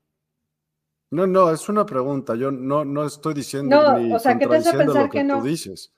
[1.11, 2.35] No, no, es una pregunta.
[2.35, 5.41] Yo no, no estoy diciendo no, o sea, ¿qué te hace pensar que, no?
[5.41, 5.91] dices.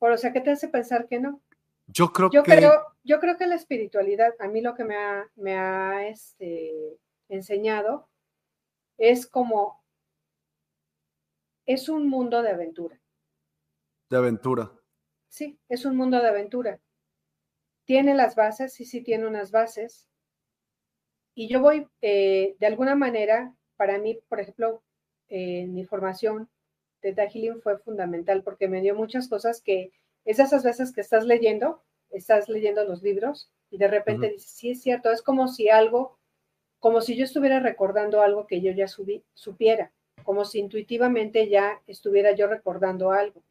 [0.00, 1.40] o sea, ¿qué te hace pensar que no?
[1.86, 2.56] Yo creo yo que.
[2.56, 2.72] Creo,
[3.04, 6.98] yo creo que la espiritualidad, a mí lo que me ha, me ha este,
[7.28, 8.08] enseñado
[8.96, 9.84] es como.
[11.68, 12.98] Es un mundo de aventura.
[14.08, 14.72] De aventura.
[15.28, 16.80] Sí, es un mundo de aventura.
[17.84, 20.08] Tiene las bases, sí, sí, tiene unas bases
[21.34, 24.82] y yo voy, eh, de alguna manera, para mí, por ejemplo,
[25.28, 26.48] eh, mi formación
[27.02, 29.92] de Healing fue fundamental porque me dio muchas cosas que
[30.24, 34.70] es esas veces que estás leyendo, estás leyendo los libros y de repente dices, sí
[34.70, 36.18] es cierto, es como si algo,
[36.78, 39.92] como si yo estuviera recordando algo que yo ya supiera,
[40.28, 43.42] como si intuitivamente ya estuviera yo recordando algo.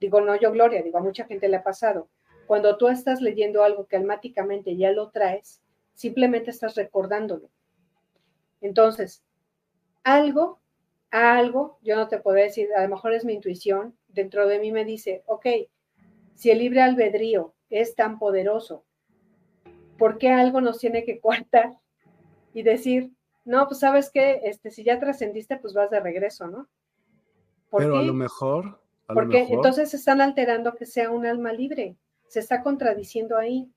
[0.00, 2.08] Digo, no yo, Gloria, digo, a mucha gente le ha pasado.
[2.46, 5.60] Cuando tú estás leyendo algo que almáticamente ya lo traes,
[5.92, 7.50] simplemente estás recordándolo.
[8.62, 9.22] Entonces,
[10.02, 10.60] algo,
[11.10, 14.72] algo, yo no te puedo decir, a lo mejor es mi intuición, dentro de mí
[14.72, 15.46] me dice, ok,
[16.36, 18.86] si el libre albedrío es tan poderoso,
[19.98, 21.74] ¿por qué algo nos tiene que coartar
[22.54, 23.10] y decir,
[23.44, 26.68] no, pues sabes que este, si ya trascendiste, pues vas de regreso, ¿no?
[27.76, 28.80] Pero a lo mejor.
[29.06, 31.96] porque entonces están alterando que sea un alma libre.
[32.28, 33.70] Se está contradiciendo ahí.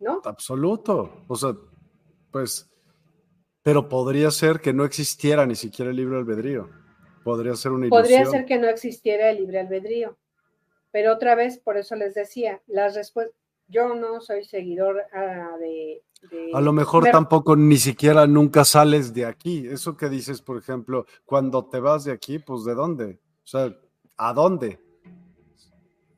[0.00, 0.20] ¿no?
[0.24, 1.24] Absoluto.
[1.28, 1.54] O sea,
[2.32, 2.68] pues,
[3.62, 6.68] pero podría ser que no existiera ni siquiera el libre albedrío.
[7.22, 8.02] Podría ser una ilusión.
[8.02, 10.18] Podría ser que no existiera el libre albedrío.
[10.90, 13.36] Pero otra vez, por eso les decía, las respuestas,
[13.68, 15.04] yo no soy seguidor
[15.60, 16.02] de,
[16.52, 19.66] A lo mejor tampoco ni siquiera nunca sales de aquí.
[19.66, 23.20] Eso que dices, por ejemplo, cuando te vas de aquí, pues ¿de dónde?
[23.44, 23.74] O sea,
[24.16, 24.80] ¿a dónde?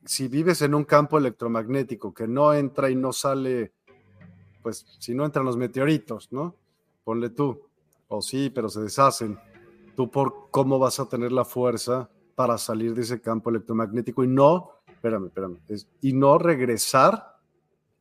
[0.05, 3.73] si vives en un campo electromagnético que no entra y no sale,
[4.61, 6.55] pues si no entran los meteoritos, ¿no?
[7.03, 7.61] Ponle tú.
[8.07, 9.39] O sí, pero se deshacen.
[9.95, 14.27] tú por cómo vas a tener la fuerza para salir de ese campo electromagnético y
[14.27, 15.59] no, espérame, espérame,
[16.01, 17.32] y no regresar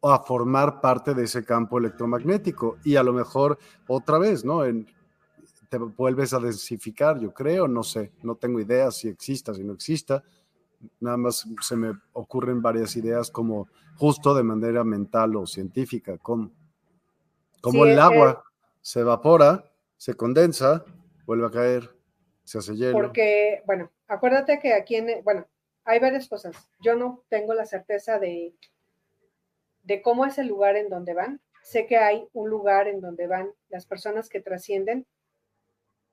[0.03, 4.65] a formar parte de ese campo electromagnético y a lo mejor otra vez, ¿no?
[4.65, 4.87] En,
[5.69, 9.73] te vuelves a densificar, yo creo, no sé, no tengo idea si exista, si no
[9.73, 10.23] exista,
[11.01, 16.51] nada más se me ocurren varias ideas como justo de manera mental o científica, como,
[17.61, 18.43] como el agua
[18.81, 19.65] se evapora,
[19.97, 20.85] se condensa,
[21.24, 21.97] vuelve a caer,
[22.45, 22.93] se hace hielo.
[22.93, 25.47] Porque, bueno, acuérdate que aquí en, bueno,
[25.85, 26.57] hay varias cosas.
[26.81, 28.55] Yo no tengo la certeza de,
[29.82, 31.40] de cómo es el lugar en donde van.
[31.62, 35.06] Sé que hay un lugar en donde van las personas que trascienden.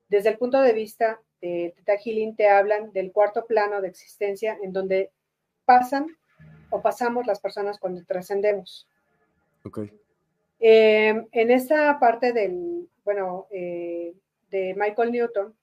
[0.07, 4.57] Desde el punto de vista de Teta Healing te hablan del cuarto plano de existencia
[4.61, 5.11] en donde
[5.65, 6.07] pasan
[6.69, 8.87] o pasamos las personas cuando trascendemos.
[9.63, 9.79] Ok.
[10.59, 14.13] Eh, en esta parte del, bueno, eh,
[14.51, 15.55] de Michael Newton,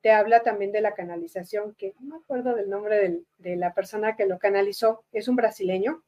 [0.00, 4.16] te habla también de la canalización, que no me acuerdo del nombre de la persona
[4.16, 6.02] que lo canalizó, es un brasileño,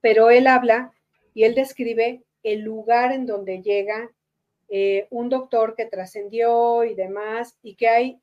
[0.00, 0.92] pero él habla
[1.34, 4.10] y él describe el lugar en donde llega
[4.74, 8.20] eh, un doctor que trascendió y demás, y que hay,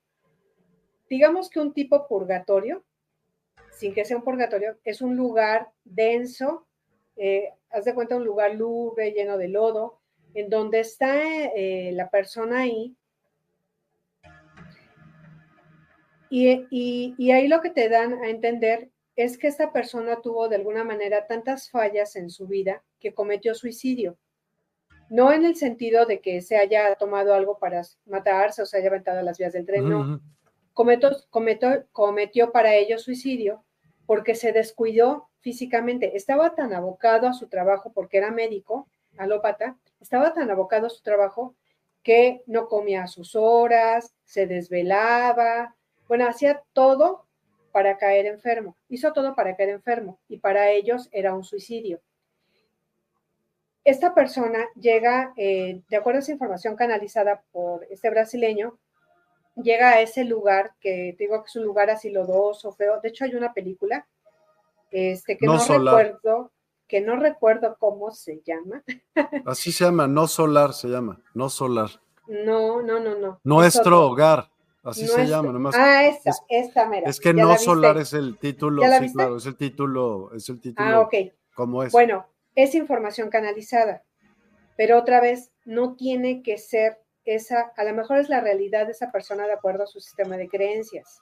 [1.08, 2.84] digamos que un tipo purgatorio,
[3.72, 6.66] sin que sea un purgatorio, es un lugar denso,
[7.18, 10.00] eh, haz de cuenta un lugar lúgubre, lleno de lodo,
[10.34, 11.22] en donde está
[11.56, 12.96] eh, la persona ahí.
[16.32, 16.66] Y,
[17.16, 18.90] y, ahí lo que te dan a entender
[19.24, 23.54] es que esta persona tuvo de alguna manera tantas fallas en su vida que cometió
[23.54, 24.18] suicidio.
[25.10, 28.88] No en el sentido de que se haya tomado algo para matarse o se haya
[28.88, 30.22] aventado a las vías del tren, no.
[30.74, 33.66] Cometió, para ello suicidio
[34.06, 36.16] porque se descuidó físicamente.
[36.16, 38.88] Estaba tan abocado a su trabajo porque era médico,
[39.18, 41.56] alópata, estaba tan abocado a su trabajo
[42.04, 45.76] que no comía a sus horas, se desvelaba,
[46.08, 47.26] bueno, hacía todo
[47.72, 52.02] para caer enfermo, hizo todo para caer enfermo y para ellos era un suicidio.
[53.84, 58.78] Esta persona llega, eh, de acuerdo a esa información canalizada por este brasileño,
[59.56, 63.00] llega a ese lugar que te digo que es un lugar así lodoso, feo.
[63.02, 64.08] De hecho, hay una película
[64.92, 66.52] este, que no, recuerdo,
[66.88, 68.84] que no recuerdo cómo se llama.
[69.46, 71.90] Así se llama, no solar se llama, no solar.
[72.28, 73.40] No, no, no, no.
[73.44, 74.52] Nuestro hogar.
[74.84, 75.76] Así se llama, nomás.
[75.78, 77.10] Ah, esta, es, esta mera.
[77.10, 80.88] Es que no solar es el título, sí, claro, es el título, es el título.
[80.88, 81.14] Ah, ok.
[81.54, 81.92] ¿Cómo es?
[81.92, 84.04] Bueno, es información canalizada,
[84.78, 88.94] pero otra vez no tiene que ser esa, a lo mejor es la realidad de
[88.94, 91.22] esa persona de acuerdo a su sistema de creencias.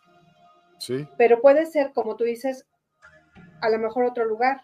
[0.77, 1.07] Sí.
[1.17, 2.67] Pero puede ser, como tú dices,
[3.61, 4.61] a lo mejor otro lugar.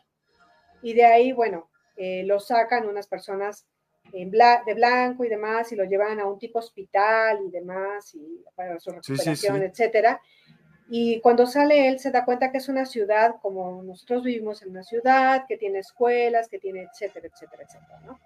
[0.82, 3.66] Y de ahí, bueno, eh, lo sacan unas personas
[4.14, 8.44] en de blanco y demás y lo llevan a un tipo hospital y demás y
[8.56, 10.22] para su recuperación, etcétera.
[10.90, 14.70] Y cuando sale él se da cuenta que es una ciudad como nosotros vivimos en
[14.70, 18.20] una ciudad, que tiene escuelas, que tiene etcétera, etcétera, etcétera, ¿no?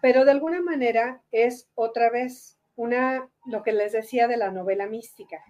[0.00, 4.86] pero de alguna manera es otra vez una, lo que les decía de la novela
[4.86, 5.44] mística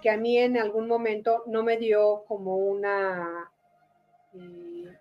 [0.00, 3.50] que a mí en algún momento no me dio como una,
[4.34, 4.98] eh,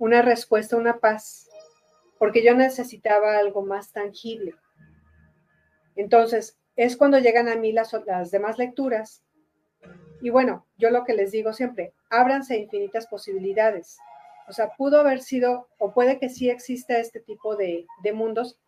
[0.00, 1.48] una respuesta, una paz,
[2.18, 4.54] porque yo necesitaba algo más tangible.
[5.94, 9.22] Entonces, es cuando llegan a mí las, las demás lecturas.
[10.22, 13.98] Y bueno, yo lo que les digo siempre, ábranse infinitas posibilidades.
[14.48, 18.58] O sea, pudo haber sido, o puede que sí exista este tipo de, mundos.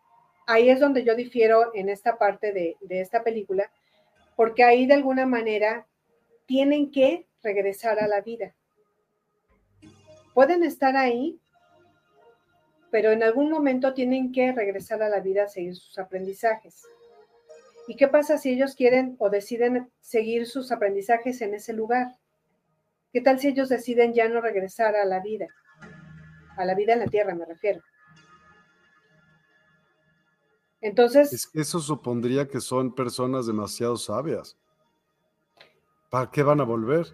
[0.45, 3.71] Ahí es donde yo difiero en esta parte de, de esta película,
[4.35, 5.87] porque ahí de alguna manera
[6.45, 8.53] tienen que regresar a la vida.
[10.33, 11.39] Pueden estar ahí,
[12.91, 16.83] pero en algún momento tienen que regresar a la vida a seguir sus aprendizajes.
[17.87, 22.15] ¿Y qué pasa si ellos quieren o deciden seguir sus aprendizajes en ese lugar?
[23.11, 25.47] ¿Qué tal si ellos deciden ya no regresar a la vida?
[26.57, 27.81] A la vida en la tierra me refiero.
[30.81, 31.31] Entonces.
[31.31, 34.57] Es que eso supondría que son personas demasiado sabias.
[36.09, 37.07] ¿Para qué van a volver?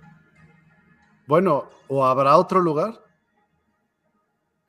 [1.28, 3.09] Bueno, ¿o habrá otro lugar?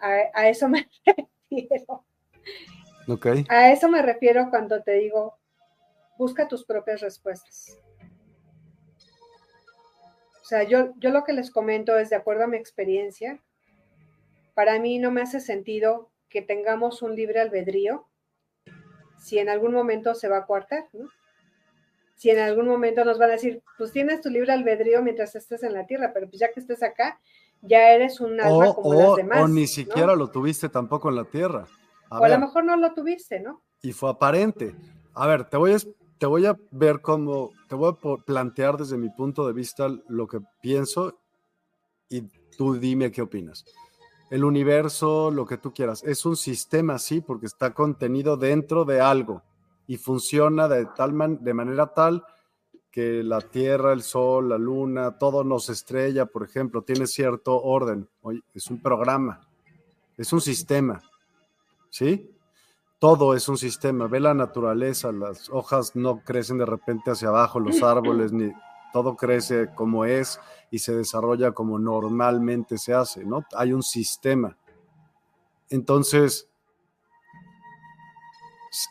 [0.01, 0.89] A, eso me
[1.51, 2.05] refiero.
[3.49, 5.39] A eso me refiero cuando te digo,
[6.17, 7.79] busca tus propias respuestas.
[10.41, 13.41] O sea, yo, yo lo que les comento es de acuerdo a mi experiencia.
[14.55, 18.07] Para mí no me hace sentido que tengamos un libre albedrío
[19.21, 21.09] si en algún momento se va a coartar, ¿no?
[22.17, 25.63] Si en algún momento nos van a decir, pues tienes tu libre albedrío mientras estés
[25.63, 27.21] en la tierra, pero pues ya que estés acá,
[27.63, 29.43] ya eres un alma como las demás.
[29.43, 31.67] O ni siquiera lo tuviste tampoco en la tierra.
[32.11, 33.63] o a lo mejor no lo tuviste, ¿no?
[33.83, 34.75] Y fue aparente.
[35.15, 35.79] A ver, te voy a,
[36.19, 40.27] te voy a ver cómo, te voy a plantear desde mi punto de vista lo
[40.27, 41.19] que pienso
[42.09, 42.23] y
[42.57, 43.65] tú dime qué opinas.
[44.31, 49.01] El universo, lo que tú quieras, es un sistema, sí, porque está contenido dentro de
[49.01, 49.43] algo
[49.87, 52.23] y funciona de, tal man, de manera tal
[52.91, 58.09] que la Tierra, el Sol, la Luna, todo nos estrella, por ejemplo, tiene cierto orden.
[58.23, 59.41] Oye, es un programa,
[60.17, 61.01] es un sistema,
[61.89, 62.31] ¿sí?
[62.99, 64.09] Todo es un sistema.
[64.09, 68.53] Ve la naturaleza, las hojas no crecen de repente hacia abajo, los árboles, ni
[68.93, 70.41] todo crece como es
[70.71, 73.45] y se desarrolla como normalmente se hace, ¿no?
[73.57, 74.57] Hay un sistema.
[75.69, 76.49] Entonces,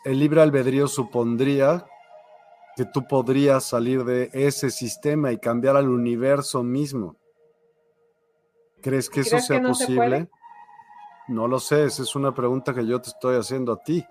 [0.04, 1.86] el libre albedrío supondría
[2.76, 7.16] que tú podrías salir de ese sistema y cambiar al universo mismo.
[8.80, 10.28] ¿Crees que eso sea posible?
[11.28, 14.04] No lo sé, esa es una pregunta que yo te estoy haciendo a ti.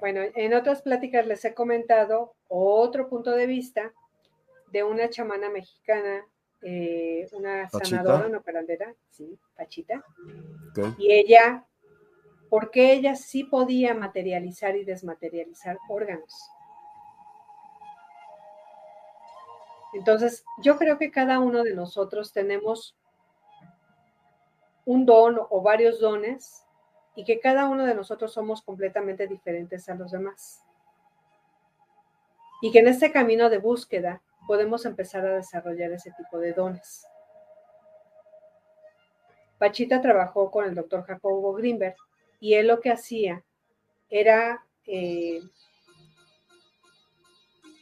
[0.00, 3.92] Bueno, en otras pláticas les he comentado otro punto de vista
[4.70, 6.24] de una chamana mexicana,
[6.62, 10.04] eh, una sanadora, una parandera, sí, Pachita.
[10.98, 11.66] Y ella,
[12.48, 16.32] porque ella sí podía materializar y desmaterializar órganos.
[19.94, 22.96] Entonces, yo creo que cada uno de nosotros tenemos
[24.84, 26.64] un don o varios dones
[27.14, 30.62] y que cada uno de nosotros somos completamente diferentes a los demás.
[32.62, 37.06] Y que en este camino de búsqueda podemos empezar a desarrollar ese tipo de dones.
[39.58, 41.96] Pachita trabajó con el doctor Jacobo Greenberg
[42.40, 43.44] y él lo que hacía
[44.08, 45.40] era eh,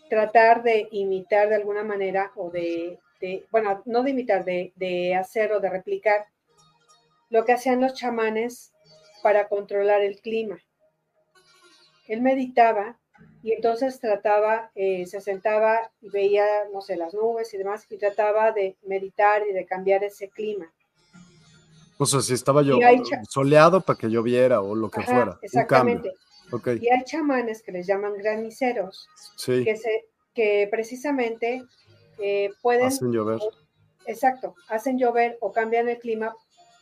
[0.08, 2.98] tratar de imitar de alguna manera o de,
[3.50, 6.26] bueno, no de imitar, de, de, hacer o de replicar
[7.30, 8.72] lo que hacían los chamanes
[9.22, 10.58] para controlar el clima.
[12.06, 12.98] Él meditaba
[13.42, 17.96] y entonces trataba, eh, se sentaba y veía, no sé, las nubes y demás, y
[17.96, 20.72] trataba de meditar y de cambiar ese clima.
[21.98, 22.78] O sea, si estaba yo
[23.28, 25.38] soleado para que lloviera o lo que fuera.
[25.40, 26.12] Exactamente.
[26.81, 29.09] Y hay chamanes que les llaman graniceros,
[29.44, 31.62] que, se, que precisamente
[32.18, 32.86] eh, pueden...
[32.86, 33.40] Hacen llover.
[34.06, 36.35] Exacto, hacen llover o cambian el clima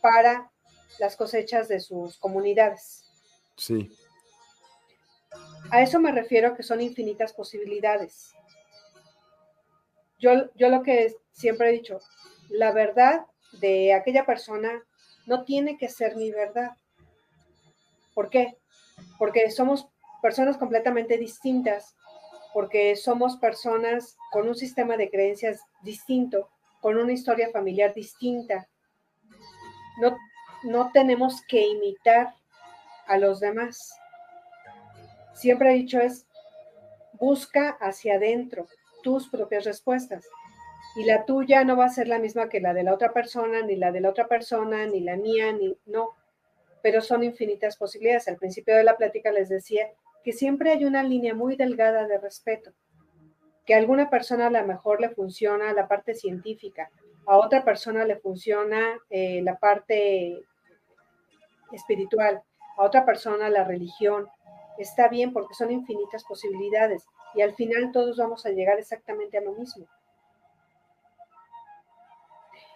[0.02, 0.50] para
[0.98, 3.04] las cosechas de sus comunidades.
[3.56, 3.90] Sí.
[5.70, 8.32] A eso me refiero que son infinitas posibilidades.
[10.18, 12.00] Yo, yo lo que siempre he dicho,
[12.50, 13.24] la verdad
[13.60, 14.84] de aquella persona
[15.26, 16.72] no tiene que ser mi verdad.
[18.12, 18.58] ¿Por qué?
[19.18, 19.88] Porque somos
[20.22, 21.96] personas completamente distintas,
[22.52, 26.48] porque somos personas con un sistema de creencias distinto,
[26.80, 28.68] con una historia familiar distinta.
[30.00, 30.16] No,
[30.64, 32.34] no tenemos que imitar
[33.06, 33.92] a los demás.
[35.34, 36.26] Siempre he dicho es,
[37.14, 38.66] busca hacia adentro
[39.02, 40.26] tus propias respuestas.
[40.96, 43.62] Y la tuya no va a ser la misma que la de la otra persona,
[43.62, 46.10] ni la de la otra persona, ni la mía, ni no.
[46.84, 48.28] Pero son infinitas posibilidades.
[48.28, 49.88] Al principio de la plática les decía
[50.22, 52.72] que siempre hay una línea muy delgada de respeto.
[53.64, 56.90] Que a alguna persona a lo mejor le funciona la parte científica,
[57.26, 60.42] a otra persona le funciona eh, la parte
[61.72, 62.42] espiritual,
[62.76, 64.28] a otra persona la religión.
[64.76, 69.40] Está bien porque son infinitas posibilidades y al final todos vamos a llegar exactamente a
[69.40, 69.86] lo mismo.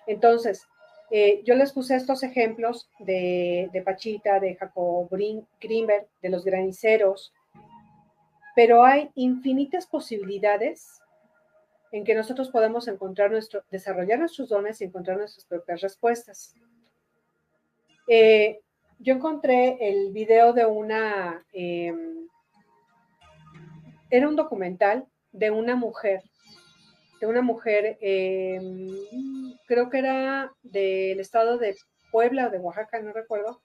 [0.06, 0.66] Entonces,
[1.10, 5.08] eh, yo les puse estos ejemplos de, Pachita, de Jacob
[5.60, 7.32] Greenberg, de los graniceros,
[8.54, 11.00] pero hay infinitas posibilidades
[11.92, 16.54] en que nosotros podemos encontrar nuestro, desarrollar nuestros dones y encontrar nuestras propias respuestas.
[18.06, 18.60] Eh,
[18.98, 22.26] yo encontré el video de una, em,
[24.10, 26.22] era un documental de una mujer,
[27.20, 31.76] de una mujer, em, creo que era del estado de
[32.10, 33.60] Puebla o de Oaxaca, no recuerdo,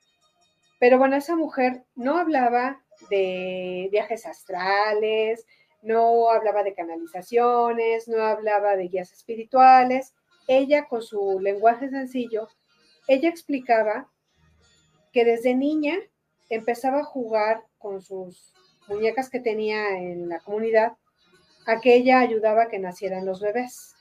[0.80, 5.46] pero bueno, esa mujer no hablaba de viajes astrales,
[5.82, 10.14] no hablaba de canalizaciones, no hablaba de guías espirituales,
[10.48, 12.50] ella con su lenguaje sencillo,
[13.08, 14.10] ella explicaba
[15.14, 15.98] que desde niña
[16.50, 18.54] empezaba a jugar con sus
[18.88, 20.94] muñecas que tenía en la comunidad,
[21.66, 23.93] a que ella ayudaba a que nacieran los bebés.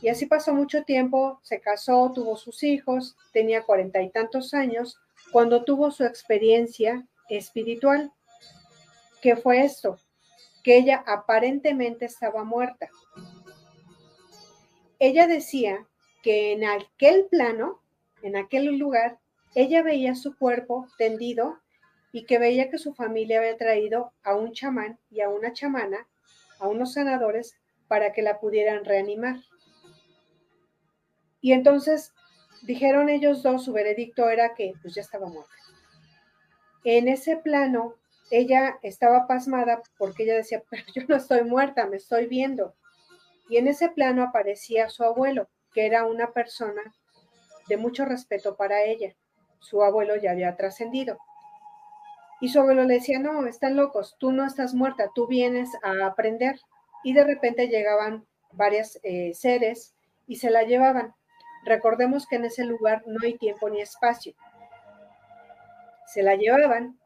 [0.00, 4.98] Y así pasó mucho tiempo, se casó, tuvo sus hijos, tenía cuarenta y tantos años,
[5.32, 8.12] cuando tuvo su experiencia espiritual.
[9.20, 9.98] ¿Qué fue esto?
[10.62, 12.88] Que ella aparentemente estaba muerta.
[14.98, 15.86] Ella decía
[16.22, 17.80] que en aquel plano,
[18.22, 19.18] en aquel lugar,
[19.54, 21.58] ella veía su cuerpo tendido
[22.12, 26.06] y que veía que su familia había traído a un chamán y a una chamana,
[26.58, 27.56] a unos sanadores,
[27.86, 29.36] para que la pudieran reanimar.
[31.40, 32.12] Y entonces
[32.62, 35.52] dijeron ellos dos, su veredicto era que pues ya estaba muerta.
[36.84, 37.94] En ese plano,
[38.30, 42.74] ella estaba pasmada porque ella decía, pero yo no estoy muerta, me estoy viendo.
[43.48, 46.82] Y en ese plano aparecía su abuelo, que era una persona
[47.68, 49.14] de mucho respeto para ella.
[49.60, 51.18] Su abuelo ya había trascendido.
[52.40, 56.06] Y su abuelo le decía, no, están locos, tú no estás muerta, tú vienes a
[56.06, 56.60] aprender.
[57.02, 59.94] Y de repente llegaban varios eh, seres
[60.26, 61.14] y se la llevaban.
[61.64, 64.34] Recordemos que en ese lugar no hay tiempo ni espacio.
[66.06, 66.98] Se la llevaban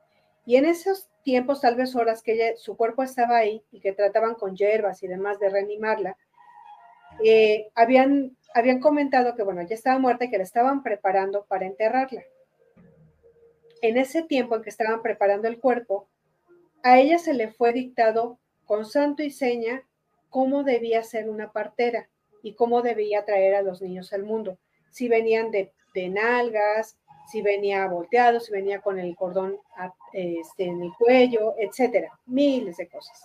[0.45, 4.35] y en esos tiempos, tal vez horas que su cuerpo estaba ahí y que trataban
[4.35, 6.17] con hierbas y demás de reanimarla,
[7.25, 11.67] eh, habían, habían comentado que, bueno, ya estaba muerta y que la estaban preparando para
[11.67, 12.23] enterrarla.
[13.83, 16.09] En ese tiempo en que estaban preparando el cuerpo,
[16.83, 19.83] a ella se le fue dictado con santo y seña
[20.31, 22.09] cómo debía ser una partera
[22.43, 24.59] y cómo debía traer a los niños al mundo.
[24.91, 26.99] Si venían de, de nalgas,
[27.31, 29.59] si venía volteado, si venía con el cordón
[30.13, 33.23] este, en el cuello, etcétera, miles de cosas.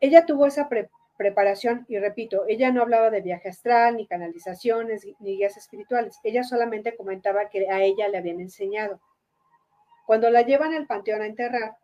[0.00, 0.68] Ella tuvo esa
[1.16, 6.18] preparación y repito, ella no hablaba de viaje astral, ni canalizaciones, ni guías espirituales.
[6.22, 9.00] Ella solamente comentaba que a ella le habían enseñado.
[10.06, 11.76] Cuando la llevan al panteón a enterrar,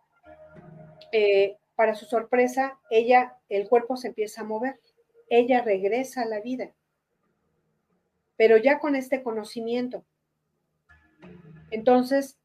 [1.12, 4.78] eh, para su sorpresa, ella, el cuerpo se empieza a mover.
[5.28, 6.72] Ella regresa a la vida.
[8.36, 10.04] Pero ya con este conocimiento,
[11.70, 12.38] entonces,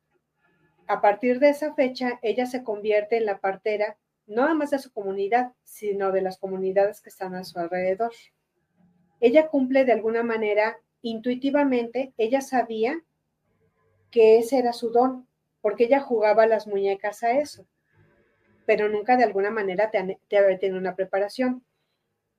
[0.87, 4.91] a partir de esa fecha, ella se convierte en la partera, no más de su
[4.91, 8.11] comunidad, sino de las comunidades que están a su alrededor.
[9.19, 13.03] Ella cumple de alguna manera, intuitivamente, ella sabía
[14.09, 15.27] que ese era su don,
[15.61, 17.67] porque ella jugaba las muñecas a eso,
[18.65, 21.63] pero nunca de alguna manera te, te había tenido una preparación.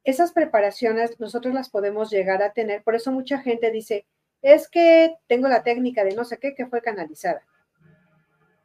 [0.04, 4.06] Esas preparaciones nosotros las podemos llegar a tener, por eso mucha gente dice,
[4.42, 7.42] es que tengo la técnica de no sé qué que fue canalizada,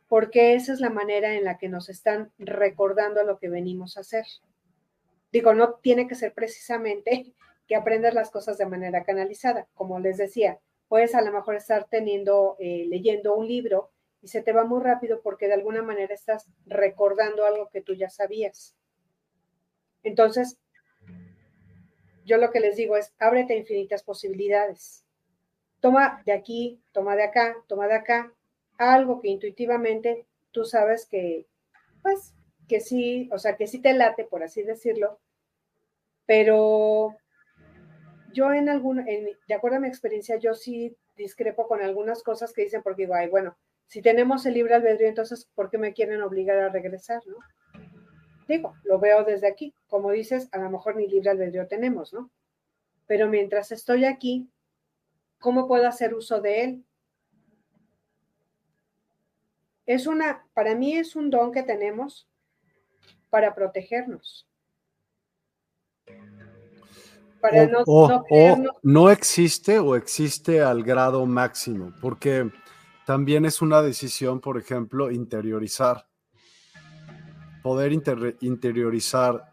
[0.08, 4.02] porque esa es la manera en la que nos están recordando lo que venimos a
[4.02, 4.26] hacer.
[5.32, 7.34] Digo, no tiene que ser precisamente
[7.68, 9.68] que aprendas las cosas de manera canalizada.
[9.74, 13.92] Como les decía, puedes a lo mejor estar teniendo, eh, leyendo un libro
[14.22, 17.94] y se te va muy rápido porque de alguna manera estás recordando algo que tú
[17.94, 18.76] ya sabías.
[20.04, 20.60] Entonces,
[22.26, 25.06] yo lo que les digo es, ábrete infinitas posibilidades.
[25.80, 28.34] Toma de aquí, toma de acá, toma de acá,
[28.78, 31.46] algo que intuitivamente tú sabes que,
[32.02, 32.34] pues,
[32.68, 35.20] que sí, o sea, que sí te late, por así decirlo,
[36.26, 37.16] pero
[38.34, 42.64] yo en algún, de acuerdo a mi experiencia, yo sí discrepo con algunas cosas que
[42.64, 43.56] dicen, porque digo, ay, bueno,
[43.88, 47.38] si tenemos el libre albedrío, entonces, ¿por qué me quieren obligar a regresar, no?
[48.48, 49.74] Digo, lo veo desde aquí.
[49.88, 52.30] Como dices, a lo mejor ni libre albedrío tenemos, ¿no?
[53.08, 54.50] Pero mientras estoy aquí,
[55.46, 56.86] ¿Cómo puedo hacer uso de él?
[59.86, 62.28] Es una, para mí es un don que tenemos
[63.30, 64.48] para protegernos.
[67.40, 68.24] Para no, no,
[68.82, 72.50] no existe o existe al grado máximo, porque
[73.06, 76.08] también es una decisión, por ejemplo, interiorizar.
[77.66, 77.94] Poder
[78.42, 79.44] interiorizar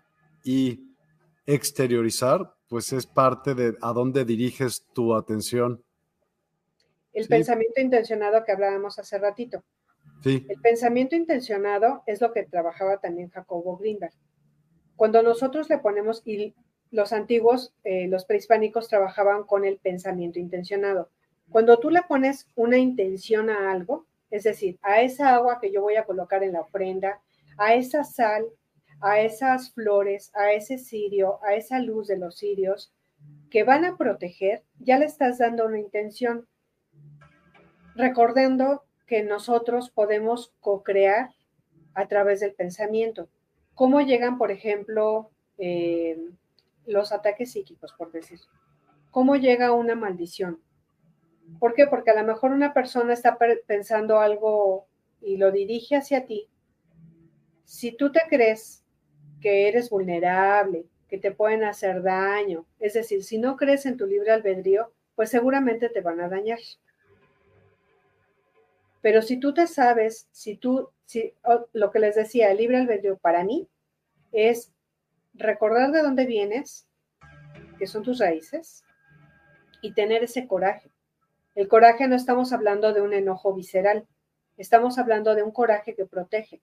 [0.45, 0.95] y
[1.47, 5.83] exteriorizar pues es parte de a dónde diriges tu atención.
[7.15, 9.65] El pensamiento intencionado que hablábamos hace ratito.
[10.23, 10.45] Sí.
[10.47, 14.13] El pensamiento intencionado es lo que trabajaba también Jacobo Greenberg.
[14.95, 16.55] Cuando nosotros le ponemos, y
[16.91, 21.09] los antiguos, eh, los prehispánicos trabajaban con el pensamiento intencionado.
[21.49, 25.81] Cuando tú le pones una intención a algo, es decir, a esa agua que yo
[25.81, 27.23] voy a colocar en la ofrenda,
[27.63, 28.45] a esa sal,
[29.01, 32.93] a esas flores, a ese cirio, a esa luz de los cirios
[33.51, 36.49] que van a proteger, ya le estás dando una intención,
[37.95, 41.31] recordando que nosotros podemos co-crear
[41.95, 43.29] a través del pensamiento.
[43.75, 46.19] ¿Cómo llegan, por ejemplo, eh,
[46.85, 48.41] los ataques psíquicos, por decir?
[49.13, 50.61] ¿Cómo llega una maldición?
[51.61, 51.87] ¿Por qué?
[51.87, 54.87] Porque a lo mejor una persona está pensando algo
[55.21, 56.49] y lo dirige hacia ti.
[57.65, 58.85] Si tú te crees
[59.41, 62.65] que eres vulnerable, que te pueden hacer daño.
[62.79, 66.59] Es decir, si no crees en tu libre albedrío, pues seguramente te van a dañar.
[69.03, 71.35] Pero si tú te sabes, si tú, si,
[71.75, 73.69] lo que les decía, el libre albedrío para mí
[74.33, 74.73] es
[75.35, 76.89] recordar de dónde vienes,
[77.79, 78.83] que son tus raíces,
[79.83, 80.91] y tener ese coraje.
[81.55, 84.07] El coraje no estamos hablando de un enojo visceral,
[84.57, 86.63] estamos hablando de un coraje que protege.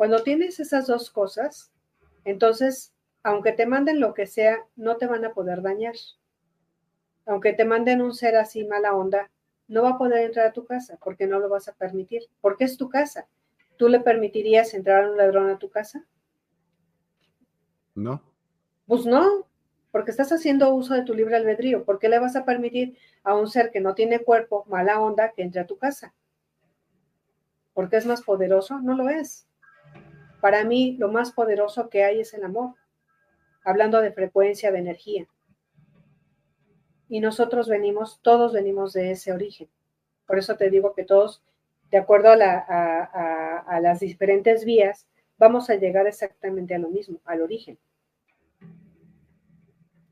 [0.00, 1.70] Cuando tienes esas dos cosas,
[2.24, 5.94] entonces, aunque te manden lo que sea, no te van a poder dañar.
[7.26, 9.30] Aunque te manden un ser así mala onda,
[9.68, 12.64] no va a poder entrar a tu casa porque no lo vas a permitir, porque
[12.64, 13.28] es tu casa.
[13.76, 16.02] ¿Tú le permitirías entrar a un ladrón a tu casa?
[17.94, 18.22] No.
[18.86, 19.46] Pues no,
[19.92, 21.84] porque estás haciendo uso de tu libre albedrío.
[21.84, 25.32] ¿Por qué le vas a permitir a un ser que no tiene cuerpo, mala onda,
[25.32, 26.14] que entre a tu casa?
[27.74, 28.80] ¿Porque es más poderoso?
[28.80, 29.46] No lo es.
[30.40, 32.74] Para mí, lo más poderoso que hay es el amor,
[33.64, 35.26] hablando de frecuencia, de energía.
[37.08, 39.68] Y nosotros venimos, todos venimos de ese origen.
[40.26, 41.42] Por eso te digo que todos,
[41.90, 45.06] de acuerdo a, las diferentes vías,
[45.36, 47.78] vamos a llegar exactamente a lo mismo, al origen.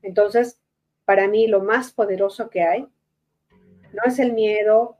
[0.01, 0.61] Entonces,
[1.05, 2.87] para mí lo más poderoso que hay
[3.93, 4.97] no es el miedo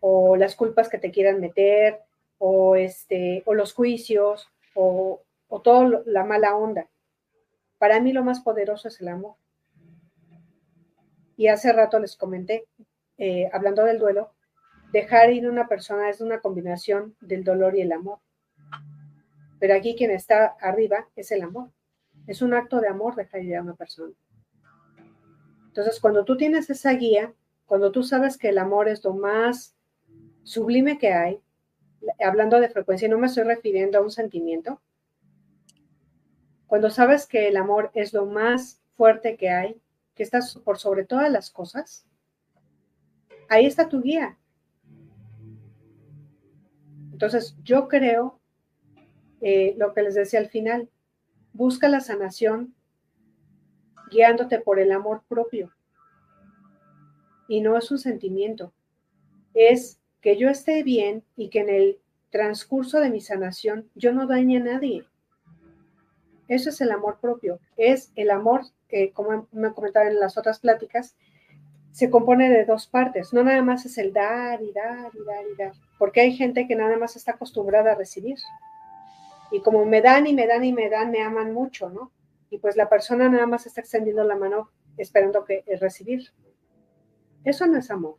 [0.00, 2.00] o las culpas que te quieran meter
[2.38, 6.88] o este o los juicios o, o toda la mala onda.
[7.78, 9.34] Para mí lo más poderoso es el amor.
[11.36, 12.66] Y hace rato les comenté,
[13.18, 14.32] eh, hablando del duelo,
[14.92, 18.20] dejar ir a una persona es una combinación del dolor y el amor.
[19.58, 21.70] Pero aquí quien está arriba es el amor.
[22.26, 24.14] Es un acto de amor dejar ir a una persona.
[25.66, 27.34] Entonces, cuando tú tienes esa guía,
[27.66, 29.76] cuando tú sabes que el amor es lo más
[30.42, 31.42] sublime que hay,
[32.24, 34.80] hablando de frecuencia, no me estoy refiriendo a un sentimiento,
[36.66, 39.80] cuando sabes que el amor es lo más fuerte que hay,
[40.14, 42.06] que estás por sobre todas las cosas,
[43.48, 44.36] ahí está tu guía.
[47.12, 48.40] Entonces, yo creo,
[49.40, 50.90] eh, lo que les decía al final,
[51.52, 52.74] busca la sanación
[54.10, 55.72] guiándote por el amor propio.
[57.48, 58.72] Y no es un sentimiento,
[59.54, 62.00] es que yo esté bien y que en el
[62.30, 65.04] transcurso de mi sanación yo no dañe a nadie.
[66.48, 70.58] Eso es el amor propio, es el amor que, como me comentaba en las otras
[70.58, 71.14] pláticas,
[71.92, 75.44] se compone de dos partes, no nada más es el dar y dar y dar
[75.52, 78.38] y dar, porque hay gente que nada más está acostumbrada a recibir.
[79.52, 82.10] Y como me dan y me dan y me dan, me aman mucho, ¿no?
[82.50, 86.32] y pues la persona nada más está extendiendo la mano esperando que es recibir.
[87.44, 88.16] Eso no es amor.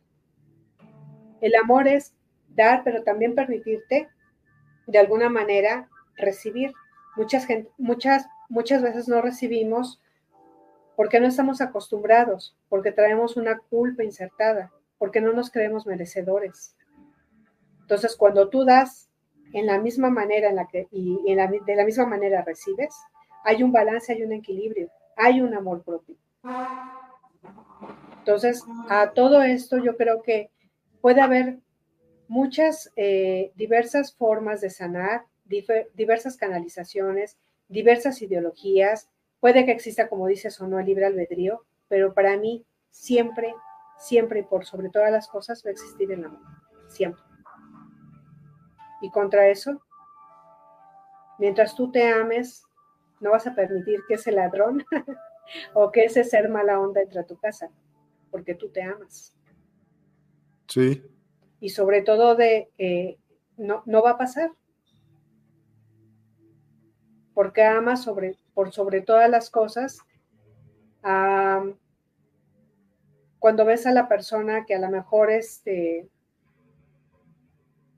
[1.40, 2.14] El amor es
[2.48, 4.08] dar, pero también permitirte
[4.86, 6.72] de alguna manera recibir.
[7.16, 7.46] Muchas,
[7.78, 10.00] muchas, muchas veces no recibimos
[10.96, 16.74] porque no estamos acostumbrados, porque traemos una culpa insertada, porque no nos creemos merecedores.
[17.82, 19.08] Entonces, cuando tú das
[19.52, 22.94] en la misma manera en la que y de la misma manera recibes,
[23.44, 26.16] hay un balance, hay un equilibrio, hay un amor propio.
[28.18, 30.50] Entonces, a todo esto yo creo que
[31.00, 31.58] puede haber
[32.28, 35.24] muchas, eh, diversas formas de sanar,
[35.94, 37.38] diversas canalizaciones,
[37.68, 39.08] diversas ideologías.
[39.40, 43.54] Puede que exista, como dices, o no el libre albedrío, pero para mí siempre,
[43.98, 46.42] siempre y por sobre todas las cosas va a existir el amor,
[46.88, 47.22] siempre.
[49.00, 49.80] Y contra eso,
[51.38, 52.64] mientras tú te ames,
[53.20, 54.84] no vas a permitir que ese ladrón
[55.74, 57.70] o que ese ser mala onda entre a tu casa,
[58.30, 59.37] porque tú te amas.
[60.68, 61.02] Sí.
[61.60, 63.18] Y sobre todo de, eh,
[63.56, 64.52] no, no va a pasar.
[67.34, 69.98] Porque amas sobre, por sobre todas las cosas.
[73.38, 76.08] cuando ves a la persona que a lo mejor este,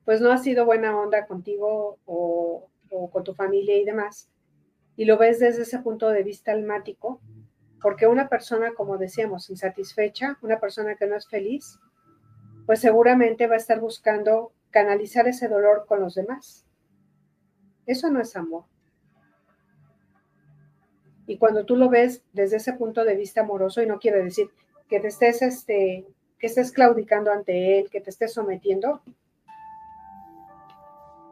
[0.04, 4.30] pues no ha sido buena onda contigo o, o con tu familia y demás,
[4.96, 7.20] y lo ves desde ese punto de vista almático,
[7.80, 11.78] porque una persona, como decíamos, insatisfecha, una persona que no es feliz,
[12.70, 16.64] pues seguramente va a estar buscando canalizar ese dolor con los demás.
[17.84, 18.62] Eso no es amor.
[21.26, 24.50] Y cuando tú lo ves desde ese punto de vista amoroso, y no quiere decir
[24.88, 26.06] que te estés, este,
[26.38, 29.02] que estés claudicando ante él, que te estés sometiendo,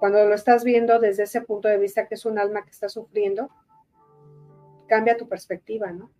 [0.00, 2.88] cuando lo estás viendo desde ese punto de vista que es un alma que está
[2.88, 3.48] sufriendo,
[4.88, 6.10] cambia tu perspectiva, ¿no?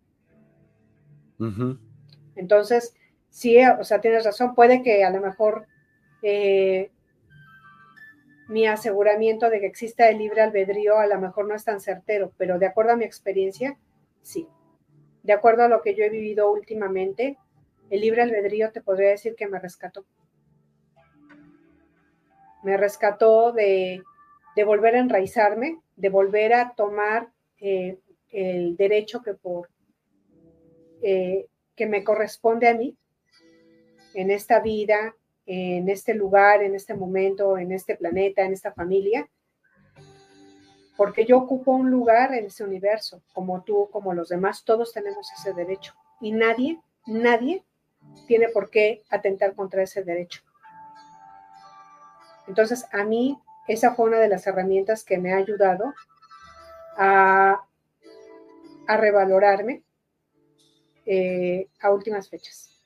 [2.36, 2.94] Entonces,
[3.30, 5.66] sí, o sea, tienes razón, puede que a lo mejor
[6.22, 6.90] eh,
[8.48, 12.32] mi aseguramiento de que exista el libre albedrío a lo mejor no es tan certero,
[12.36, 13.78] pero de acuerdo a mi experiencia,
[14.22, 14.48] sí.
[15.22, 17.36] De acuerdo a lo que yo he vivido últimamente,
[17.90, 20.06] el libre albedrío te podría decir que me rescató
[22.62, 24.02] me rescató de,
[24.66, 27.28] volver a enraizarme, de volver a tomar
[27.60, 27.98] eh,
[28.30, 29.70] el derecho que por
[31.02, 31.46] eh,
[31.76, 32.96] que me corresponde a mí
[34.18, 35.14] en esta vida,
[35.46, 39.28] en este lugar, en este momento, en este planeta, en esta familia,
[40.96, 45.30] porque yo ocupo un lugar en este universo, como tú, como los demás, todos tenemos
[45.30, 47.64] ese derecho y nadie, nadie
[48.26, 50.42] tiene por qué atentar contra ese derecho.
[52.48, 53.38] Entonces, a mí,
[53.68, 55.94] esa fue una de las herramientas que me ha ayudado
[56.96, 57.64] a,
[58.88, 59.84] revalorarme
[61.06, 62.77] eh, a últimas fechas.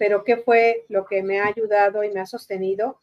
[0.00, 2.98] Pero, ¿qué fue lo que me ha ayudado y me ha sostenido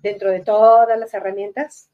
[0.00, 1.90] dentro de todas las herramientas?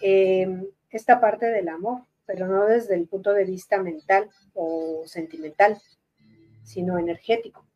[0.00, 5.76] Em, esta parte del amor, pero no desde el punto de vista mental o sentimental,
[6.62, 7.66] sino energético.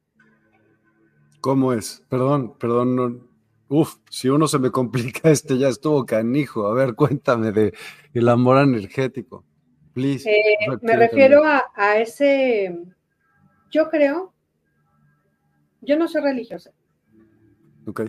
[1.43, 2.03] ¿Cómo es?
[2.09, 3.29] Perdón, perdón.
[3.69, 6.69] Uf, si uno se me complica, este ya estuvo canijo.
[6.69, 7.75] A ver, cuéntame de
[8.15, 9.45] el amor energético.
[9.93, 10.27] Please.
[10.27, 12.77] Eh, me refiero a, ese,
[13.71, 14.34] yo creo,
[15.85, 16.73] yo no soy religiosa.
[17.87, 18.03] Ok.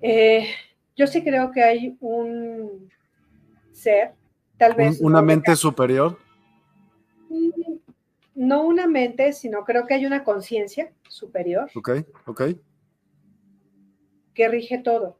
[0.00, 0.48] Eh,
[0.96, 2.90] yo sí creo que hay un
[3.72, 4.12] ser,
[4.56, 5.00] tal vez.
[5.00, 6.18] ¿Una mente superior?
[7.28, 7.50] Mm,
[8.34, 11.70] no una mente, sino creo que hay una conciencia superior.
[11.74, 11.90] Ok,
[12.26, 12.42] ok.
[14.34, 15.18] Que rige todo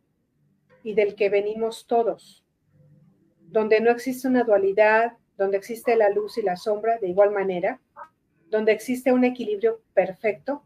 [0.82, 2.44] y del que venimos todos.
[3.42, 7.80] Donde no existe una dualidad, donde existe la luz y la sombra de igual manera,
[8.50, 10.62] donde existe un equilibrio perfecto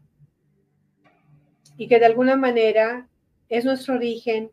[1.77, 3.07] y que de alguna manera
[3.49, 4.51] es nuestro origen,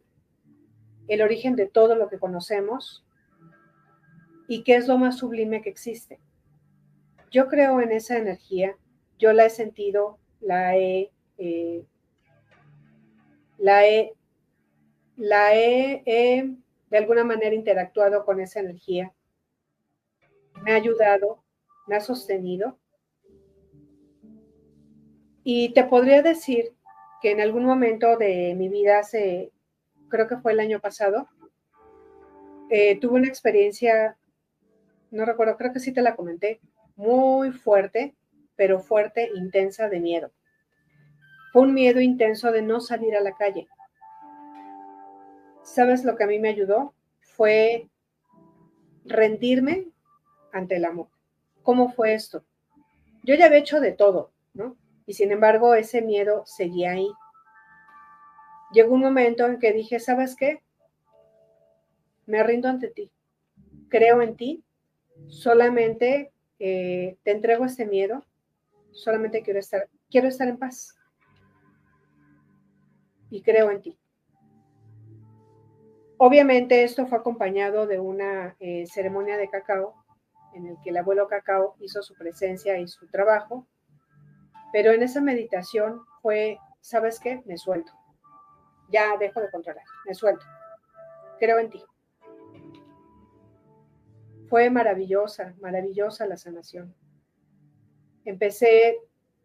[1.09, 3.05] el origen de todo lo que conocemos
[4.49, 6.19] y que es lo más sublime que existe.
[7.31, 8.77] Yo creo en esa energía,
[9.19, 11.85] yo la he sentido, la he, eh,
[13.59, 14.15] la he,
[15.17, 16.03] la he,
[16.91, 19.13] de alguna manera interactuado con esa energía.
[20.65, 21.45] Me ha ayudado,
[21.87, 22.79] me ha sostenido.
[25.45, 26.75] Y te podría decir
[27.21, 29.53] que en algún momento de mi vida, hace,
[30.09, 31.29] creo que fue el año pasado,
[32.71, 34.17] eh, tuve una experiencia,
[35.11, 36.61] no recuerdo, creo que sí te la comenté,
[36.97, 38.15] muy fuerte,
[38.57, 40.31] pero fuerte, intensa de miedo.
[41.53, 43.67] Fue un miedo intenso de no salir a la calle.
[45.63, 46.95] ¿Sabes lo que a mí me ayudó?
[47.21, 47.89] Fue
[49.05, 49.89] rendirme
[50.53, 51.09] ante el amor.
[51.63, 52.45] ¿Cómo fue esto?
[53.25, 54.77] Yo ya había hecho de todo, ¿no?
[55.11, 57.11] Y sin embargo, ese miedo seguía ahí.
[58.73, 60.63] Llegó un momento en que dije, ¿sabes qué?
[62.27, 63.11] Me rindo ante ti.
[63.89, 64.63] Creo en ti.
[65.27, 68.25] Solamente eh, te entrego este miedo,
[68.93, 70.95] solamente quiero estar, quiero estar en paz.
[73.31, 73.99] Y creo en ti.
[76.19, 80.05] Obviamente esto fue acompañado de una eh, ceremonia de cacao
[80.55, 83.67] en el que el abuelo cacao hizo su presencia y su trabajo,
[84.73, 87.43] pero en esa meditación fue, ¿sabes qué?
[87.47, 87.93] Me suelto.
[88.91, 90.45] Ya dejo de controlar, me suelto.
[91.39, 91.83] Creo en ti.
[94.49, 96.95] Fue maravillosa, maravillosa la sanación.
[98.25, 98.99] Empecé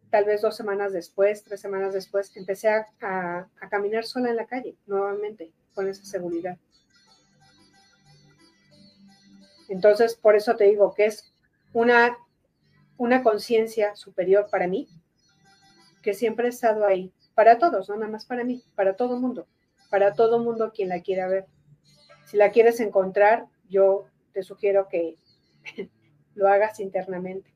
[0.09, 4.77] tal vez dos semanas después, tres semanas después, empecé a, caminar sola en la calle,
[4.85, 6.57] nuevamente, con esa seguridad.
[9.67, 11.33] Entonces, por eso te digo que es
[11.73, 12.17] una,
[12.97, 14.87] una conciencia superior para mí,
[16.05, 19.47] que siempre ha estado ahí, para todos, no nada más para mí, para todo mundo,
[19.89, 21.47] para todo mundo quien la quiera ver.
[22.27, 25.15] Si la quieres encontrar, yo te sugiero que
[26.35, 27.51] lo hagas internamente.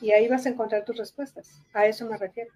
[0.00, 1.60] Y ahí vas a encontrar tus respuestas.
[1.74, 2.50] A eso me refiero.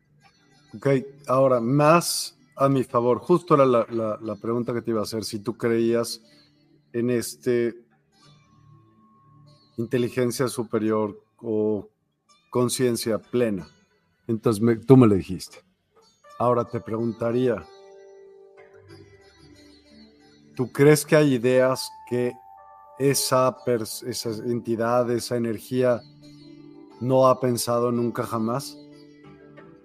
[0.74, 0.86] Ok,
[1.26, 5.24] ahora, más a mi favor, justo la, la, la pregunta que te iba a hacer,
[5.24, 6.22] si tú creías
[6.94, 7.74] en este
[9.76, 11.86] inteligencia superior o
[12.50, 13.66] conciencia plena.
[14.26, 15.64] Entonces tú me lo dijiste.
[16.38, 17.66] Ahora te preguntaría,
[20.60, 22.34] ¿Tú crees que hay ideas que
[22.98, 26.02] esa, esa entidad, esa energía
[27.00, 28.76] no ha pensado nunca jamás?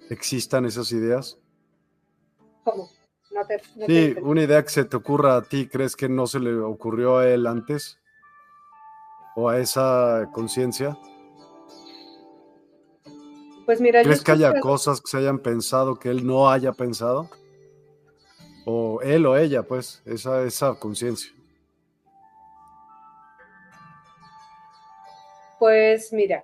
[0.09, 1.39] ¿Existan esas ideas?
[2.65, 2.89] ¿Cómo?
[3.87, 7.19] sí, una idea que se te ocurra a ti, ¿crees que no se le ocurrió
[7.19, 7.97] a él antes?
[9.37, 10.97] ¿O a esa conciencia?
[13.65, 17.29] Pues mira, ¿crees que haya cosas que se hayan pensado que él no haya pensado?
[18.65, 21.31] o él o ella, pues, esa, esa conciencia.
[25.59, 26.43] Pues mira,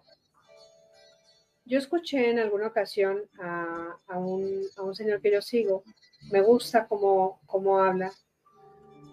[1.66, 5.84] yo escuché en alguna ocasión a, un, señor que yo sigo,
[6.32, 8.14] me gusta cómo, cómo habla,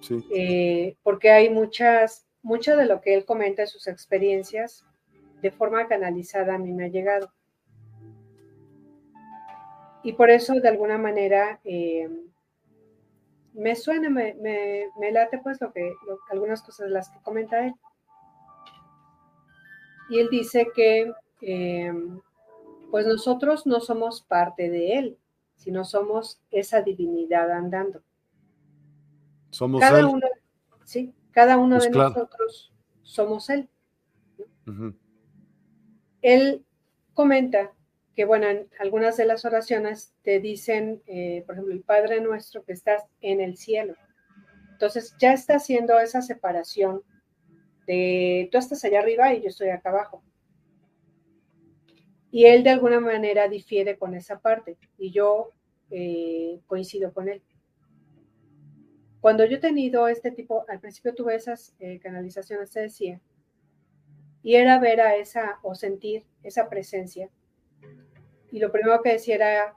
[0.03, 0.25] sí.
[0.31, 4.85] Eh, porque hay muchas, mucho de lo que él comenta de sus experiencias,
[5.41, 7.33] de forma canalizada a mí me ha llegado.
[10.09, 12.09] Y por eso, de alguna manera, eh,
[13.53, 14.33] me suena, me,
[15.13, 15.93] late pues lo que,
[16.31, 17.75] algunas cosas de las que comenta él.
[20.09, 21.13] Y él dice que
[21.43, 21.93] eh,
[22.91, 25.19] pues nosotros no somos parte de él,
[25.57, 28.01] sino somos esa divinidad andando.
[29.51, 30.27] Somos cada Uno,
[30.85, 32.73] sí, cada uno pues de nosotros
[33.03, 33.69] somos él.
[36.23, 36.65] Él
[37.13, 37.75] comenta
[38.19, 42.65] que, bueno, en algunas de las oraciones te dicen, eh, por ejemplo, el Padre nuestro
[42.65, 43.95] que estás en el cielo.
[44.73, 47.05] Entonces ya está haciendo esa separación
[47.87, 50.25] de tú estás allá arriba y yo estoy acá abajo.
[52.33, 55.53] Y él de alguna manera difiere con esa parte y yo
[55.93, 57.41] eh, coincido con él.
[59.21, 63.21] Cuando yo he tenido este tipo, al principio tuve esas eh, canalizaciones, se decía,
[64.43, 67.31] y era ver a esa o sentir esa presencia.
[68.51, 69.77] Y lo primero que decía era,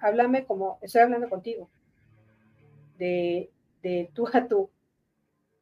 [0.00, 1.70] háblame como, estoy hablando contigo,
[2.96, 3.50] de,
[3.82, 4.70] de tú a tú,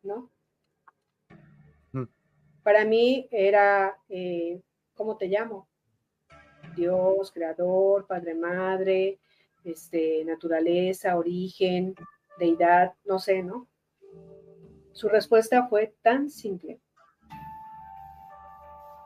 [0.03, 0.31] ¿no?
[1.93, 2.05] Mm.
[2.63, 4.61] Para mí era, eh,
[4.95, 5.69] ¿cómo te llamo?
[6.75, 9.19] Dios, creador, padre, madre,
[9.65, 11.95] este, naturaleza, origen,
[12.39, 13.69] deidad, no sé, ¿no?
[14.93, 16.81] Su respuesta fue tan simple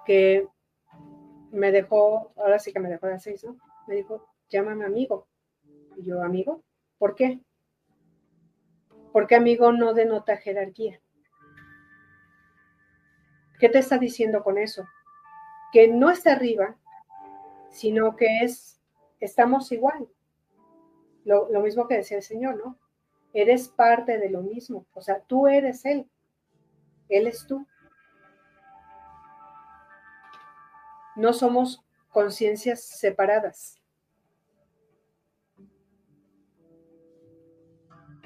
[0.06, 0.46] que
[1.52, 3.56] me dejó, ahora sí que me dejó de seis, ¿no?
[3.86, 5.26] Me dijo, llámame amigo.
[5.96, 6.62] Y yo, amigo,
[6.98, 7.40] ¿por qué?
[9.12, 11.00] Porque amigo no denota jerarquía.
[13.58, 14.84] ¿Qué te está diciendo con eso?
[15.72, 16.76] Que no está arriba,
[17.70, 18.80] sino que es,
[19.20, 20.08] estamos igual.
[21.24, 22.78] Lo, lo mismo que decía el Señor, ¿no?
[23.32, 24.86] Eres parte de lo mismo.
[24.94, 26.08] O sea, tú eres Él.
[27.08, 27.66] Él es tú.
[31.20, 33.78] No somos conciencias separadas.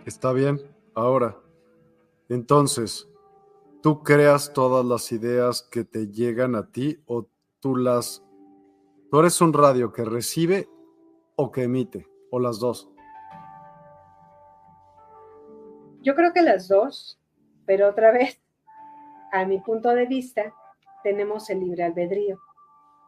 [0.06, 0.60] Está bien.
[0.94, 1.36] Ahora,
[2.28, 3.08] entonces,
[3.82, 7.26] ¿tú creas todas las ideas que te llegan a ti o
[7.58, 8.22] tú las...
[9.10, 10.68] Tú eres un radio que recibe
[11.34, 12.88] o que emite, o las dos?
[16.00, 17.18] Yo creo que las dos,
[17.66, 18.40] pero otra vez,
[19.32, 20.54] a mi punto de vista,
[21.02, 22.38] tenemos el libre albedrío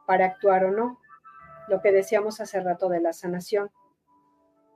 [0.06, 1.00] para actuar o no,
[1.68, 3.70] lo que decíamos hace rato de la sanación.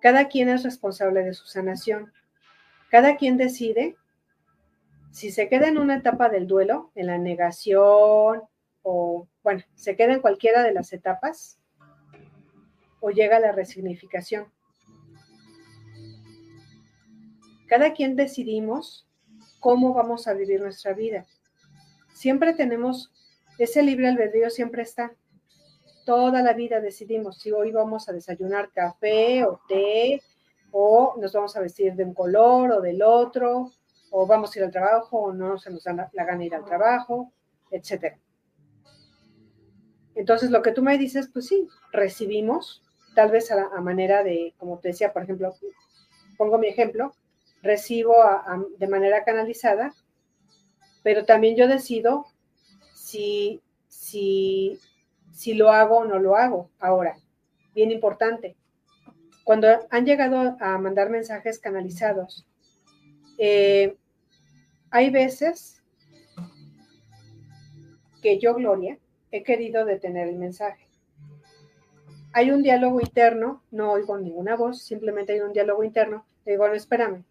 [0.01, 2.13] Cada quien es responsable de su sanación.
[2.91, 3.97] Cada quien decide
[5.11, 8.43] si se queda en una etapa del duelo, en la negación,
[8.83, 11.59] o bueno, se queda en cualquiera de las etapas,
[13.01, 14.47] o llega a la resignificación.
[17.69, 19.09] Cada quien decidimos
[19.61, 21.27] cómo vamos a vivir nuestra vida.
[22.15, 23.13] Siempre tenemos,
[23.59, 25.13] ese libre albedrío siempre está.
[26.05, 30.23] Toda la vida decidimos si hoy vamos a desayunar café o té,
[30.73, 33.71] o nos vamos a vestir de un color o del otro,
[34.11, 36.65] o vamos a ir al trabajo o no se nos da la gana ir al
[36.65, 37.33] trabajo,
[37.71, 38.17] etc.
[40.15, 42.83] Entonces, lo que tú me dices, pues sí, recibimos,
[43.15, 45.55] tal vez a, a manera de, como te decía, por ejemplo,
[46.37, 47.13] pongo mi ejemplo,
[47.63, 48.15] recibo
[48.79, 49.95] de manera canalizada,
[51.03, 52.27] pero también yo decido
[52.95, 54.79] si, si,
[55.41, 56.71] si lo hago o no lo hago.
[56.79, 57.17] Ahora,
[57.75, 58.59] bien importante,
[59.43, 62.47] cuando han llegado a mandar mensajes canalizados,
[63.39, 63.97] eh,
[64.91, 65.83] hay veces
[68.21, 68.99] que yo, Gloria,
[69.31, 70.87] he querido detener el mensaje.
[72.35, 76.27] Hay un diálogo interno, no oigo ninguna voz, simplemente hay un diálogo interno.
[76.45, 77.25] digo, no, espérame,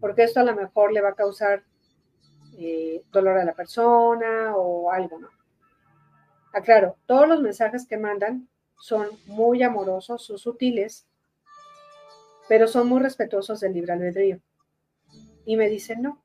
[0.00, 1.62] porque esto a lo mejor le va a causar
[2.58, 5.37] eh, dolor a la persona o algo, ¿no?
[6.52, 8.48] Aclaro, todos los mensajes que mandan
[8.80, 11.06] son muy amorosos, son sutiles,
[12.48, 14.40] pero son muy respetuosos del libre albedrío.
[15.44, 16.22] Y me dicen no.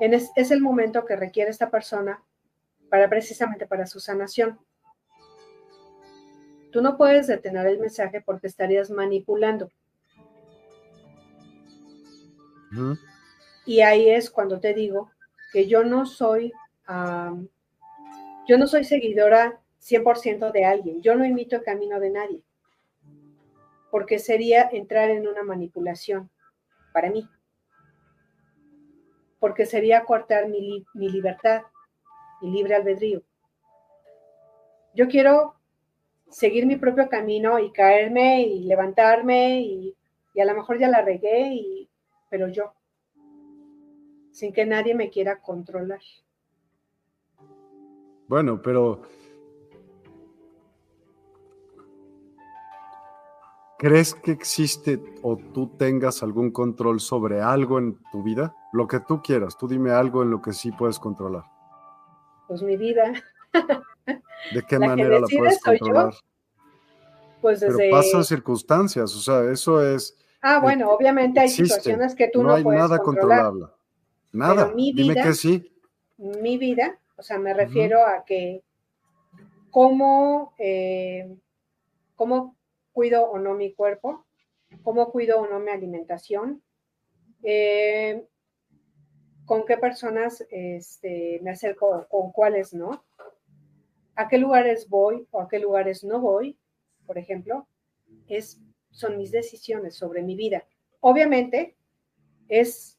[0.00, 2.22] es, es el momento que requiere esta persona
[2.88, 4.58] para precisamente para su sanación.
[6.72, 9.70] Tú no puedes detener el mensaje porque estarías manipulando.
[13.64, 15.10] Y ahí es cuando te digo
[15.52, 16.52] que yo no soy,
[18.48, 22.42] yo no soy seguidora 100% de alguien, yo no imito el camino de nadie,
[23.90, 26.30] porque sería entrar en una manipulación
[26.92, 27.28] para mí,
[29.38, 31.62] porque sería cortar mi, mi libertad,
[32.40, 33.22] mi libre albedrío.
[34.94, 35.56] Yo quiero
[36.30, 39.96] seguir mi propio camino y caerme y levantarme y,
[40.34, 41.90] y a lo mejor ya la regué y
[42.28, 42.74] pero yo,
[44.32, 46.00] sin que nadie me quiera controlar.
[48.28, 49.02] Bueno, pero
[53.78, 58.54] ¿Crees que existe o tú tengas algún control sobre algo en tu vida?
[58.72, 61.44] Lo que tú quieras, tú dime algo en lo que sí puedes controlar.
[62.48, 63.12] Pues mi vida.
[64.54, 66.14] ¿De qué manera la puedes controlar?
[67.42, 67.76] Pues desde...
[67.76, 70.16] Pero pasan circunstancias, o sea, eso es...
[70.40, 73.66] Ah, bueno, obviamente hay situaciones que tú no, no hay nada controlable.
[74.32, 75.70] Nada, dime que sí.
[76.16, 78.62] Mi vida, o sea, me refiero a que
[79.70, 81.36] cómo, eh,
[82.14, 82.56] cómo
[82.92, 84.26] cuido o no mi cuerpo,
[84.82, 86.62] cómo cuido o no mi alimentación,
[87.42, 88.26] eh,
[89.44, 93.04] con qué personas este, me acerco, con cuáles no,
[94.14, 96.58] a qué lugares voy o a qué lugares no voy,
[97.06, 97.68] por ejemplo,
[98.28, 98.60] es,
[98.90, 100.64] son mis decisiones sobre mi vida.
[101.00, 101.76] Obviamente,
[102.48, 102.98] es,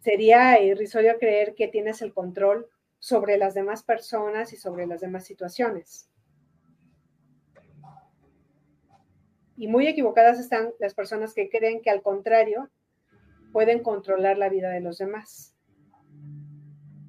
[0.00, 2.68] sería irrisorio creer que tienes el control
[3.04, 6.08] sobre las demás personas y sobre las demás situaciones.
[9.58, 12.70] Y muy equivocadas están las personas que creen que al contrario
[13.52, 15.54] pueden controlar la vida de los demás.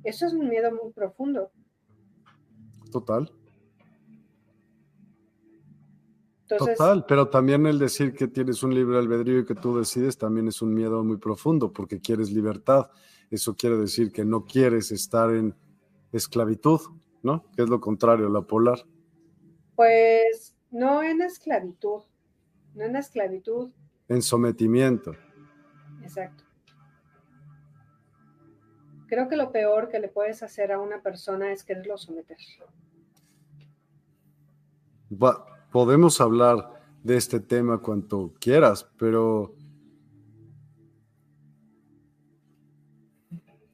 [0.04, 1.50] Eso es un miedo muy profundo.
[2.92, 3.32] Total.
[6.46, 10.50] Total, pero también el decir que tienes un libre albedrío y que tú decides también
[10.50, 12.90] es un miedo muy profundo porque quieres libertad.
[13.32, 15.56] Eso quiere decir que no quieres estar en
[16.18, 16.80] esclavitud,
[17.24, 17.46] ¿no?
[17.56, 18.80] Que es lo contrario, la polar.
[19.76, 22.04] Pues no en esclavitud,
[22.74, 23.72] no en esclavitud.
[24.08, 25.14] En sometimiento.
[26.02, 26.44] Exacto.
[29.08, 32.38] Creo que lo peor que le puedes hacer a una persona es quererlo someter.
[35.72, 39.54] podemos hablar de este tema cuanto quieras, pero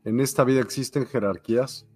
[0.04, 1.88] en esta vida existen jerarquías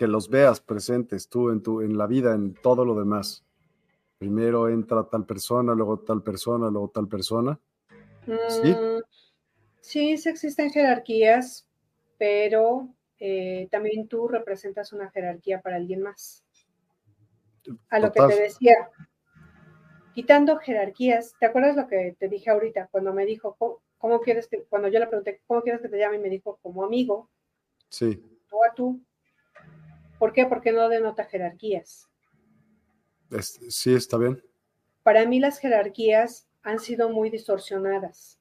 [0.00, 3.44] que los veas presentes tú en, tu, en la vida, en todo lo demás.
[4.16, 7.60] Primero entra tal persona, luego tal persona, luego tal persona.
[8.24, 8.70] ¿Sí?
[8.70, 9.02] Mm,
[9.78, 11.68] sí, sí existen jerarquías,
[12.16, 16.46] pero eh, también tú representas una jerarquía para alguien más.
[17.90, 18.88] A lo que te decía,
[20.14, 23.54] quitando jerarquías, ¿te acuerdas lo que te dije ahorita cuando me dijo,
[23.98, 26.16] ¿cómo, quieres que, cuando yo le pregunté, ¿cómo quieres que te llame?
[26.16, 27.28] Y me dijo, como amigo.
[27.90, 28.16] Sí.
[28.48, 28.98] Tú a tú.
[30.20, 30.44] ¿Por qué?
[30.44, 32.10] Porque no denota jerarquías.
[33.40, 34.44] sí, está bien.
[35.02, 38.38] Para mí las jerarquías han sido muy distorsionadas,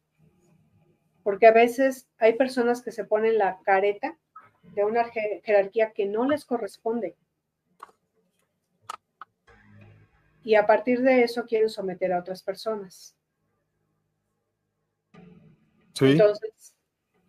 [1.24, 4.20] porque a veces hay personas que se ponen la careta
[4.76, 7.16] de una jerarquía que no les corresponde.
[10.44, 13.16] Y a partir de eso quieren someter a otras personas.
[15.94, 16.12] Sí.
[16.12, 16.76] Entonces,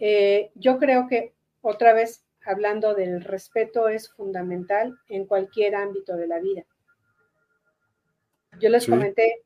[0.01, 6.27] eh, yo creo que otra vez hablando del respeto es fundamental en cualquier ámbito de
[6.27, 6.65] la vida.
[8.59, 9.43] Yo les comenté,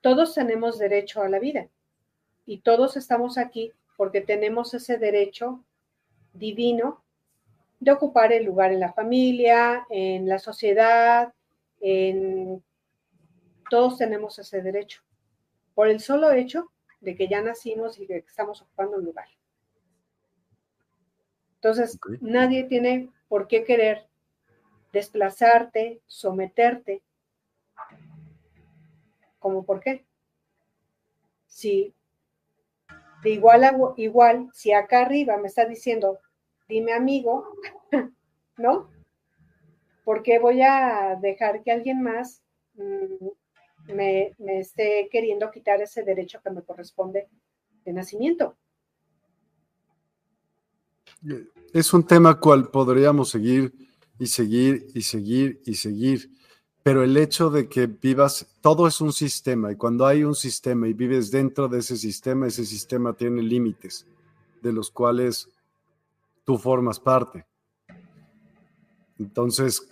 [0.00, 1.68] todos tenemos derecho a la vida
[2.46, 5.64] y todos estamos aquí porque tenemos ese derecho
[6.32, 7.02] divino
[7.80, 11.32] de ocupar el lugar en la familia, en la sociedad,
[11.80, 12.62] en...
[13.70, 15.02] Todos tenemos ese derecho
[15.74, 19.26] por el solo hecho de que ya nacimos y que estamos ocupando un lugar.
[21.64, 24.06] Entonces, nadie tiene por qué querer
[24.92, 27.02] desplazarte, someterte.
[29.38, 30.04] ¿Cómo por qué?
[31.46, 31.94] Si
[33.22, 36.18] de igual a igual, si acá arriba me está diciendo,
[36.68, 37.56] dime amigo,
[38.58, 38.90] ¿no?
[40.04, 42.42] ¿Por qué voy a dejar que alguien más
[42.74, 47.26] mm, me, me esté queriendo quitar ese derecho que me corresponde
[47.86, 48.54] de nacimiento?
[51.72, 53.72] Es un tema cual podríamos seguir
[54.18, 56.30] y seguir y seguir y seguir,
[56.82, 60.86] pero el hecho de que vivas, todo es un sistema y cuando hay un sistema
[60.86, 64.06] y vives dentro de ese sistema, ese sistema tiene límites
[64.62, 65.48] de los cuales
[66.44, 67.46] tú formas parte.
[69.18, 69.88] Entonces,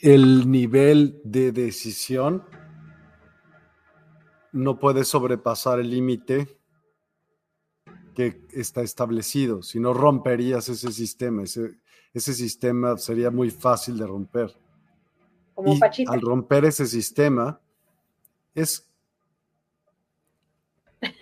[0.00, 2.44] el nivel de decisión
[4.52, 6.58] no puede sobrepasar el límite
[8.14, 11.74] que está establecido, si no romperías ese sistema, ese,
[12.12, 14.54] ese sistema sería muy fácil de romper.
[15.54, 17.60] Como y al romper ese sistema,
[18.54, 18.88] es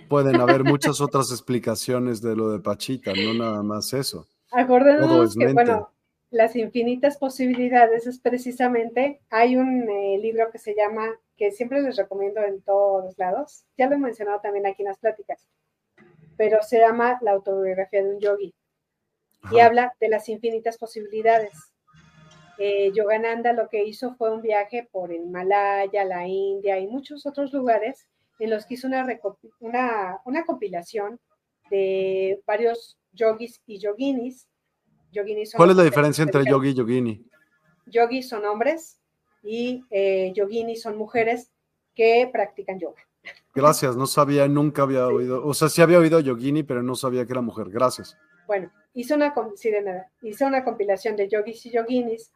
[0.09, 4.27] pueden haber muchas otras explicaciones de lo de Pachita, no nada más eso.
[4.51, 5.91] Acordémonos que, bueno,
[6.31, 11.97] las infinitas posibilidades es precisamente, hay un eh, libro que se llama, que siempre les
[11.97, 15.47] recomiendo en todos lados, ya lo he mencionado también aquí en las pláticas,
[16.37, 18.55] pero se llama La autobiografía de un yogi
[19.51, 21.53] y habla de las infinitas posibilidades.
[22.59, 27.27] Eh, Yogananda lo que hizo fue un viaje por el Himalaya, la India y muchos
[27.27, 28.07] otros lugares
[28.39, 31.19] en los que hizo una, una, compilación
[31.71, 34.49] de varios yogis y yoginis.
[35.57, 37.27] ¿Cuál es la diferencia entre yogi y yogini?
[37.87, 39.01] Yogis son hombres
[39.43, 41.53] y eh, yoginis son mujeres
[41.95, 43.03] que practican yoga.
[43.55, 47.27] Gracias, no sabía, nunca había oído, o sea, sí había oído yogini, pero no sabía
[47.27, 47.69] que era mujer.
[47.69, 48.17] Gracias.
[48.47, 49.35] Bueno, hizo una,
[50.23, 52.33] hizo una compilación de yogis y yoginis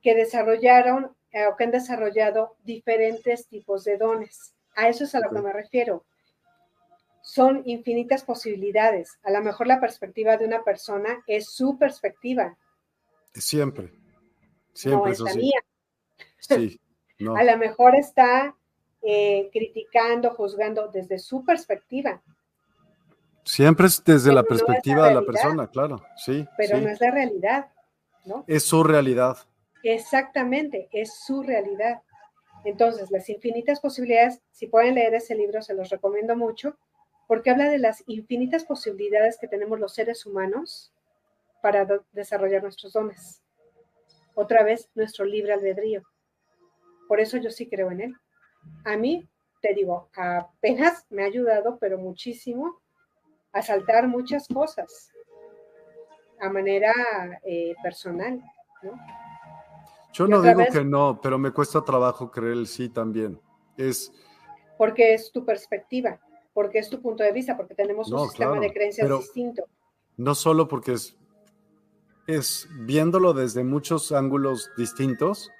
[0.00, 4.54] que desarrollaron eh, o que han desarrollado diferentes tipos de dones.
[4.76, 6.04] A eso es a lo que me refiero.
[7.22, 9.18] Son infinitas posibilidades.
[9.22, 12.56] A lo mejor la perspectiva de una persona es su perspectiva.
[13.34, 13.92] Siempre.
[14.72, 15.60] Siempre no es la mía.
[16.38, 16.80] Sí.
[17.36, 18.56] A lo mejor está
[19.02, 22.22] eh, criticando, juzgando desde su perspectiva.
[23.44, 26.46] Siempre es desde la perspectiva de la persona, claro, sí.
[26.56, 27.66] Pero no es la realidad,
[28.24, 28.44] ¿no?
[28.46, 29.36] Es su realidad.
[29.82, 32.02] Exactamente, es su realidad.
[32.64, 36.76] Entonces, las infinitas posibilidades, si pueden leer ese libro, se los recomiendo mucho,
[37.26, 40.92] porque habla de las infinitas posibilidades que tenemos los seres humanos
[41.60, 43.42] para desarrollar nuestros dones.
[44.34, 46.02] Otra vez, nuestro libre albedrío.
[47.08, 48.16] Por eso yo sí creo en él.
[48.84, 49.28] A mí,
[49.60, 52.80] te digo, apenas me ha ayudado, pero muchísimo,
[53.52, 55.12] a saltar muchas cosas
[56.40, 56.92] a manera
[57.44, 58.42] eh, personal,
[58.82, 58.92] ¿no?
[60.12, 63.40] Yo no digo que no, pero me cuesta trabajo creer el sí también.
[63.78, 64.12] Es
[64.76, 66.20] porque es tu perspectiva,
[66.52, 69.64] porque es tu punto de vista, porque tenemos un sistema de creencias distinto.
[70.16, 71.16] No solo porque es,
[72.26, 75.50] es viéndolo desde muchos ángulos distintos,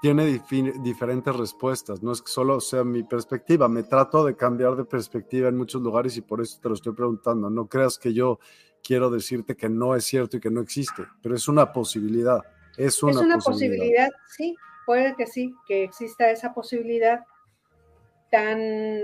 [0.00, 0.40] tiene
[0.82, 2.02] diferentes respuestas.
[2.02, 5.82] No es que solo sea mi perspectiva, me trato de cambiar de perspectiva en muchos
[5.82, 7.48] lugares y por eso te lo estoy preguntando.
[7.50, 8.38] No creas que yo
[8.82, 12.40] quiero decirte que no es cierto y que no existe, pero es una posibilidad.
[12.76, 14.10] Es una, posibilidad.
[14.28, 14.54] sí,
[14.84, 17.24] puede que sí, que exista esa posibilidad.
[18.30, 19.00] Tan,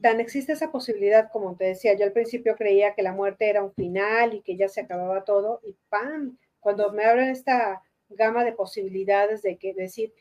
[0.00, 3.64] tan existe esa posibilidad, como te decía, yo al principio creía que la muerte era
[3.64, 6.38] un final y que ya se acababa todo, y ¡pam!
[6.60, 10.12] Cuando me abren esta gama de posibilidades de que decir,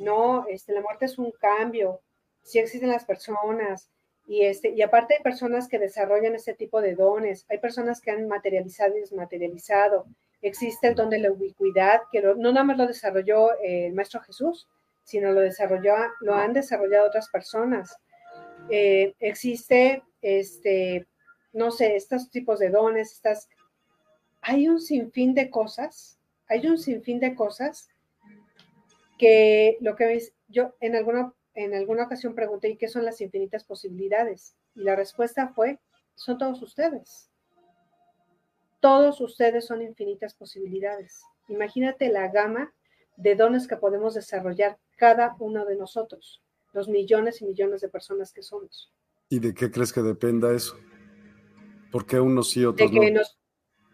[0.00, 2.00] no, este, la muerte es un cambio,
[2.42, 3.90] sí existen las personas,
[4.26, 8.10] y, este, y aparte hay personas que desarrollan este tipo de dones, hay personas que
[8.10, 10.06] han materializado y desmaterializado,
[10.40, 14.68] existe el don de la ubicuidad, que no nada más lo desarrolló el Maestro Jesús,
[15.02, 17.96] sino lo desarrolló, lo han desarrollado otras personas.
[18.70, 21.06] Eh, existe, este,
[21.52, 23.48] no sé, estos tipos de dones, estas,
[24.40, 26.18] hay un sinfín de cosas,
[26.54, 27.88] hay un sinfín de cosas
[29.18, 33.64] que lo que yo en alguna, en alguna ocasión pregunté, ¿y qué son las infinitas
[33.64, 34.56] posibilidades?
[34.74, 35.78] Y la respuesta fue,
[36.14, 37.30] son todos ustedes
[38.84, 41.22] todos ustedes son infinitas posibilidades.
[41.48, 42.74] Imagínate la gama
[43.16, 46.42] de dones que podemos desarrollar cada uno de nosotros,
[46.74, 48.92] los millones y millones de personas que somos.
[49.30, 50.76] ¿Y de qué crees que dependa eso?
[51.90, 53.22] ¿Por qué unos sí, otros de que no?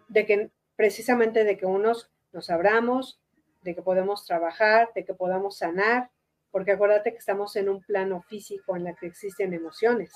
[0.08, 3.20] de que precisamente de que unos nos abramos,
[3.62, 6.10] de que podemos trabajar, de que podamos sanar,
[6.50, 10.12] porque acuérdate que estamos en un plano físico en el que existen emociones.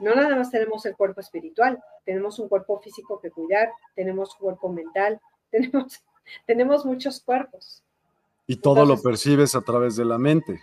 [0.00, 4.68] No nada más tenemos el cuerpo espiritual, tenemos un cuerpo físico que cuidar, tenemos cuerpo
[4.68, 6.02] mental, tenemos,
[6.46, 7.82] tenemos muchos cuerpos.
[8.46, 10.60] Y todo lo percibes a través de la mente.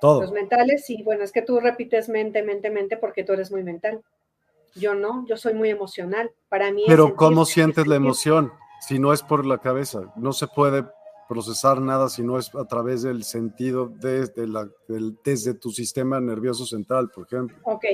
[0.00, 0.22] Todo.
[0.22, 3.62] Los mentales, sí, bueno, es que tú repites mente, mente, mente porque tú eres muy
[3.62, 4.02] mental.
[4.74, 6.32] Yo no, yo soy muy emocional.
[6.48, 6.84] Para mí.
[6.86, 8.52] Pero ¿cómo sientes la emoción?
[8.80, 10.84] Si no es por la cabeza, no se puede
[11.28, 14.68] procesar nada si no es a través del sentido desde, la,
[15.24, 17.56] desde tu sistema nervioso central, por ejemplo.
[17.62, 17.84] Ok.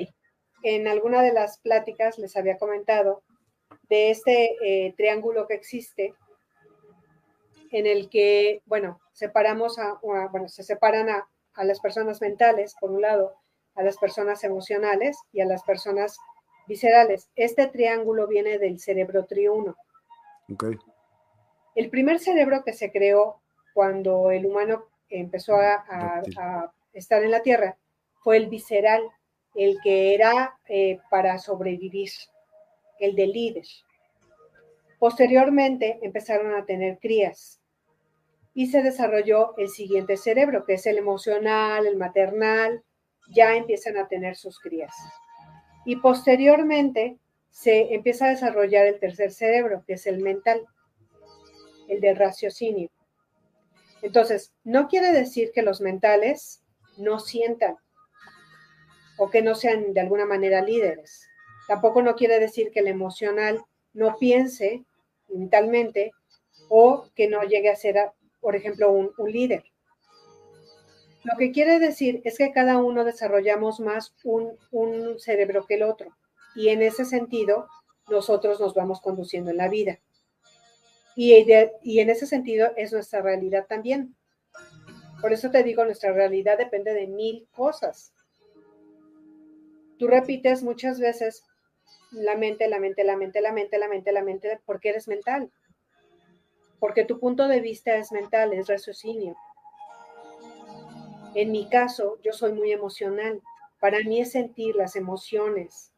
[0.62, 3.22] En alguna de las pláticas les había comentado
[3.88, 6.14] de este eh, triángulo que existe
[7.70, 12.90] en el que, bueno, separamos a, bueno, se separan a, a las personas mentales, por
[12.90, 13.34] un lado,
[13.74, 16.18] a las personas emocionales y a las personas
[16.68, 17.28] viscerales.
[17.34, 19.76] Este triángulo viene del cerebro triuno.
[20.52, 20.76] Okay.
[21.74, 23.40] El primer cerebro que se creó
[23.74, 26.24] cuando el humano empezó a,
[26.92, 27.76] estar en la Tierra
[28.20, 29.02] fue el visceral,
[29.54, 32.10] el que era eh, para sobrevivir,
[32.98, 33.66] el de líder.
[34.98, 37.60] Posteriormente empezaron a tener crías
[38.54, 42.82] y se desarrolló el siguiente cerebro, que es el emocional, el maternal,
[43.30, 44.92] ya empiezan a tener sus crías.
[45.88, 47.16] Y posteriormente
[47.48, 50.66] se empieza a desarrollar el tercer cerebro, que es el mental
[51.88, 52.90] el del raciocinio.
[54.02, 56.62] Entonces, no quiere decir que los mentales
[56.98, 57.76] no sientan
[59.16, 61.26] o que no sean de alguna manera líderes.
[61.68, 64.84] Tampoco no quiere decir que el emocional no piense
[65.28, 66.12] mentalmente
[66.68, 67.96] o que no llegue a ser,
[68.40, 69.64] por ejemplo, un, líder.
[71.24, 76.16] Lo que quiere decir es que cada uno desarrollamos más un, cerebro que el otro
[76.54, 77.68] y en ese sentido
[78.08, 79.98] nosotros nos vamos conduciendo en la vida.
[81.16, 81.34] Y,
[81.82, 84.14] y en ese sentido es nuestra realidad también.
[85.20, 88.12] Por eso te digo, nuestra realidad depende de mil cosas.
[89.98, 91.42] Tú repites muchas veces
[92.12, 95.50] la mente, la mente, la mente, la mente, la mente, la mente, porque eres mental.
[96.78, 99.36] Porque tu punto de vista es mental, es raciocinio.
[101.38, 103.40] En mi caso, yo soy muy emocional.
[103.78, 105.92] Para mí es sentir las emociones.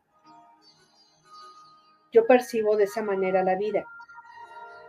[2.12, 3.86] Yo percibo de esa manera la vida.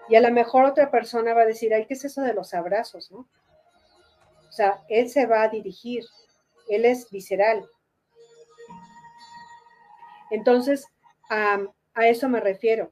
[0.10, 3.10] Y a lo mejor otra persona va a decir, ¿qué es eso de los abrazos?
[3.14, 3.26] O
[4.50, 6.04] sea, él se va a dirigir,
[6.68, 7.66] él es visceral.
[10.32, 10.86] Entonces,
[11.30, 11.62] a,
[11.96, 12.92] eso me refiero.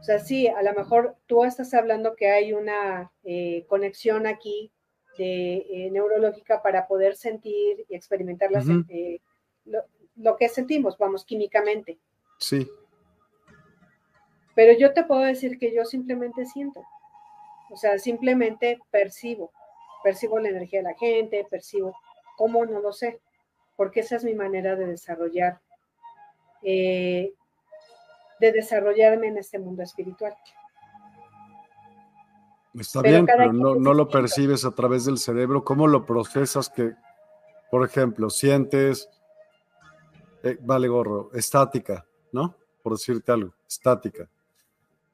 [0.00, 4.72] O sea, sí, a lo mejor tú estás hablando que hay una eh, conexión aquí
[5.16, 8.50] de eh, neurológica para poder sentir y experimentar
[8.88, 9.20] eh,
[10.16, 11.98] lo, que sentimos, vamos, químicamente.
[12.38, 12.68] Sí.
[14.54, 16.84] Pero yo te puedo decir que yo simplemente siento.
[17.70, 19.50] O sea, simplemente percibo
[20.04, 21.96] percibo la energía de la gente, percibo
[22.36, 23.20] cómo, no lo sé,
[23.74, 25.60] porque esa es mi manera de desarrollar,
[26.62, 27.32] eh,
[28.38, 30.36] de desarrollarme en este mundo espiritual.
[32.78, 35.62] Está bien, pero no, lo percibes a través del cerebro.
[35.62, 36.92] ¿Cómo lo procesas que,
[37.70, 39.08] por ejemplo, sientes,
[40.42, 42.56] eh, vale gorro, estática, ¿no?
[42.82, 44.28] Por decirte algo, estática.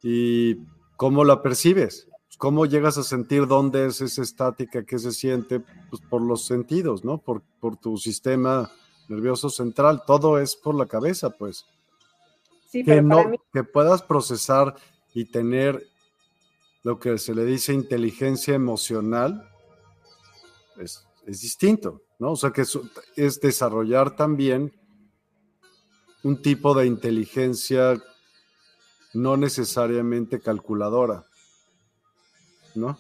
[0.02, 0.56] ¿Y
[0.96, 2.08] cómo la percibes?
[2.38, 5.60] ¿Cómo llegas a sentir dónde es esa estática que se siente?
[5.90, 7.18] Pues por los sentidos, ¿no?
[7.18, 8.70] Por, por tu sistema
[9.08, 10.04] nervioso central.
[10.06, 11.66] Todo es por la cabeza, pues.
[12.70, 14.76] Sí, que, no, que puedas procesar
[15.12, 15.89] y tener
[16.82, 19.48] lo que se le dice inteligencia emocional
[20.78, 22.32] es, es distinto, ¿no?
[22.32, 22.64] O sea, que
[23.16, 24.72] es desarrollar también
[26.22, 28.00] un tipo de inteligencia
[29.14, 31.24] no necesariamente calculadora.
[32.74, 32.98] ¿no?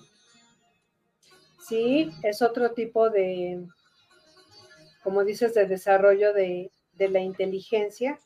[1.60, 3.66] Sí, es otro tipo de,
[5.02, 8.20] como dices, de desarrollo de, la inteligencia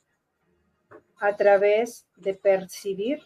[1.20, 3.22] a través de percibir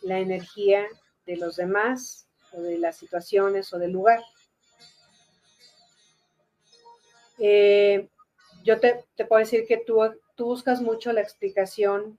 [0.00, 0.86] la energía
[1.26, 4.22] de los demás o de las situaciones o del lugar.
[7.38, 8.08] Eh,
[8.64, 9.98] yo te, puedo decir que tú,
[10.36, 12.18] tú, buscas mucho la explicación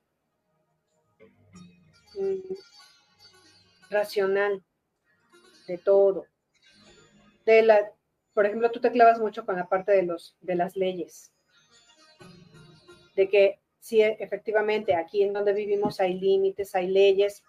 [2.15, 2.53] mm,
[3.89, 4.63] racional
[5.67, 6.25] de todo.
[7.45, 7.91] De la,
[8.33, 11.31] por ejemplo, tú te clavas mucho con la parte de, los, de las leyes.
[13.15, 17.43] De que sí, efectivamente, aquí en donde vivimos hay límites, hay leyes,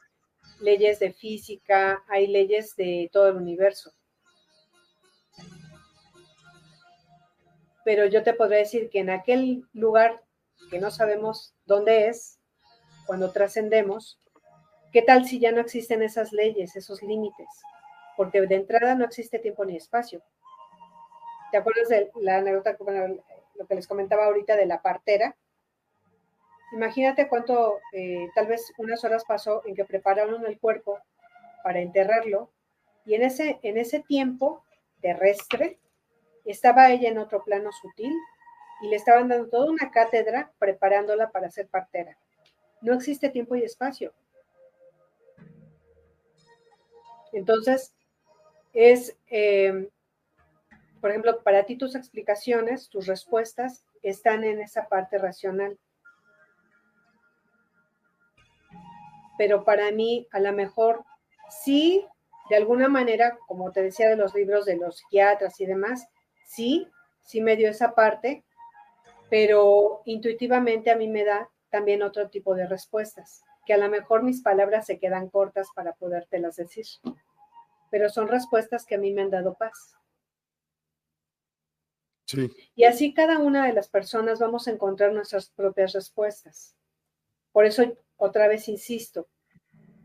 [0.61, 3.93] leyes de física, hay leyes de todo el universo.
[7.85, 10.23] Pero yo te podría decir que en aquel lugar
[10.71, 12.39] que no sabemos dónde es,
[13.07, 14.19] cuando trascendemos,
[14.93, 17.49] ¿qué tal si ya no existen esas leyes, esos límites?
[18.17, 20.23] porque de entrada no existe tiempo ni espacio.
[21.51, 22.77] ¿Te acuerdas de la anécdota,
[23.55, 25.37] lo que les comentaba ahorita de la partera?
[26.75, 30.99] Imagínate cuánto, eh, tal vez unas horas pasó en que prepararon el cuerpo
[31.63, 32.51] para enterrarlo
[33.07, 34.65] y en ese, en ese tiempo
[35.01, 35.79] terrestre
[36.45, 38.13] estaba ella en otro plano sutil
[38.83, 42.19] y le estaban dando toda una cátedra preparándola para ser partera.
[42.81, 44.13] No existe tiempo y espacio.
[47.33, 47.95] Entonces,
[48.73, 49.89] es, em,
[51.01, 55.79] por ejemplo, para ti tus explicaciones, tus respuestas están en esa parte racional.
[59.39, 61.05] Pero para mí, a lo mejor,
[61.49, 62.07] sí,
[62.51, 66.09] de alguna manera, como te decía de los libros de los psiquiatras y demás,
[66.47, 66.89] sí,
[67.23, 68.45] sí me dio esa parte,
[69.31, 74.23] pero intuitivamente a mí me da también otro tipo de respuestas, que a lo mejor
[74.23, 76.87] mis palabras se quedan cortas para podértelas decir
[77.95, 79.95] pero son respuestas que a mí me han dado paz.
[82.27, 82.51] Sí.
[82.75, 86.75] Y así cada una de las personas vamos a encontrar nuestras propias respuestas.
[87.53, 87.85] Por eso,
[88.17, 89.29] otra vez insisto,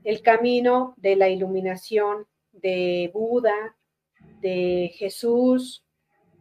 [0.03, 3.77] el camino de la iluminación de Buda,
[4.41, 5.83] de Jesús,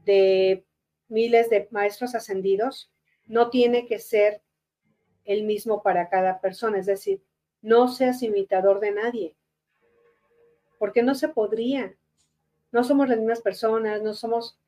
[0.04, 0.64] de
[1.08, 2.90] miles de maestros ascendidos,
[3.26, 4.42] no tiene que ser
[5.24, 6.78] el mismo para cada persona.
[6.78, 7.22] Es decir,
[7.60, 9.36] no seas imitador de nadie
[10.78, 11.94] porque no se podría.
[12.72, 14.58] No somos las mismas personas, no somos,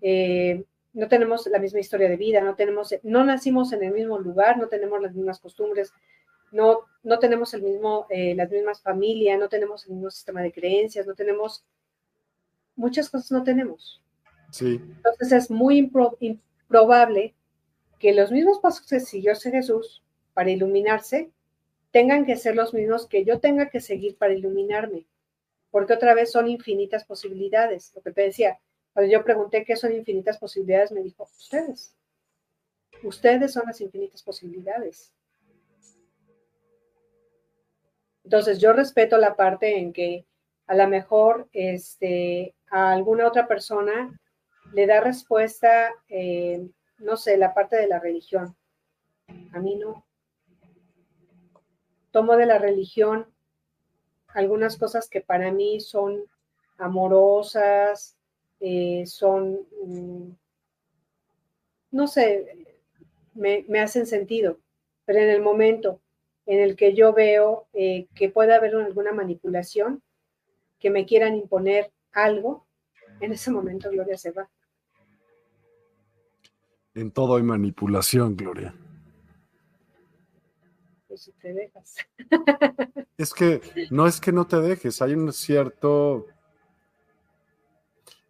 [0.00, 4.18] eh, no tenemos la misma historia de vida, no tenemos, no nacimos en el mismo
[4.18, 5.92] lugar, no tenemos las mismas costumbres,
[6.56, 10.52] no, no tenemos el mismo, eh, las mismas familias, no tenemos el mismo sistema de
[10.52, 11.64] creencias, no tenemos,
[12.74, 14.02] muchas cosas no tenemos.
[14.50, 14.80] Sí.
[14.82, 17.34] Entonces es muy improbable
[17.98, 20.02] que los mismos pasos que siguió Jesús
[20.34, 21.30] para iluminarse
[21.90, 25.06] tengan que ser los mismos que yo tenga que seguir para iluminarme,
[25.70, 27.92] porque otra vez son infinitas posibilidades.
[27.94, 28.58] Lo que te decía,
[28.92, 31.94] cuando yo pregunté qué son infinitas posibilidades, me dijo, ustedes.
[33.02, 35.12] Ustedes son las infinitas posibilidades.
[38.26, 40.26] Entonces yo respeto la parte en que
[40.66, 44.18] a lo mejor este, a alguna otra persona
[44.72, 48.56] le da respuesta, eh, no sé, la parte de la religión.
[49.52, 50.04] A mí no.
[52.10, 53.32] Tomo de la religión
[54.34, 56.24] algunas cosas que para mí son
[56.78, 58.16] amorosas,
[58.58, 60.30] eh, son, mm,
[61.92, 62.66] no sé,
[63.34, 64.58] me, hacen sentido,
[65.04, 66.00] pero en el momento
[66.46, 70.02] en el que yo veo eh, que puede haber alguna manipulación,
[70.78, 72.66] que me quieran imponer algo,
[73.20, 74.48] en ese momento Gloria se va.
[76.94, 78.74] En todo hay manipulación, Gloria.
[81.08, 81.96] Pues si te dejas.
[83.18, 86.26] Es que no es que no te dejes, hay un cierto...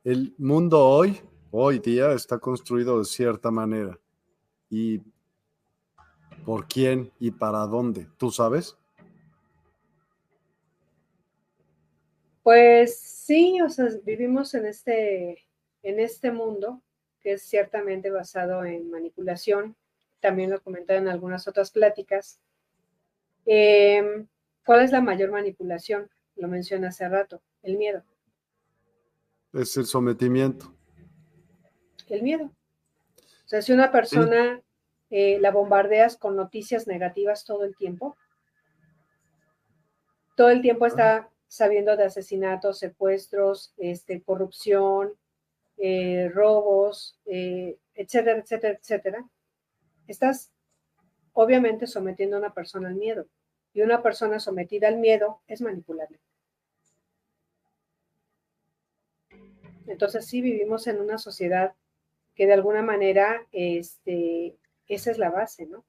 [0.04, 1.20] El mundo hoy,
[1.50, 3.98] hoy día, está construido de cierta manera.
[4.70, 5.00] ¿Y
[6.44, 8.06] por quién y para dónde?
[8.18, 8.76] ¿Tú sabes?
[12.42, 15.46] Pues sí, o sea, vivimos en este,
[15.82, 16.80] en este mundo
[17.20, 19.74] que es ciertamente basado en manipulación.
[20.20, 22.38] También lo comenté en algunas otras pláticas.
[23.44, 24.28] Em,
[24.64, 26.08] ¿Cuál es la mayor manipulación?
[26.36, 28.04] Lo mencioné hace rato, el miedo.
[29.52, 30.72] Es el sometimiento.
[32.08, 32.44] El miedo.
[32.44, 34.62] O sea, si una persona
[35.18, 38.18] eh, la bombardeas con noticias negativas todo el tiempo,
[40.36, 45.14] todo el tiempo está sabiendo de asesinatos, secuestros, este, corrupción,
[45.78, 49.24] eh, robos, eh, etcétera, etcétera, etcétera,
[50.06, 50.52] estás
[51.32, 53.24] obviamente sometiendo a una persona al miedo.
[53.72, 56.20] Y una persona sometida al miedo es manipulable.
[59.86, 61.72] Entonces sí vivimos en una sociedad
[62.34, 64.58] que de alguna manera, este,
[64.88, 65.84] esa es la base, ¿no?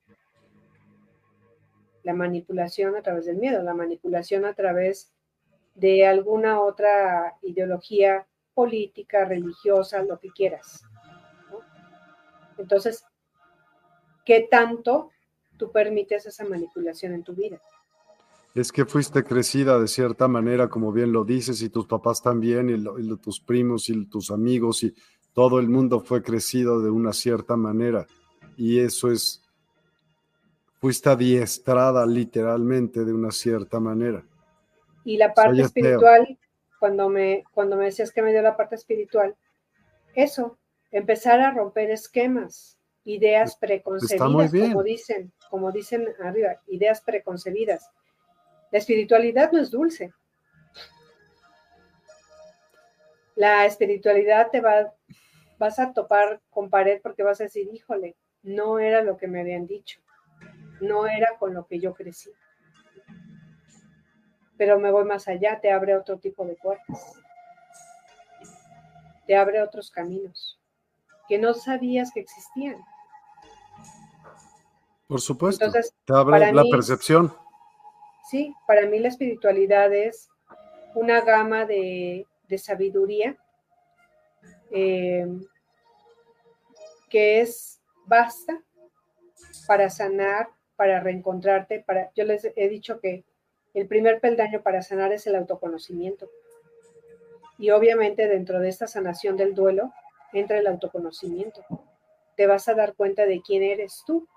[2.04, 5.14] La manipulación a través del miedo, la manipulación a través
[5.76, 10.84] de alguna otra ideología política, religiosa, lo que quieras.
[12.58, 13.06] Entonces,
[14.26, 15.12] ¿qué tanto
[15.58, 17.62] tú permites esa manipulación en tu vida?
[18.56, 22.70] Es que fuiste crecida de cierta manera, como bien lo dices, y tus papás también,
[22.72, 24.96] y, tus primos y tus amigos, y
[25.34, 28.08] todo el mundo fue crecido de una cierta manera.
[28.58, 29.42] Y eso es,
[30.82, 34.26] fuiste adiestrada literalmente de una cierta manera.
[35.06, 36.38] Y la parte espiritual
[36.80, 39.36] cuando me, cuando me decías que me dio la parte espiritual,
[40.14, 40.58] eso,
[40.92, 47.90] empezar a romper esquemas, ideas preconcebidas, como dicen, como dicen arriba, ideas preconcebidas.
[48.72, 50.12] La espiritualidad no es dulce.
[53.36, 54.94] La espiritualidad te va,
[55.58, 58.16] vas a topar con pared porque vas a decir, híjole,
[58.48, 60.00] no era lo que me habían dicho,
[60.82, 62.32] no era con lo que yo crecí
[64.58, 67.20] pero me voy más allá, te abre otro tipo de puertas,
[69.26, 70.60] te abre otros caminos
[71.28, 72.78] que no sabías que existían.
[75.08, 77.34] Por supuesto, te abre la percepción.
[78.30, 80.30] Sí, para mí la espiritualidad es
[80.96, 82.26] una gama de,
[82.58, 83.38] sabiduría
[84.72, 85.28] eh,
[87.10, 87.77] que es
[88.08, 88.62] basta
[89.68, 93.26] para sanar, para reencontrarte, para, yo les he dicho que
[93.74, 96.30] el primer peldaño para sanar es el autoconocimiento.
[97.60, 99.94] Y obviamente dentro de esta sanación del duelo
[100.34, 101.64] entra el autoconocimiento.
[102.36, 104.28] Te vas a dar cuenta de quién eres tú,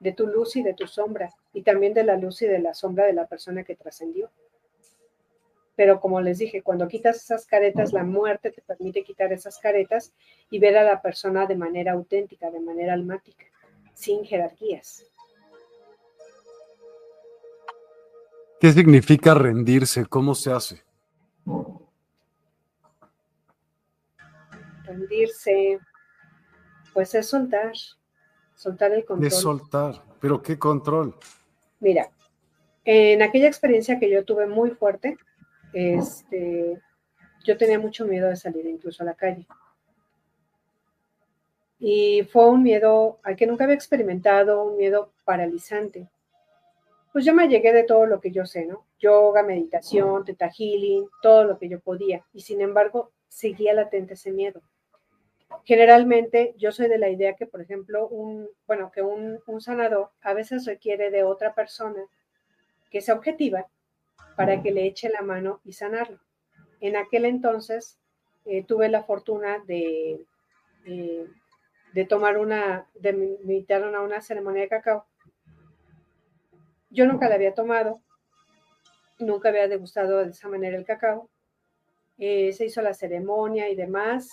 [0.00, 2.74] de tu luz y de tu sombra, y también de la luz y de la
[2.74, 4.30] sombra de la persona que trascendió.
[5.76, 10.12] Pero como les dije, cuando quitas esas caretas, la muerte te permite quitar esas caretas
[10.50, 13.44] y ver a la persona de manera auténtica, de manera almática,
[13.92, 15.04] sin jerarquías.
[18.60, 20.06] ¿Qué significa rendirse?
[20.06, 20.82] ¿Cómo se hace?
[24.84, 25.80] Rendirse,
[26.92, 27.72] pues es soltar,
[28.54, 29.26] soltar el control.
[29.26, 31.16] Es soltar, pero ¿qué control?
[31.80, 32.10] Mira,
[32.84, 35.18] en aquella experiencia que yo tuve muy fuerte,
[35.74, 36.80] este,
[37.44, 39.46] yo tenía mucho miedo de salir incluso a la calle.
[41.78, 46.08] Y fue un miedo al que nunca había experimentado, un miedo paralizante
[47.14, 48.86] pues yo me llegué de todo lo que yo sé, ¿no?
[48.98, 52.24] Yoga, meditación, teta healing, todo lo que yo podía.
[52.32, 54.60] Y sin embargo, seguía latente ese miedo.
[55.64, 60.34] generalmente yo soy de la idea que, por ejemplo, un, bueno, que un, sanador a
[60.34, 62.02] veces requiere de otra persona
[62.90, 63.68] que sea objetiva
[64.36, 66.18] para que le eche la mano y sanarlo.
[66.80, 67.98] En aquel entonces
[68.44, 70.26] eh, tuve la fortuna de,
[70.86, 71.26] eh,
[71.92, 75.06] de tomar una, de invitar a una ceremonia de cacao.
[76.90, 78.00] Yo nunca la había tomado,
[79.18, 81.30] nunca había degustado de esa manera el cacao.
[82.18, 84.30] Eh, se hizo la ceremonia y demás.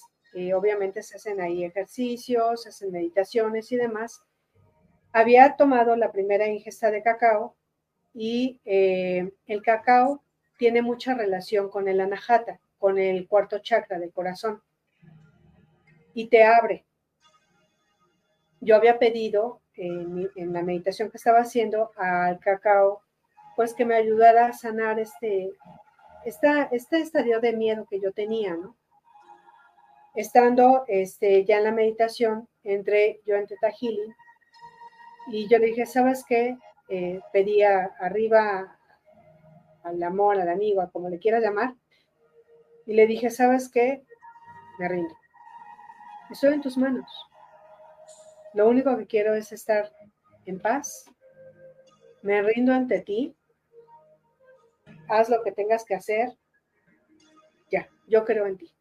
[0.56, 4.24] Obviamente se hacen ahí ejercicios, se hacen meditaciones y demás.
[5.12, 7.58] Había tomado la primera ingesta de cacao
[8.14, 10.24] y eh, el cacao
[10.58, 14.62] tiene mucha relación con el anahata, con el cuarto chakra del corazón
[16.14, 16.86] y te abre.
[18.60, 23.02] Yo había pedido en, la meditación que estaba haciendo al cacao
[23.56, 25.52] pues que me ayudara a sanar este,
[26.26, 28.76] esta, este estadio de miedo que yo tenía, ¿no?
[30.16, 33.72] Estando este, ya en la meditación, entré yo en Teta
[35.28, 36.58] y yo le dije, ¿sabes qué?
[36.94, 38.78] Eh, pedía arriba
[39.84, 41.74] al amor, al amigo, como le quieras llamar,
[42.86, 44.04] y le dije, ¿sabes qué?
[44.78, 45.16] Me rindo.
[46.30, 47.10] Estoy en tus manos.
[48.54, 49.92] Lo único que quiero es estar
[50.46, 51.06] en paz.
[52.22, 53.36] Me rindo ante ti
[55.12, 56.30] haz lo que tengas que hacer,
[57.70, 58.74] ya, yo creo en ti.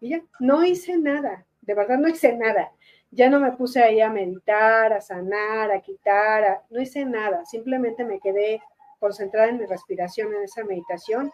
[0.00, 2.72] Y ya, no hice nada, de verdad no hice nada.
[3.10, 8.04] Ya no me puse ahí a meditar, a sanar, a quitar, no hice nada, simplemente
[8.04, 8.62] me quedé
[9.00, 11.32] concentrada en mi respiración en esa meditación.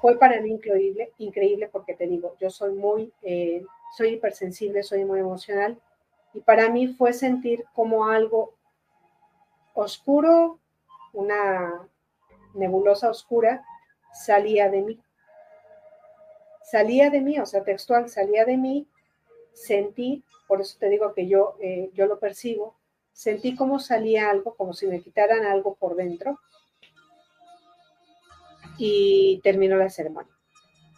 [0.00, 3.64] Fue para mí increíble, increíble porque te digo, yo soy muy, eh,
[3.96, 5.78] soy hipersensible, soy muy emocional
[6.32, 8.54] y para mí fue sentir como algo
[9.74, 10.58] oscuro,
[11.12, 11.88] una
[12.54, 13.64] nebulosa oscura,
[14.12, 15.00] salía de mí.
[16.62, 18.88] Salía de mí, o sea, textual, salía de mí,
[19.54, 22.76] sentí, por eso te digo que yo, eh, yo lo percibo,
[23.12, 26.38] sentí como salía algo, como si me quitaran algo por dentro,
[28.76, 30.34] y terminó la ceremonia.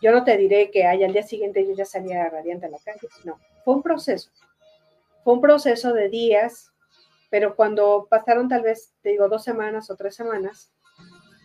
[0.03, 3.09] Yo no te diré que al día siguiente yo ya salía radiante a la calle,
[3.25, 4.31] no, fue un proceso,
[5.23, 6.73] fue un proceso de días,
[7.31, 10.73] pero cuando pasaron tal vez, te digo, dos semanas o tres semanas,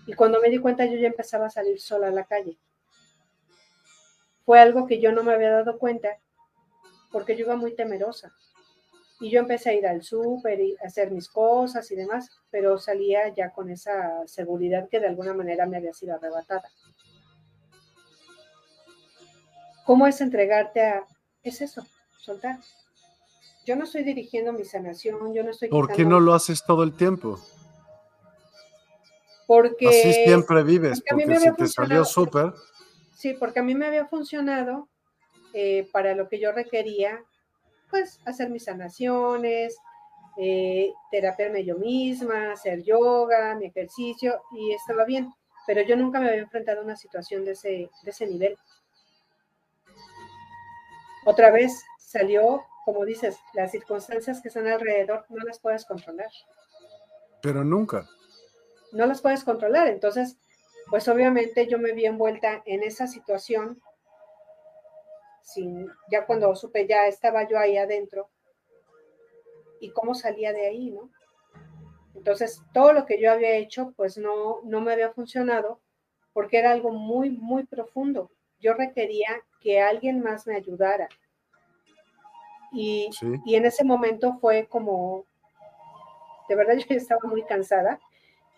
[0.08, 2.58] y cuando me di cuenta yo ya empezaba a salir sola a la calle.
[4.46, 6.18] Fue algo que yo no me había dado cuenta
[7.12, 8.34] porque yo iba muy temerosa.
[9.20, 12.80] Y yo empecé a ir al súper y a hacer mis cosas y demás, pero
[12.80, 16.68] salía ya con esa seguridad que de alguna manera me había sido arrebatada.
[19.86, 21.06] ¿Cómo es entregarte a...
[21.44, 21.86] Es eso,
[22.20, 22.58] soltar.
[23.66, 25.70] Yo no estoy dirigiendo mi sanación, yo no estoy...
[25.70, 27.40] ¿Por qué no lo haces todo el tiempo?
[29.46, 32.54] Porque, Así siempre vives, porque, si te salió súper.
[33.16, 34.88] Sí, porque a mí me había funcionado
[35.54, 37.24] eh, para lo que yo requería,
[37.90, 39.78] pues hacer mis sanaciones,
[40.38, 45.32] eh, terapiarme yo misma, hacer yoga, mi ejercicio, y estaba bien,
[45.68, 48.58] pero yo nunca me había enfrentado a una situación de ese, de ese nivel.
[51.26, 56.30] Otra vez salió, como dices, las circunstancias que están alrededor no las puedes controlar.
[57.42, 58.08] Pero nunca
[58.92, 59.88] no las puedes controlar.
[59.88, 60.38] Entonces,
[60.90, 63.82] pues obviamente yo me vi envuelta en esa situación.
[65.54, 68.30] Sin, ya cuando supe, ya estaba yo ahí adentro.
[69.80, 71.10] Y cómo salía de ahí, ¿no?
[72.16, 75.80] Entonces, todo lo que yo había hecho, pues no, no me había funcionado
[76.34, 78.32] porque era algo muy, muy profundo.
[78.60, 81.10] Yo requería que alguien más me ayudara.
[82.72, 83.10] Y,
[83.46, 85.26] y en ese momento fue como,
[86.48, 88.00] de verdad yo estaba muy cansada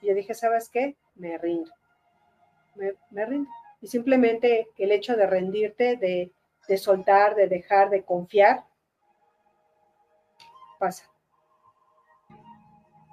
[0.02, 0.96] y yo dije, ¿sabes qué?
[1.16, 1.72] Me rindo.
[2.76, 3.50] Me, rindo.
[3.82, 6.32] Y simplemente el hecho de rendirte, de,
[6.68, 8.66] de soltar, de dejar, de confiar,
[10.80, 11.10] pasa.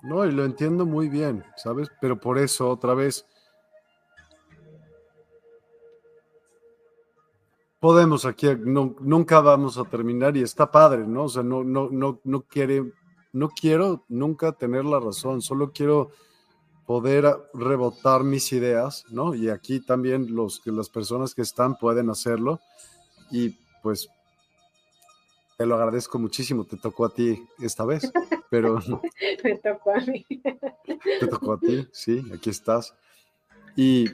[0.02, 1.88] No, y lo entiendo muy bien, ¿sabes?
[2.00, 3.26] Pero por eso, otra vez,
[7.80, 11.24] podemos aquí, nunca vamos a terminar y está padre, ¿no?
[11.24, 12.92] O sea, no, no, no, no quiere,
[13.32, 16.10] no quiero nunca tener la razón, solo quiero
[16.86, 19.34] poder rebotar mis ideas, ¿no?
[19.34, 22.60] Y aquí también los, las personas que están pueden hacerlo.
[23.30, 23.50] Y
[23.82, 24.08] pues
[25.56, 28.10] te lo agradezco muchísimo, te tocó a ti esta vez,
[28.48, 28.78] pero...
[29.44, 30.26] Me tocó a mí.
[31.20, 32.94] Te tocó a ti, sí, aquí estás.
[33.76, 34.06] Y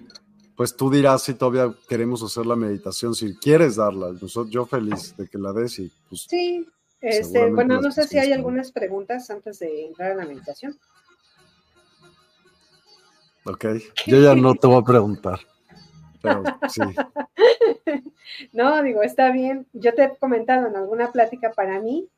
[0.57, 4.13] pues tú dirás si todavía queremos hacer la meditación, si quieres darla.
[4.49, 6.23] Yo feliz de que la des y pues...
[6.23, 6.67] Sí,
[7.01, 10.77] este, bueno, no sé si hay algunas preguntas antes de entrar a la meditación.
[13.45, 13.67] Ok,
[14.07, 15.41] yo ya no te voy a preguntar.
[16.21, 16.81] Pero sí.
[18.53, 19.67] no, digo, está bien.
[19.73, 22.09] Yo te he comentado en alguna plática para mí,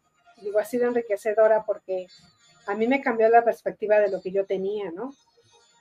[0.43, 2.07] digo, ha sido enriquecedora porque
[2.67, 5.15] a mí me cambió la perspectiva de lo que yo tenía, ¿no?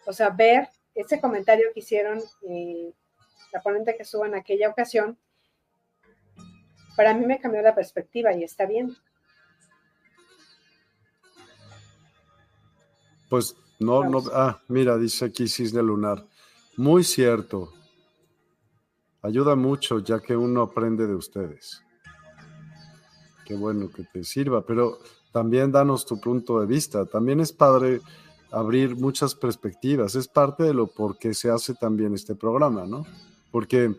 [0.05, 2.93] O sea, ver ese comentario que hicieron eh,
[3.51, 5.17] la ponente que estuvo en aquella ocasión,
[6.95, 8.95] para mí me cambió la perspectiva y está bien.
[13.29, 16.25] Pues no, no, ah, mira, dice aquí Cisne Lunar.
[16.77, 17.76] Muy cierto.
[19.27, 21.83] Ayuda mucho ya que uno aprende de ustedes.
[23.45, 24.99] Qué bueno que te sirva, pero
[25.33, 27.05] también danos tu punto de vista.
[27.05, 27.99] También es padre
[28.53, 30.15] abrir muchas perspectivas.
[30.15, 33.05] Es parte de lo por qué se hace también este programa, ¿no?
[33.51, 33.97] Porque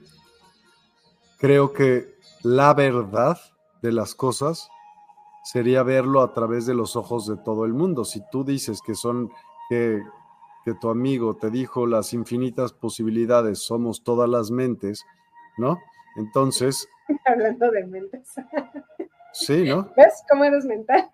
[1.38, 3.38] creo que la verdad
[3.82, 4.70] de las cosas
[5.44, 8.06] sería verlo a través de los ojos de todo el mundo.
[8.06, 9.30] Si tú dices que son
[9.68, 10.02] que,
[10.64, 15.04] que tu amigo te dijo las infinitas posibilidades, somos todas las mentes,
[15.58, 15.78] ¿no?
[16.16, 16.88] Entonces.
[17.26, 18.34] Hablando de mentes.
[19.32, 19.92] Sí, ¿no?
[19.96, 21.10] ¿Ves cómo eres mental?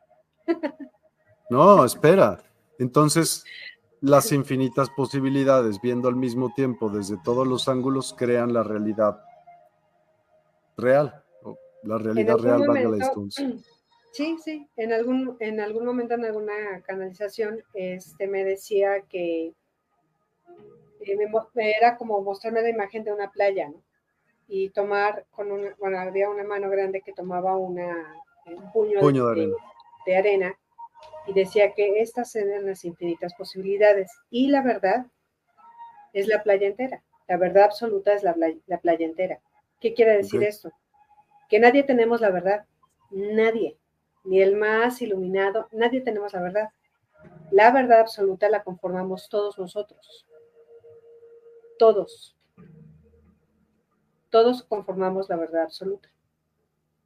[1.50, 2.38] No, espera.
[2.78, 3.44] Entonces,
[4.00, 9.20] las infinitas posibilidades, viendo al mismo tiempo desde todos los ángulos, crean la realidad
[10.76, 11.22] real,
[11.82, 13.12] la realidad real, valga la
[14.12, 19.54] Sí, sí, en algún, en algún momento, en alguna canalización, este, me decía que
[21.00, 23.82] eh, era como mostrarme la imagen de una playa, ¿no?
[24.46, 29.00] Y tomar con una, bueno, había una mano grande que tomaba una, un puño,
[30.06, 30.54] de, arena
[31.26, 34.12] y decía que estas eran las infinitas posibilidades.
[34.30, 35.06] Y la verdad
[36.12, 37.02] es la playa entera.
[37.26, 39.40] La verdad absoluta es la, la playa entera.
[39.80, 40.70] ¿Qué quiere decir esto?
[41.48, 42.66] Que nadie tenemos la verdad.
[43.10, 43.78] Nadie
[44.24, 46.70] ni el más iluminado, nadie tenemos la verdad.
[47.50, 50.26] La verdad absoluta la conformamos todos nosotros.
[51.78, 52.33] Todos.
[54.34, 56.08] Todos conformamos la verdad absoluta.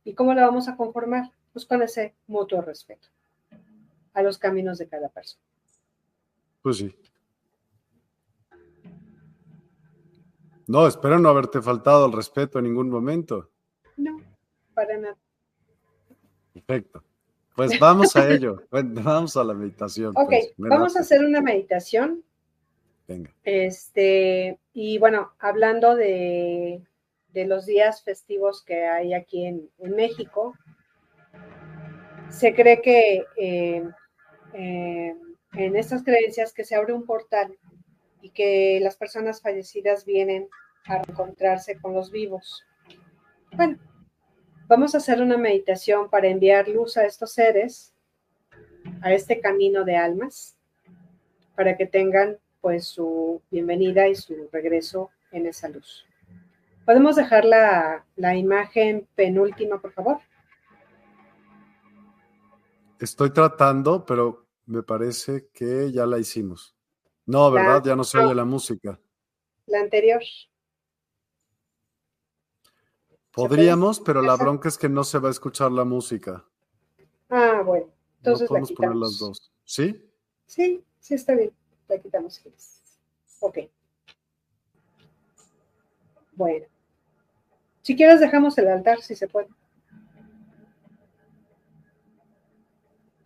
[0.02, 1.30] ¿Y cómo la vamos a conformar?
[1.52, 3.08] Pues con ese mutuo respeto
[4.14, 5.44] a los caminos de cada persona.
[6.62, 6.96] Pues sí.
[10.66, 13.50] No, espero no haberte faltado el respeto en ningún momento.
[13.98, 14.22] No,
[14.72, 15.18] para nada.
[16.54, 17.04] Perfecto.
[17.54, 18.62] Pues vamos a ello.
[18.70, 20.14] vamos a la meditación.
[20.16, 22.24] Ok, pues, vamos a hacer una meditación.
[23.06, 23.34] Venga.
[23.44, 26.88] Este, y bueno, hablando de,
[27.34, 30.54] los días festivos que hay aquí en, México,
[32.30, 33.88] se cree que eh,
[34.54, 35.16] eh,
[35.54, 37.56] en estas creencias que se abre un portal
[38.22, 40.48] y que las personas fallecidas vienen
[40.86, 42.64] a encontrarse con los vivos.
[43.52, 43.78] Bueno,
[44.68, 47.94] Vamos a hacer una meditación para enviar luz a estos seres,
[49.00, 50.58] a este camino de almas,
[51.56, 56.04] para que tengan pues su bienvenida y su regreso en esa luz.
[56.88, 60.20] ¿Podemos dejar la, la imagen penúltima, por favor?
[62.98, 66.74] Estoy tratando, pero me parece que ya la hicimos.
[67.26, 67.82] No, ¿verdad?
[67.84, 68.98] ya no se oye la música.
[69.66, 70.22] La anterior.
[73.32, 76.42] Podríamos, pero la bronca es que no se va a escuchar la música.
[77.28, 77.92] Ah, bueno.
[78.16, 79.52] Entonces no podemos poner las dos.
[79.62, 80.10] ¿Sí?
[80.46, 81.52] Sí, sí está bien.
[81.86, 82.42] La quitamos.
[83.40, 83.58] Ok.
[86.32, 86.64] Bueno.
[87.88, 89.48] Si quieres dejamos el altar, si se puede.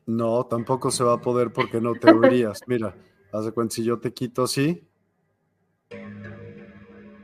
[0.07, 2.61] No, tampoco se va a poder porque no te oirías.
[2.69, 2.95] Mira,
[3.33, 4.87] haz de cuenta, si yo te quito así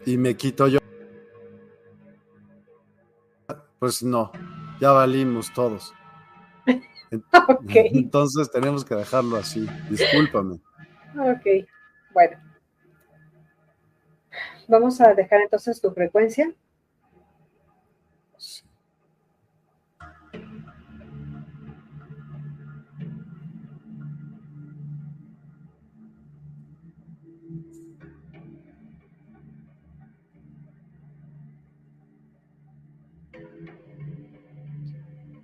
[0.04, 0.80] y me quito yo.
[3.78, 4.32] Pues no,
[4.80, 5.94] ya valimos todos.
[7.68, 9.64] Entonces tenemos que dejarlo así.
[9.88, 10.54] Discúlpame.
[11.16, 11.68] Ok,
[12.12, 12.36] bueno.
[14.66, 16.52] Vamos a dejar entonces tu frecuencia.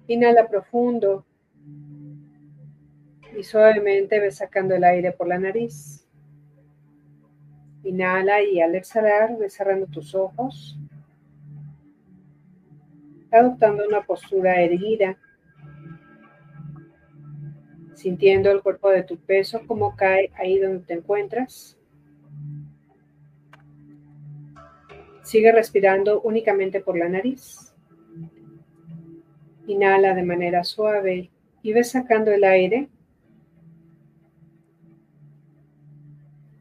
[0.06, 1.24] Inhala profundo
[3.36, 6.06] y suavemente ve sacando el aire por la nariz.
[7.82, 10.78] Inhala y al exhalar ve cerrando tus ojos,
[13.30, 15.18] adoptando una postura erguida,
[17.94, 21.78] sintiendo el cuerpo de tu peso como cae ahí donde te encuentras.
[25.22, 27.73] Sigue respirando únicamente por la nariz.
[29.66, 31.30] Inhala de manera suave
[31.62, 32.88] y ve sacando el aire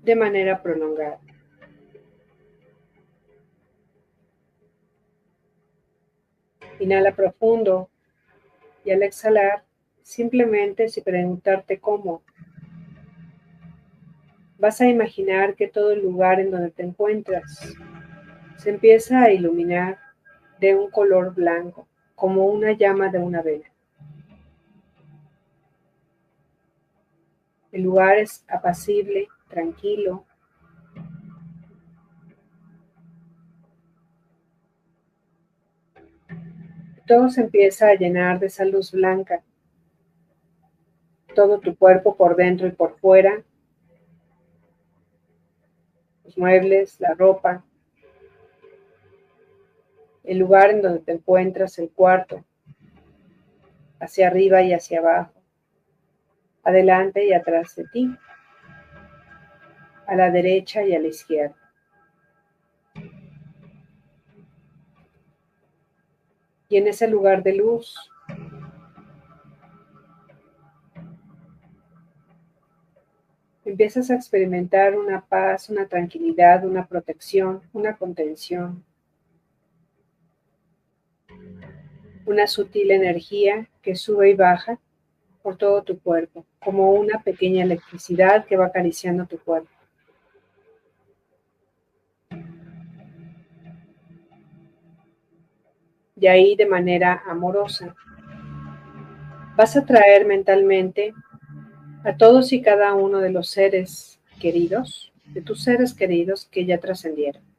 [0.01, 1.19] de manera prolongada.
[6.79, 7.89] Inhala profundo
[8.83, 9.63] y al exhalar,
[10.01, 12.23] simplemente sin preguntarte cómo,
[14.57, 17.75] vas a imaginar que todo el lugar en donde te encuentras
[18.57, 19.99] se empieza a iluminar
[20.59, 23.73] de un color blanco, como una llama de una vela.
[27.71, 30.25] El lugar es apacible, tranquilo.
[37.07, 39.43] Todo se empieza a llenar de esa luz blanca.
[41.35, 43.43] Todo tu cuerpo por dentro y por fuera.
[46.23, 47.65] Los muebles, la ropa.
[50.23, 52.43] El lugar en donde te encuentras, el cuarto.
[53.99, 55.43] Hacia arriba y hacia abajo
[56.63, 58.17] adelante y atrás de ti,
[60.07, 61.55] a la derecha y a la izquierda.
[66.69, 67.95] Y en ese lugar de luz,
[73.63, 78.83] empiezas a experimentar una paz, una tranquilidad, una protección, una contención,
[82.25, 84.79] una sutil energía que sube y baja
[85.41, 89.69] por todo tu cuerpo, como una pequeña electricidad que va acariciando tu cuerpo.
[96.15, 97.93] Y ahí de manera amorosa
[99.57, 101.13] vas a traer mentalmente
[102.05, 106.79] a todos y cada uno de los seres queridos, de tus seres queridos que ya
[106.79, 107.52] trascendieron.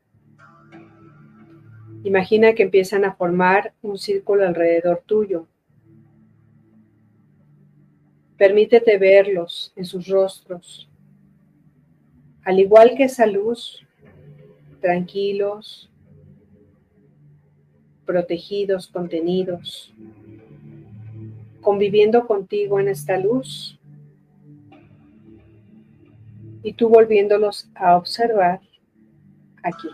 [2.05, 5.49] Imagina que empiezan a formar un círculo alrededor tuyo,
[8.37, 10.89] Permítete verlos en sus rostros.
[12.43, 13.87] Al igual que esa luz,
[14.81, 15.89] tranquilos,
[18.05, 19.95] protegidos, contenidos,
[21.61, 23.79] conviviendo contigo en esta luz
[26.63, 28.61] y tú volviéndolos a observar
[29.63, 29.89] aquí.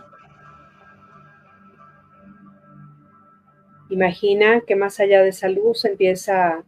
[3.91, 6.63] Imagina que más allá de esa luz empieza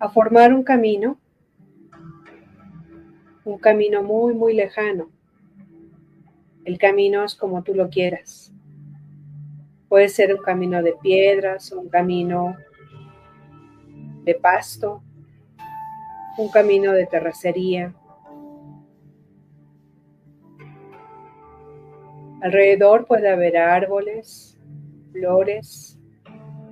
[0.00, 1.16] a formar un camino,
[3.44, 5.12] un camino muy, muy lejano.
[6.64, 8.52] El camino es como tú lo quieras.
[9.88, 12.56] Puede ser un camino de piedras, un camino
[14.24, 15.04] de pasto,
[16.36, 17.94] un camino de terracería.
[22.42, 24.57] Alrededor puede haber árboles,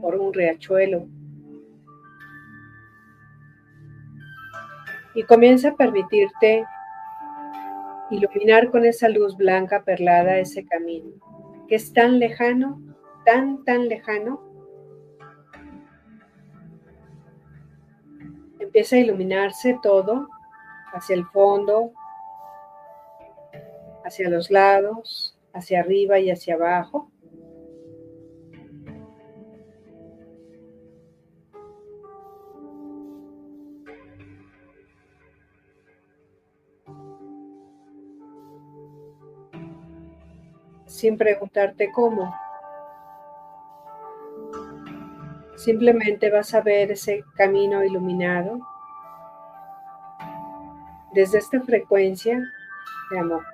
[0.00, 1.06] por un riachuelo.
[5.16, 6.66] y comienza a permitirte
[8.10, 11.10] iluminar con esa luz blanca perlada ese camino,
[11.66, 12.82] que es tan lejano,
[13.24, 14.42] tan, tan lejano.
[18.58, 20.28] Empieza a iluminarse todo
[20.92, 21.92] hacia el fondo,
[24.04, 27.10] hacia los lados, hacia arriba y hacia abajo.
[41.06, 42.34] Sin preguntarte cómo.
[45.54, 48.58] Simplemente vas a ver ese camino iluminado
[51.14, 52.42] desde esta frecuencia
[53.12, 53.44] de amor.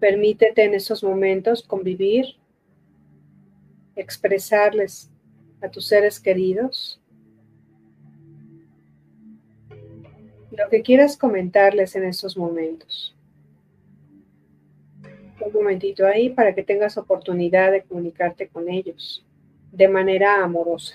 [0.00, 2.24] Permítete en esos momentos convivir,
[3.96, 5.10] expresarles
[5.60, 7.02] a tus seres queridos
[10.56, 13.14] lo que quieras comentarles en estos momentos.
[15.44, 19.24] Un momentito ahí para que tengas oportunidad de comunicarte con ellos
[19.72, 20.94] de manera amorosa.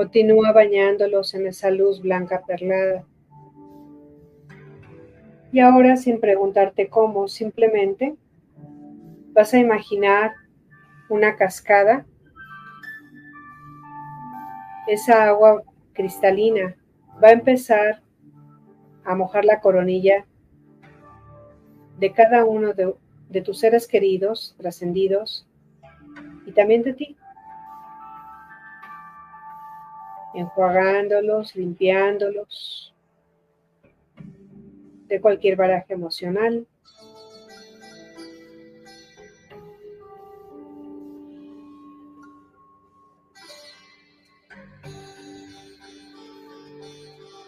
[0.00, 3.04] Continúa bañándolos en esa luz blanca perlada.
[5.52, 8.16] Y ahora, sin preguntarte cómo, simplemente
[9.34, 10.32] vas a imaginar
[11.10, 12.06] una cascada.
[14.88, 16.74] Esa agua cristalina
[17.22, 18.00] va a empezar
[19.04, 20.24] a mojar la coronilla
[21.98, 22.94] de cada uno de
[23.28, 25.46] de tus seres queridos, trascendidos,
[26.46, 27.16] y también de ti.
[30.34, 32.94] Enjuagándolos, limpiándolos
[35.10, 36.66] de cualquier baraje emocional.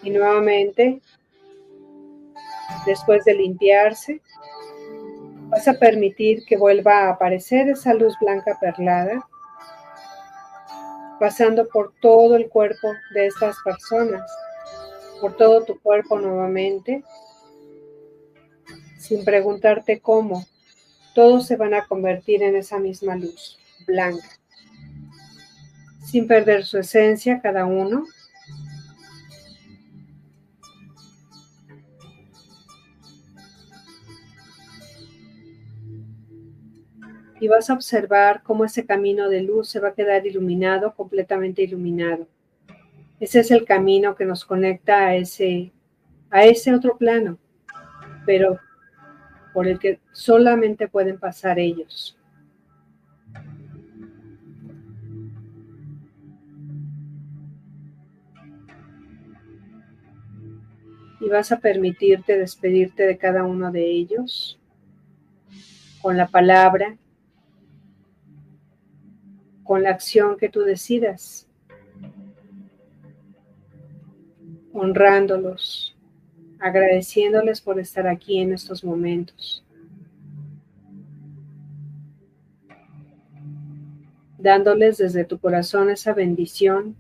[0.03, 1.01] Y nuevamente,
[2.85, 4.21] después de limpiarse,
[5.49, 9.29] vas a permitir que vuelva a aparecer esa luz blanca perlada,
[11.23, 14.29] pasando por todo el cuerpo de estas personas,
[15.21, 17.05] por todo tu cuerpo nuevamente,
[18.99, 20.45] sin preguntarte cómo,
[21.15, 24.27] todos se van a convertir en esa misma luz blanca,
[26.05, 28.05] sin perder su esencia cada uno
[37.43, 41.61] y vas a observar cómo ese camino de luz se va a quedar iluminado, completamente
[41.61, 42.29] iluminado.
[43.19, 45.73] Ese es el camino que nos conecta a ese,
[46.31, 47.39] a ese otro plano,
[48.25, 48.61] pero
[49.53, 52.17] por el que solamente pueden pasar ellos.
[61.21, 64.61] Y vas a permitirte despedirte de cada uno de ellos
[66.01, 66.99] con la palabra
[69.65, 71.49] con la acción que tú decidas,
[74.73, 75.97] honrándolos,
[76.59, 79.65] agradeciéndoles por estar aquí en estos momentos,
[84.39, 86.97] dándoles desde tu corazón esa bendición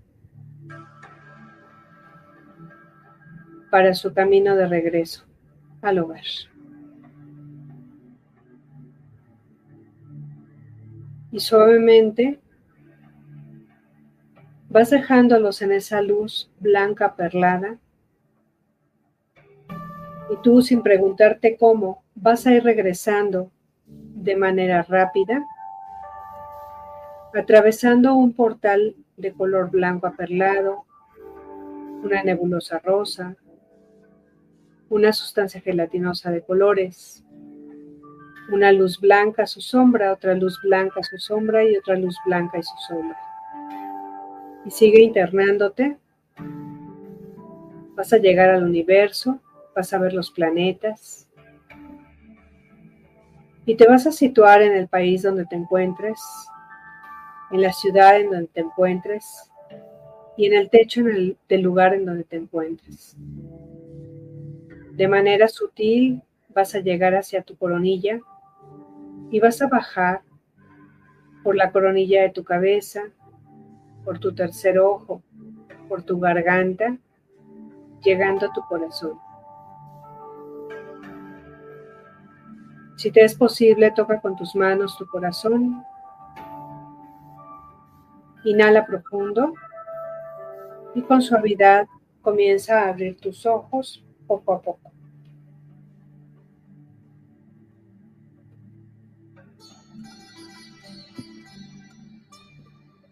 [3.70, 5.24] para su camino de regreso
[5.80, 6.24] al hogar.
[11.32, 12.41] Y suavemente
[14.72, 17.76] Vas dejándolos en esa luz blanca perlada
[20.30, 23.50] y tú sin preguntarte cómo vas a ir regresando
[23.86, 25.44] de manera rápida,
[27.34, 30.86] atravesando un portal de color blanco aperlado,
[32.02, 33.36] una nebulosa rosa,
[34.88, 37.22] una sustancia gelatinosa de colores,
[38.50, 42.16] una luz blanca a su sombra, otra luz blanca a su sombra y otra luz
[42.24, 43.31] blanca y su sombra
[44.64, 45.96] y sigue internándote.
[47.94, 49.40] Vas a llegar al universo,
[49.74, 51.28] vas a ver los planetas
[53.64, 56.20] y te vas a situar en el país donde te encuentres,
[57.50, 59.50] en la ciudad en donde te encuentres
[60.36, 63.16] y en el techo del lugar en donde te encuentres.
[64.92, 66.22] De manera sutil
[66.54, 68.20] vas a llegar hacia tu coronilla
[69.30, 70.22] y vas a bajar
[71.42, 73.04] por la coronilla de tu cabeza,
[74.04, 75.22] por tu tercer ojo,
[75.88, 76.96] por tu garganta,
[78.02, 79.18] llegando a tu corazón.
[82.96, 85.84] Si te es posible, toca con tus manos tu corazón.
[88.44, 89.54] Inhala profundo
[90.94, 91.86] y con suavidad
[92.20, 94.91] comienza a abrir tus ojos poco a poco.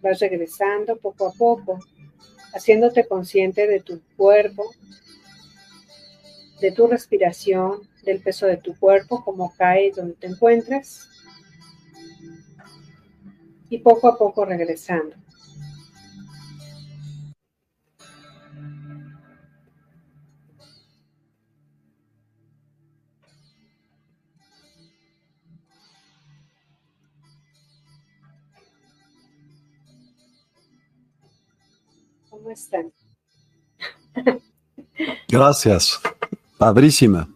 [0.03, 1.79] Vas regresando poco a poco,
[2.55, 4.71] haciéndote consciente de tu cuerpo,
[6.61, 11.09] de tu respiración, del peso de tu cuerpo, como cae donde te encuentres.
[13.69, 15.17] Y poco a poco regresando.
[32.51, 32.93] ¿Cómo están?
[35.29, 36.01] Gracias.
[36.59, 37.29] Padrísima.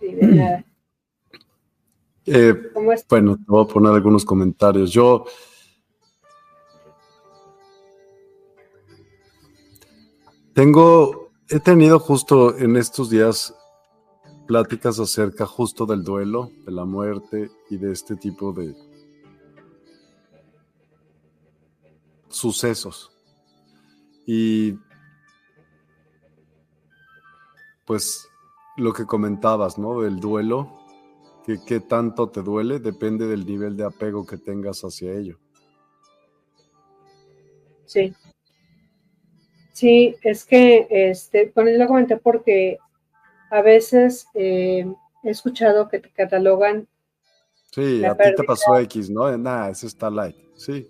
[0.00, 0.64] Sí, de nada.
[2.26, 2.54] Eh,
[3.08, 4.90] bueno, te voy a poner algunos comentarios.
[4.90, 5.24] Yo
[10.52, 13.54] tengo, he tenido justo en estos días
[14.48, 18.74] pláticas acerca justo del duelo, de la muerte y de este tipo de
[22.28, 23.12] sucesos.
[24.30, 24.78] Y
[27.86, 28.28] pues
[28.76, 30.02] lo que comentabas, ¿no?
[30.02, 30.68] Del duelo,
[31.46, 35.38] que qué tanto te duele depende del nivel de apego que tengas hacia ello.
[37.86, 38.14] Sí.
[39.72, 42.76] Sí, es que, este, bueno, yo lo comenté porque
[43.50, 44.84] a veces eh,
[45.22, 46.86] he escuchado que te catalogan
[47.72, 49.34] Sí, a ti te pasó X, ¿no?
[49.38, 50.38] Nada, ese está like.
[50.54, 50.86] Sí.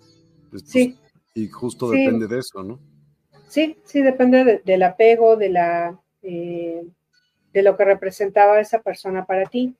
[0.65, 0.99] sí.
[1.35, 2.88] Y justo depende de eso, ¿no?
[3.49, 6.87] Sí, sí, depende del apego, de la eh,
[7.53, 9.75] de lo que representaba esa persona para ti.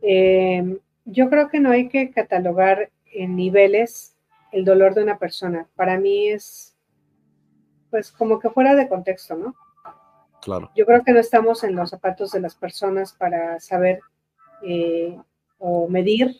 [0.00, 4.16] Em, yo creo que no hay que catalogar en niveles
[4.52, 5.68] el dolor de una persona.
[5.74, 6.76] Para mí es,
[7.90, 9.54] pues, como que fuera de contexto, ¿no?
[10.40, 10.70] Claro.
[10.74, 14.00] Yo creo que no estamos en los zapatos de las personas para saber
[14.62, 15.16] eh,
[15.58, 16.36] o medir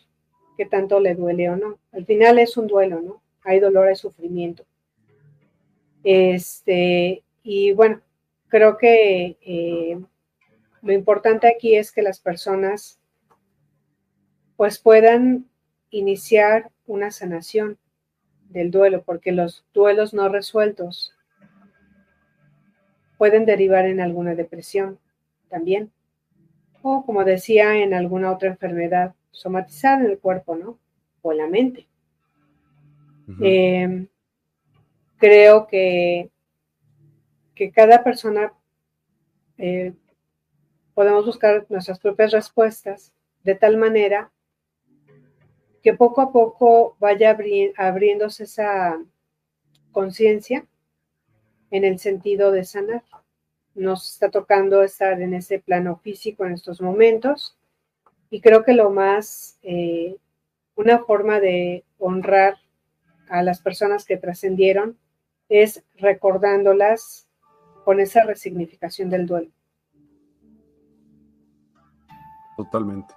[0.57, 1.79] qué tanto le duele o no.
[1.91, 3.21] Al final es un duelo, ¿no?
[3.43, 4.65] Hay dolor, hay sufrimiento.
[6.03, 8.01] Este, y bueno,
[8.49, 9.99] creo que eh,
[10.81, 12.99] lo importante aquí es que las personas
[14.57, 15.49] pues puedan
[15.89, 17.77] iniciar una sanación
[18.49, 21.13] del duelo, porque los duelos no resueltos
[23.17, 24.99] pueden derivar en alguna depresión
[25.49, 25.91] también,
[26.81, 30.77] o como decía, en alguna otra enfermedad somatizada en el cuerpo, ¿no?
[31.21, 31.87] O en la mente.
[35.23, 36.29] Creo que,
[37.55, 38.51] que cada persona
[39.57, 39.93] eh,
[40.93, 43.13] podemos buscar nuestras propias respuestas
[43.45, 44.33] de tal manera
[45.81, 47.37] que poco a poco vaya
[47.77, 49.01] abriéndose esa
[49.93, 50.65] conciencia
[51.71, 53.03] en el sentido de sanar.
[53.75, 57.57] Nos está tocando estar en ese plano físico en estos momentos
[58.29, 60.17] y creo que lo más, eh,
[60.75, 62.57] una forma de honrar
[63.29, 64.97] a las personas que trascendieron
[65.53, 67.29] es recordándolas
[67.85, 69.51] con esa resignificación del duelo.
[72.57, 73.13] Totalmente.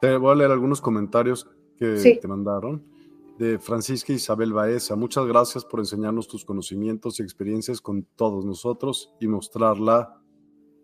[0.00, 2.90] Te voy a leer algunos comentarios que te mandaron.
[3.38, 9.14] De Francisca Isabel Baeza, muchas gracias por enseñarnos tus conocimientos y experiencias con todos nosotros
[9.20, 10.22] y mostrar la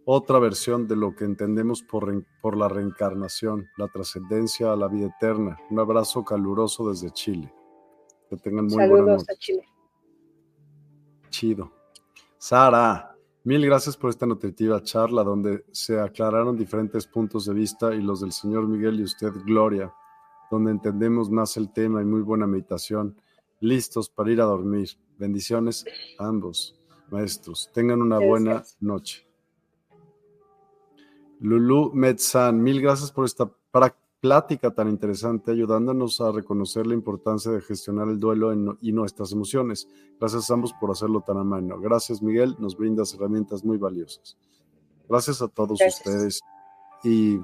[0.05, 5.15] otra versión de lo que entendemos por, por la reencarnación, la trascendencia a la vida
[5.17, 5.59] eterna.
[5.71, 7.53] Un abrazo caluroso desde Chile.
[8.29, 9.63] Que tengan muy Saludos a Chile.
[11.31, 11.73] Chido.
[12.39, 18.03] Sara, Mil gracias por esta nutritiva charla donde se aclararon diferentes puntos de vista y
[18.03, 19.91] los del señor Miguel y usted, Gloria,
[20.51, 23.19] donde entendemos más el tema y muy buena meditación.
[23.61, 24.91] Listos para ir a dormir.
[25.17, 25.87] Bendiciones
[26.19, 26.79] a ambos
[27.11, 27.71] maestros.
[27.73, 29.27] Tengan una buena noche.
[31.41, 37.53] Lulu Metzan, mil gracias por esta práctica plática tan interesante, ayudándonos a reconocer la importancia
[37.53, 39.89] de gestionar el duelo y nuestras emociones.
[40.19, 41.79] Gracias a ambos por hacerlo tan ameno.
[41.81, 44.37] Gracias, Miguel, nos brindas herramientas muy valiosas.
[45.09, 46.41] Gracias a todos ustedes.
[47.05, 47.41] Y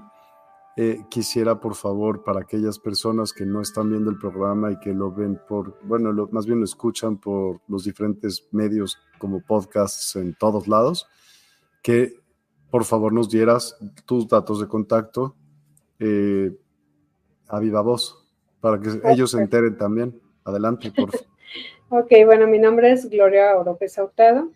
[0.77, 4.93] eh, quisiera, por favor, para aquellas personas que no están viendo el programa y que
[4.93, 10.35] lo ven por, bueno, más bien lo escuchan por los diferentes medios como podcasts en
[10.35, 11.07] todos lados,
[11.83, 12.15] que
[12.71, 15.37] por favor nos dieras tus datos de contacto.
[16.01, 16.51] Eh,
[17.49, 18.25] a viva voz,
[18.61, 20.21] para que ellos se enteren también.
[20.45, 21.27] Adelante, por favor.
[22.05, 24.51] ok, bueno, mi nombre es Gloria Oropes Autado.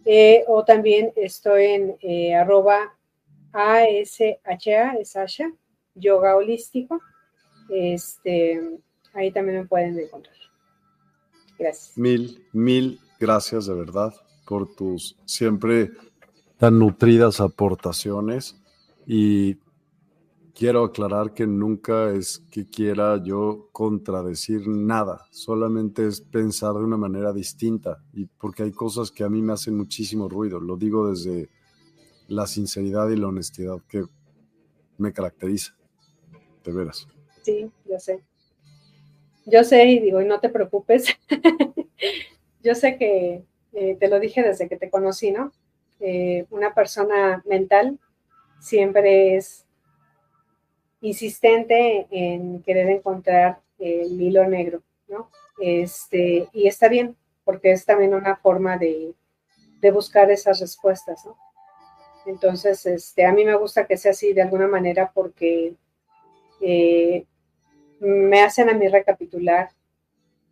[0.05, 2.93] eh, o también estoy en eh, arroba
[3.53, 5.51] ASHA, es Asha,
[5.95, 6.99] yoga holístico.
[7.69, 8.79] Este,
[9.13, 10.35] ahí también me pueden encontrar.
[11.57, 11.97] Gracias.
[11.97, 14.13] Mil, mil gracias de verdad
[14.45, 15.91] por tus siempre
[16.57, 18.59] tan nutridas aportaciones
[19.05, 19.57] y
[20.53, 26.97] quiero aclarar que nunca es que quiera yo contradecir nada, solamente es pensar de una
[26.97, 31.09] manera distinta y porque hay cosas que a mí me hacen muchísimo ruido, lo digo
[31.09, 31.49] desde
[32.33, 34.03] la sinceridad y la honestidad que
[34.97, 35.75] me caracteriza,
[36.63, 37.07] de veras.
[37.43, 38.21] Sí, yo sé.
[39.45, 41.05] Yo sé y digo, y no te preocupes.
[42.63, 45.51] yo sé que eh, te lo dije desde que te conocí, ¿no?
[45.99, 47.99] Eh, una persona mental
[48.59, 49.65] siempre es
[51.01, 55.29] insistente en querer encontrar el hilo negro, ¿no?
[55.59, 59.13] Este, y está bien, porque es también una forma de,
[59.81, 61.37] de buscar esas respuestas, ¿no?
[62.25, 65.75] Entonces, este, a mí me gusta que sea así de alguna manera porque
[66.61, 67.25] eh,
[67.99, 69.69] me hacen a mí recapitular,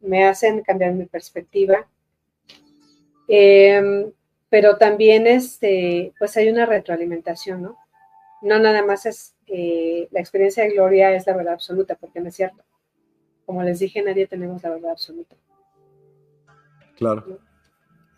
[0.02, 1.88] me hacen cambiar mi perspectiva,
[3.28, 4.12] em,
[4.50, 7.78] pero también este, pues hay una retroalimentación, ¿no?
[8.42, 12.30] No nada más es eh, la experiencia de Gloria es la verdad absoluta, porque no
[12.30, 12.64] es cierto.
[13.46, 15.36] Como les dije, nadie tenemos la verdad absoluta.
[16.96, 17.40] Claro.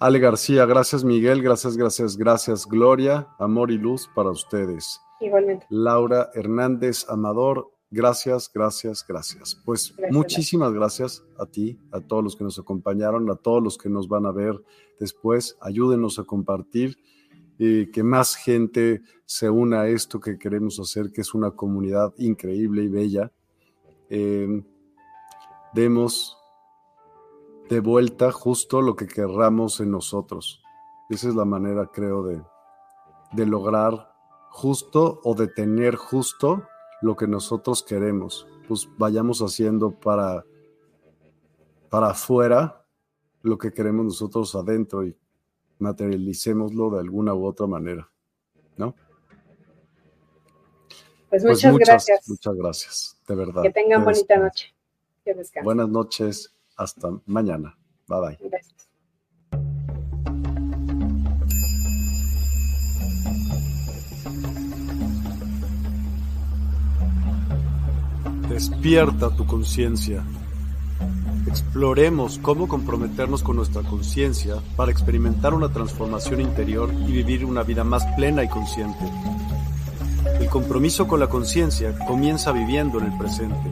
[0.03, 4.99] Ale García, gracias Miguel, gracias, gracias, gracias Gloria, amor y luz para ustedes.
[5.21, 5.65] Igualmente.
[5.69, 9.57] Laura Hernández Amador, gracias, gracias, gracias.
[9.63, 13.87] Pues muchísimas gracias a ti, a todos los que nos acompañaron, a todos los que
[13.87, 14.61] nos van a ver
[14.99, 15.57] después.
[15.61, 16.97] Ayúdenos a compartir
[17.57, 22.13] y que más gente se una a esto que queremos hacer, que es una comunidad
[22.17, 23.31] increíble y bella.
[24.09, 24.63] Eh,
[25.73, 26.42] demos
[27.73, 30.61] de vuelta justo lo que querramos en nosotros.
[31.09, 32.39] Esa es la manera, creo, de,
[33.31, 34.13] de lograr
[34.51, 36.67] justo o de tener justo
[37.01, 38.47] lo que nosotros queremos.
[38.67, 40.45] Pues vayamos haciendo para,
[41.89, 42.85] para afuera
[43.41, 45.17] lo que queremos nosotros adentro y
[45.79, 48.07] materialicémoslo de alguna u otra manera,
[48.77, 48.93] ¿no?
[51.27, 52.29] Pues, pues muchas, gracias.
[52.29, 53.63] Muchas gracias, de verdad.
[53.63, 54.75] Que tengan bonita noche.
[55.25, 56.52] Que Buenas noches.
[56.75, 57.77] Hasta mañana.
[58.07, 58.37] Bye bye.
[68.49, 70.23] Despierta tu conciencia.
[71.47, 77.83] Exploremos cómo comprometernos con nuestra conciencia para experimentar una transformación interior y vivir una vida
[77.83, 79.05] más plena y consciente.
[80.39, 83.71] El compromiso con la conciencia comienza viviendo en el presente